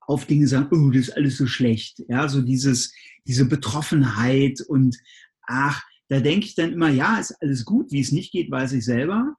auf 0.00 0.26
Dinge 0.26 0.48
sagen, 0.48 0.66
oh, 0.72 0.90
das 0.90 1.02
ist 1.02 1.16
alles 1.16 1.36
so 1.36 1.46
schlecht. 1.46 2.02
Ja, 2.08 2.28
so 2.28 2.42
dieses, 2.42 2.92
diese 3.24 3.44
Betroffenheit 3.44 4.60
und 4.62 4.98
ach, 5.42 5.80
da 6.08 6.18
denke 6.18 6.46
ich 6.46 6.56
dann 6.56 6.72
immer, 6.72 6.88
ja, 6.88 7.20
ist 7.20 7.40
alles 7.40 7.64
gut, 7.64 7.92
wie 7.92 8.00
es 8.00 8.10
nicht 8.10 8.32
geht, 8.32 8.50
weiß 8.50 8.72
ich 8.72 8.84
selber. 8.84 9.36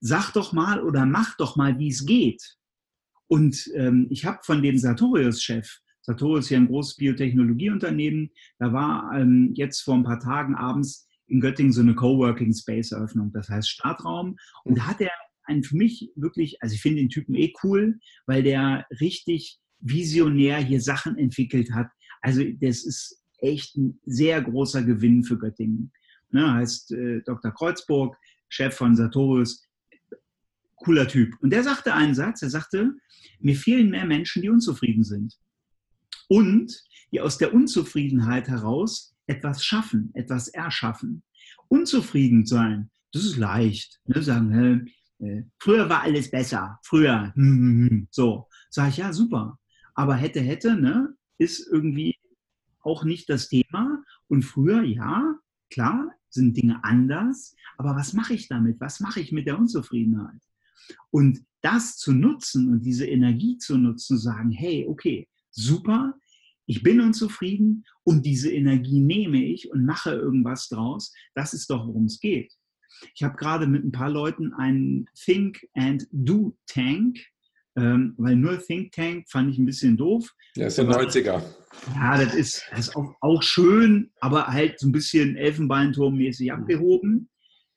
Sag 0.00 0.32
doch 0.32 0.52
mal 0.52 0.82
oder 0.82 1.06
mach 1.06 1.36
doch 1.36 1.54
mal, 1.54 1.78
wie 1.78 1.90
es 1.90 2.06
geht. 2.06 2.56
Und 3.28 3.70
ähm, 3.76 4.08
ich 4.10 4.24
habe 4.24 4.40
von 4.42 4.64
dem 4.64 4.78
Sartorius-Chef, 4.78 5.78
Sartorius 6.10 6.46
ist 6.46 6.50
ja 6.50 6.58
ein 6.58 6.66
großes 6.66 6.96
Biotechnologieunternehmen, 6.96 8.30
da 8.58 8.72
war 8.72 9.12
ähm, 9.16 9.52
jetzt 9.54 9.82
vor 9.82 9.94
ein 9.94 10.02
paar 10.02 10.18
Tagen 10.18 10.56
abends 10.56 11.08
in 11.28 11.40
Göttingen 11.40 11.72
so 11.72 11.82
eine 11.82 11.94
Coworking 11.94 12.52
Space 12.52 12.90
Eröffnung, 12.90 13.32
das 13.32 13.48
heißt 13.48 13.68
Startraum. 13.70 14.36
Und 14.64 14.78
da 14.78 14.88
hat 14.88 15.00
er 15.00 15.12
einen 15.44 15.62
für 15.62 15.76
mich 15.76 16.10
wirklich, 16.16 16.60
also 16.62 16.74
ich 16.74 16.82
finde 16.82 17.00
den 17.00 17.10
Typen 17.10 17.36
eh 17.36 17.52
cool, 17.62 18.00
weil 18.26 18.42
der 18.42 18.86
richtig 19.00 19.60
visionär 19.78 20.58
hier 20.58 20.80
Sachen 20.80 21.16
entwickelt 21.16 21.72
hat. 21.72 21.88
Also 22.22 22.42
das 22.60 22.84
ist 22.84 23.22
echt 23.38 23.76
ein 23.76 24.00
sehr 24.04 24.42
großer 24.42 24.82
Gewinn 24.82 25.22
für 25.22 25.38
Göttingen. 25.38 25.92
Ne, 26.32 26.54
heißt 26.54 26.92
äh, 26.92 27.22
Dr. 27.22 27.52
Kreuzburg, 27.52 28.16
Chef 28.48 28.74
von 28.74 28.96
Sartorius, 28.96 29.64
cooler 30.74 31.06
Typ. 31.06 31.34
Und 31.40 31.50
der 31.50 31.62
sagte 31.62 31.94
einen 31.94 32.14
Satz, 32.16 32.42
er 32.42 32.50
sagte, 32.50 32.94
mir 33.38 33.54
fehlen 33.54 33.90
mehr 33.90 34.06
Menschen, 34.06 34.42
die 34.42 34.50
unzufrieden 34.50 35.04
sind. 35.04 35.38
Und 36.30 36.84
die 37.10 37.20
aus 37.20 37.38
der 37.38 37.52
Unzufriedenheit 37.52 38.46
heraus 38.46 39.16
etwas 39.26 39.64
schaffen, 39.64 40.10
etwas 40.14 40.46
erschaffen. 40.46 41.24
Unzufrieden 41.66 42.46
sein, 42.46 42.90
das 43.12 43.24
ist 43.24 43.36
leicht. 43.36 44.00
Ne? 44.04 44.22
Sagen, 44.22 44.86
äh, 45.18 45.42
früher 45.58 45.88
war 45.88 46.02
alles 46.02 46.30
besser, 46.30 46.78
früher. 46.84 47.32
Hm, 47.34 47.58
hm, 47.58 47.88
hm. 47.88 48.08
So, 48.12 48.46
sage 48.70 48.90
ich, 48.90 48.96
ja, 48.98 49.12
super. 49.12 49.58
Aber 49.94 50.14
hätte, 50.14 50.40
hätte, 50.40 50.76
ne, 50.76 51.14
ist 51.38 51.66
irgendwie 51.66 52.16
auch 52.80 53.02
nicht 53.02 53.28
das 53.28 53.48
Thema. 53.48 54.04
Und 54.28 54.44
früher, 54.44 54.84
ja, 54.84 55.36
klar, 55.68 56.12
sind 56.28 56.56
Dinge 56.56 56.84
anders. 56.84 57.56
Aber 57.76 57.96
was 57.96 58.12
mache 58.12 58.34
ich 58.34 58.46
damit? 58.46 58.80
Was 58.80 59.00
mache 59.00 59.18
ich 59.18 59.32
mit 59.32 59.48
der 59.48 59.58
Unzufriedenheit? 59.58 60.40
Und 61.10 61.44
das 61.60 61.96
zu 61.96 62.12
nutzen 62.12 62.70
und 62.70 62.82
diese 62.82 63.06
Energie 63.06 63.58
zu 63.58 63.76
nutzen, 63.76 64.06
zu 64.06 64.16
sagen, 64.16 64.52
hey, 64.52 64.86
okay, 64.88 65.28
super, 65.50 66.14
ich 66.70 66.82
bin 66.82 67.00
unzufrieden 67.00 67.84
und 68.04 68.24
diese 68.24 68.52
Energie 68.52 69.00
nehme 69.00 69.44
ich 69.44 69.70
und 69.70 69.84
mache 69.84 70.12
irgendwas 70.12 70.68
draus, 70.68 71.12
das 71.34 71.52
ist 71.52 71.68
doch, 71.68 71.86
worum 71.86 72.04
es 72.04 72.20
geht. 72.20 72.52
Ich 73.14 73.22
habe 73.22 73.36
gerade 73.36 73.66
mit 73.66 73.84
ein 73.84 73.92
paar 73.92 74.10
Leuten 74.10 74.52
einen 74.52 75.06
Think 75.14 75.66
and 75.74 76.06
Do 76.12 76.56
Tank 76.66 77.18
ähm, 77.76 78.14
weil 78.18 78.36
nur 78.36 78.58
Think 78.58 78.92
Tank 78.92 79.28
fand 79.28 79.50
ich 79.50 79.58
ein 79.58 79.64
bisschen 79.64 79.96
doof. 79.96 80.28
Ja, 80.56 80.66
ist 80.66 80.78
der 80.78 80.86
90er. 80.86 81.42
Ja, 81.94 82.18
das 82.18 82.34
ist, 82.34 82.64
das 82.70 82.88
ist 82.88 82.96
auch, 82.96 83.14
auch, 83.20 83.42
schön, 83.42 84.10
aber 84.20 84.48
halt 84.48 84.80
so 84.80 84.88
ein 84.88 84.92
bisschen 84.92 85.36
Elfenbeinturmmäßig 85.36 86.48
mhm. 86.48 86.54
abgehoben. 86.54 87.30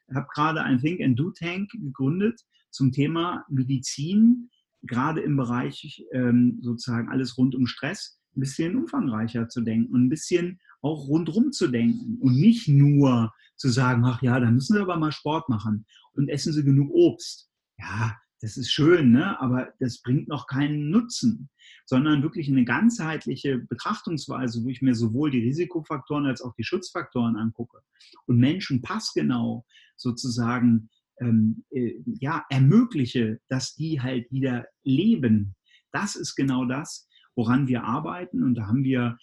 Ich 0.10 0.16
habe 0.16 0.28
gerade 0.34 0.64
ein 0.64 0.80
Think 0.80 1.00
and 1.02 1.18
Do 1.18 1.32
Tank 1.32 1.70
gegründet 1.72 2.41
zum 2.72 2.91
Thema 2.91 3.46
Medizin, 3.50 4.50
gerade 4.82 5.22
im 5.22 5.38
Bereich 5.38 6.04
ähm, 6.12 6.60
sozusagen 6.62 7.10
alles 7.10 7.38
rund 7.38 7.56
um 7.56 7.68
Stress, 7.68 8.20
ein 8.36 8.40
bisschen 8.40 8.76
umfangreicher 8.76 9.50
zu 9.50 9.62
denken 9.62 9.94
und 9.94 10.06
ein 10.06 10.10
bisschen 10.10 10.60
auch 10.82 11.08
rundrum 11.08 11.52
zu 11.52 11.68
denken 11.68 12.18
und 12.20 12.36
nicht 12.36 12.68
nur 12.68 13.34
zu 13.56 13.70
sagen, 13.70 14.04
ach 14.06 14.22
ja, 14.22 14.40
da 14.40 14.52
müssen 14.52 14.74
Sie 14.74 14.82
aber 14.82 14.98
mal 14.98 15.12
Sport 15.12 15.50
machen 15.50 15.86
und 16.14 16.30
essen 16.30 16.54
Sie 16.54 16.64
genug 16.64 16.90
Obst. 16.92 17.50
Ja, 17.78 18.18
das 18.44 18.58
ist 18.58 18.72
schön, 18.72 19.12
ne? 19.12 19.40
aber 19.40 19.72
das 19.80 20.02
bringt 20.02 20.28
noch 20.28 20.48
keinen 20.48 20.90
Nutzen, 20.90 21.50
sondern 21.86 22.24
wirklich 22.24 22.50
eine 22.50 22.66
ganzheitliche 22.66 23.60
Betrachtungsweise, 23.60 24.64
wo 24.66 24.70
ich 24.70 24.82
mir 24.82 24.96
sowohl 24.96 25.32
die 25.32 25.44
Risikofaktoren 25.44 26.26
als 26.26 26.42
auch 26.42 26.54
die 26.56 26.66
Schutzfaktoren 26.66 27.38
angucke 27.38 27.80
und 28.26 28.38
Menschen 28.38 28.82
passgenau 28.82 29.66
sozusagen 29.96 30.90
ähm, 31.22 31.64
äh, 31.70 31.94
ja, 32.20 32.46
ermögliche, 32.50 33.40
dass 33.48 33.76
die 33.76 34.02
halt 34.02 34.30
wieder 34.30 34.66
leben. 34.84 35.56
Das 35.94 36.18
ist 36.18 36.36
genau 36.36 36.66
das, 36.66 37.08
woran 37.36 37.68
wir 37.68 37.84
arbeiten 37.84 38.44
und 38.44 38.56
da 38.56 38.68
haben 38.68 38.84
wir 38.84 39.18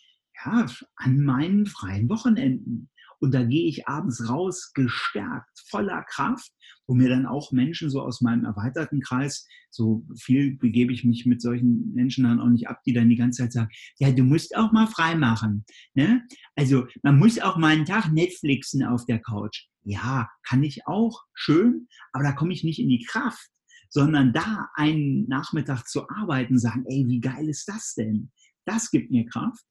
ja, 0.45 0.67
an 0.97 1.21
meinen 1.21 1.67
freien 1.67 2.09
Wochenenden 2.09 2.89
und 3.21 3.35
da 3.35 3.45
gehe 3.45 3.69
ich 3.69 3.87
abends 3.87 4.29
raus, 4.29 4.73
gestärkt, 4.75 5.51
voller 5.69 6.03
Kraft, 6.05 6.51
wo 6.87 6.95
mir 6.95 7.11
dann 7.11 7.27
auch 7.27 7.53
Menschen 7.53 7.91
so 7.91 8.01
aus 8.01 8.23
meinem 8.23 8.45
erweiterten 8.45 9.01
Kreis, 9.01 9.47
so 9.71 10.05
viel 10.19 10.57
begebe 10.57 10.93
ich 10.93 11.05
mich 11.05 11.27
mit 11.27 11.43
solchen 11.43 11.93
Menschen 11.95 12.25
dann 12.25 12.41
auch 12.41 12.49
nicht 12.49 12.69
ab, 12.69 12.81
die 12.85 12.95
dann 12.95 13.11
die 13.11 13.17
ganze 13.17 13.43
Zeit 13.43 13.53
sagen, 13.53 13.71
ja, 13.99 14.11
du 14.11 14.25
musst 14.25 14.57
auch 14.57 14.73
mal 14.73 14.87
frei 14.87 15.15
machen. 15.15 15.65
Ne? 15.95 16.27
Also 16.57 16.87
man 17.03 17.19
muss 17.19 17.39
auch 17.39 17.59
mal 17.59 17.75
einen 17.75 17.85
Tag 17.85 18.11
Netflixen 18.11 18.83
auf 18.83 19.05
der 19.05 19.21
Couch. 19.21 19.67
Ja, 19.83 20.29
kann 20.47 20.63
ich 20.63 20.87
auch, 20.87 21.23
schön, 21.35 21.89
aber 22.13 22.25
da 22.25 22.33
komme 22.33 22.53
ich 22.53 22.65
nicht 22.65 22.81
in 22.81 22.89
die 22.89 23.05
Kraft 23.05 23.51
sondern 23.91 24.33
da 24.33 24.71
einen 24.75 25.29
Nachmittag 25.29 25.87
zu 25.87 26.09
arbeiten, 26.09 26.59
sagen, 26.59 26.85
ey, 26.89 27.05
wie 27.07 27.21
geil 27.21 27.49
ist 27.49 27.69
das 27.69 27.95
denn? 27.95 28.31
Das 28.65 28.91
gibt 28.91 29.11
mir 29.11 29.27
Kraft. 29.27 29.65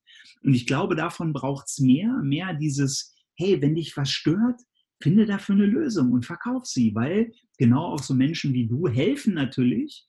Und 0.44 0.54
ich 0.54 0.68
glaube, 0.68 0.96
davon 0.96 1.34
braucht 1.34 1.68
es 1.68 1.80
mehr, 1.80 2.12
mehr 2.22 2.54
dieses, 2.54 3.16
hey, 3.36 3.62
wenn 3.62 3.76
dich 3.76 3.96
was 3.98 4.12
stört, 4.12 4.62
finde 5.02 5.26
dafür 5.26 5.56
eine 5.56 5.66
Lösung 5.66 6.12
und 6.12 6.26
verkauf 6.26 6.66
sie, 6.66 6.94
weil 6.94 7.32
genau 7.58 7.94
auch 7.94 8.04
so 8.04 8.14
Menschen 8.14 8.54
wie 8.54 8.68
du 8.68 8.88
helfen 8.88 9.34
natürlich, 9.34 10.06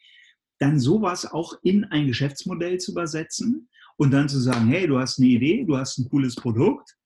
dann 0.58 0.80
sowas 0.80 1.24
auch 1.24 1.54
in 1.62 1.84
ein 1.84 2.08
Geschäftsmodell 2.08 2.78
zu 2.78 2.92
übersetzen 2.92 3.68
und 3.96 4.10
dann 4.10 4.28
zu 4.28 4.40
sagen, 4.40 4.66
hey, 4.66 4.86
du 4.86 4.98
hast 4.98 5.18
eine 5.18 5.28
Idee, 5.28 5.64
du 5.64 5.76
hast 5.76 5.98
ein 5.98 6.08
cooles 6.08 6.34
Produkt, 6.34 6.96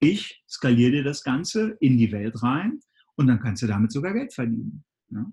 ich 0.00 0.42
skaliere 0.48 0.90
dir 0.90 1.04
das 1.04 1.22
Ganze 1.22 1.76
in 1.80 1.96
die 1.96 2.12
Welt 2.12 2.42
rein 2.42 2.80
und 3.14 3.28
dann 3.28 3.40
kannst 3.40 3.62
du 3.62 3.66
damit 3.66 3.92
sogar 3.92 4.12
Geld 4.12 4.34
verdienen. 4.34 4.84
Ja? 5.10 5.24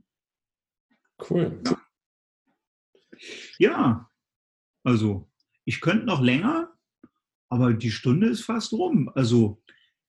Cool. 1.30 1.62
Ja, 3.60 4.10
also 4.84 5.30
ich 5.66 5.82
könnte 5.82 6.06
noch 6.06 6.22
länger, 6.22 6.74
aber 7.50 7.74
die 7.74 7.92
Stunde 7.92 8.28
ist 8.28 8.42
fast 8.42 8.74
rum. 8.74 9.12
Also 9.14 9.62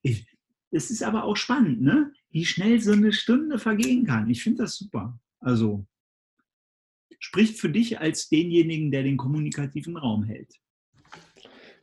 ich, 0.03 0.27
es 0.71 0.91
ist 0.91 1.03
aber 1.03 1.25
auch 1.25 1.37
spannend, 1.37 1.83
ne? 1.83 2.13
wie 2.31 2.47
schnell 2.47 2.81
so 2.81 2.93
eine 2.93 3.13
Stunde 3.13 3.59
vergehen 3.59 4.07
kann. 4.07 4.31
Ich 4.31 4.43
finde 4.43 4.63
das 4.63 4.77
super. 4.77 5.19
Also 5.41 5.87
spricht 7.19 7.61
für 7.61 7.69
dich 7.69 8.01
als 8.01 8.29
denjenigen, 8.29 8.91
der 8.91 9.03
den 9.03 9.17
kommunikativen 9.17 9.97
Raum 9.97 10.25
hält. 10.25 10.55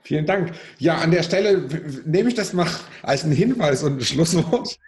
Vielen 0.01 0.25
Dank. 0.25 0.53
Ja, 0.79 0.97
an 0.97 1.11
der 1.11 1.23
Stelle 1.23 1.67
nehme 2.05 2.29
ich 2.29 2.35
das 2.35 2.53
mal 2.53 2.67
als 3.03 3.23
einen 3.23 3.33
Hinweis 3.33 3.83
und 3.83 3.97
ein 3.97 4.01
Schlusswort 4.01 4.79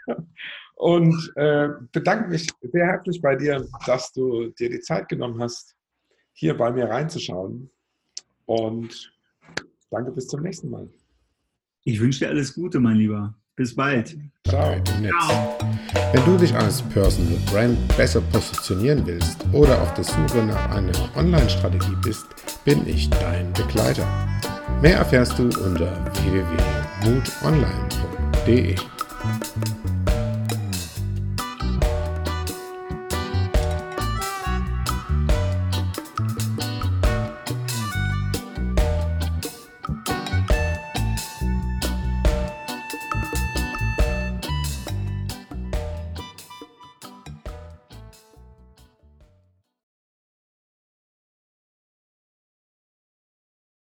und 0.81 1.31
äh, 1.35 1.67
bedanke 1.91 2.29
mich 2.29 2.47
sehr 2.71 2.87
herzlich 2.87 3.21
bei 3.21 3.35
dir, 3.35 3.67
dass 3.85 4.11
du 4.13 4.47
dir 4.57 4.67
die 4.67 4.79
Zeit 4.79 5.07
genommen 5.07 5.39
hast, 5.39 5.75
hier 6.33 6.57
bei 6.57 6.71
mir 6.71 6.89
reinzuschauen. 6.89 7.69
Und 8.47 9.13
danke 9.91 10.11
bis 10.11 10.27
zum 10.27 10.41
nächsten 10.41 10.71
Mal. 10.71 10.89
Ich 11.83 11.99
wünsche 11.99 12.21
dir 12.21 12.29
alles 12.29 12.55
Gute, 12.55 12.79
mein 12.79 12.95
Lieber. 12.95 13.35
Bis 13.55 13.75
bald. 13.75 14.17
Ciao. 14.47 14.83
Ciao. 14.83 15.55
Wenn 16.13 16.25
du 16.25 16.35
dich 16.37 16.55
als 16.55 16.81
Personal 16.81 17.37
Brand 17.51 17.77
besser 17.95 18.21
positionieren 18.33 19.05
willst 19.05 19.37
oder 19.53 19.79
auf 19.79 19.93
der 19.93 20.03
Suche 20.03 20.43
nach 20.43 20.71
einer 20.71 21.15
Online-Strategie 21.15 21.95
bist, 22.03 22.25
bin 22.65 22.87
ich 22.87 23.07
dein 23.11 23.53
Begleiter. 23.53 24.07
Mehr 24.81 24.97
erfährst 24.97 25.37
du 25.37 25.43
unter 25.43 26.11
www.mutonline.de. 26.23 28.75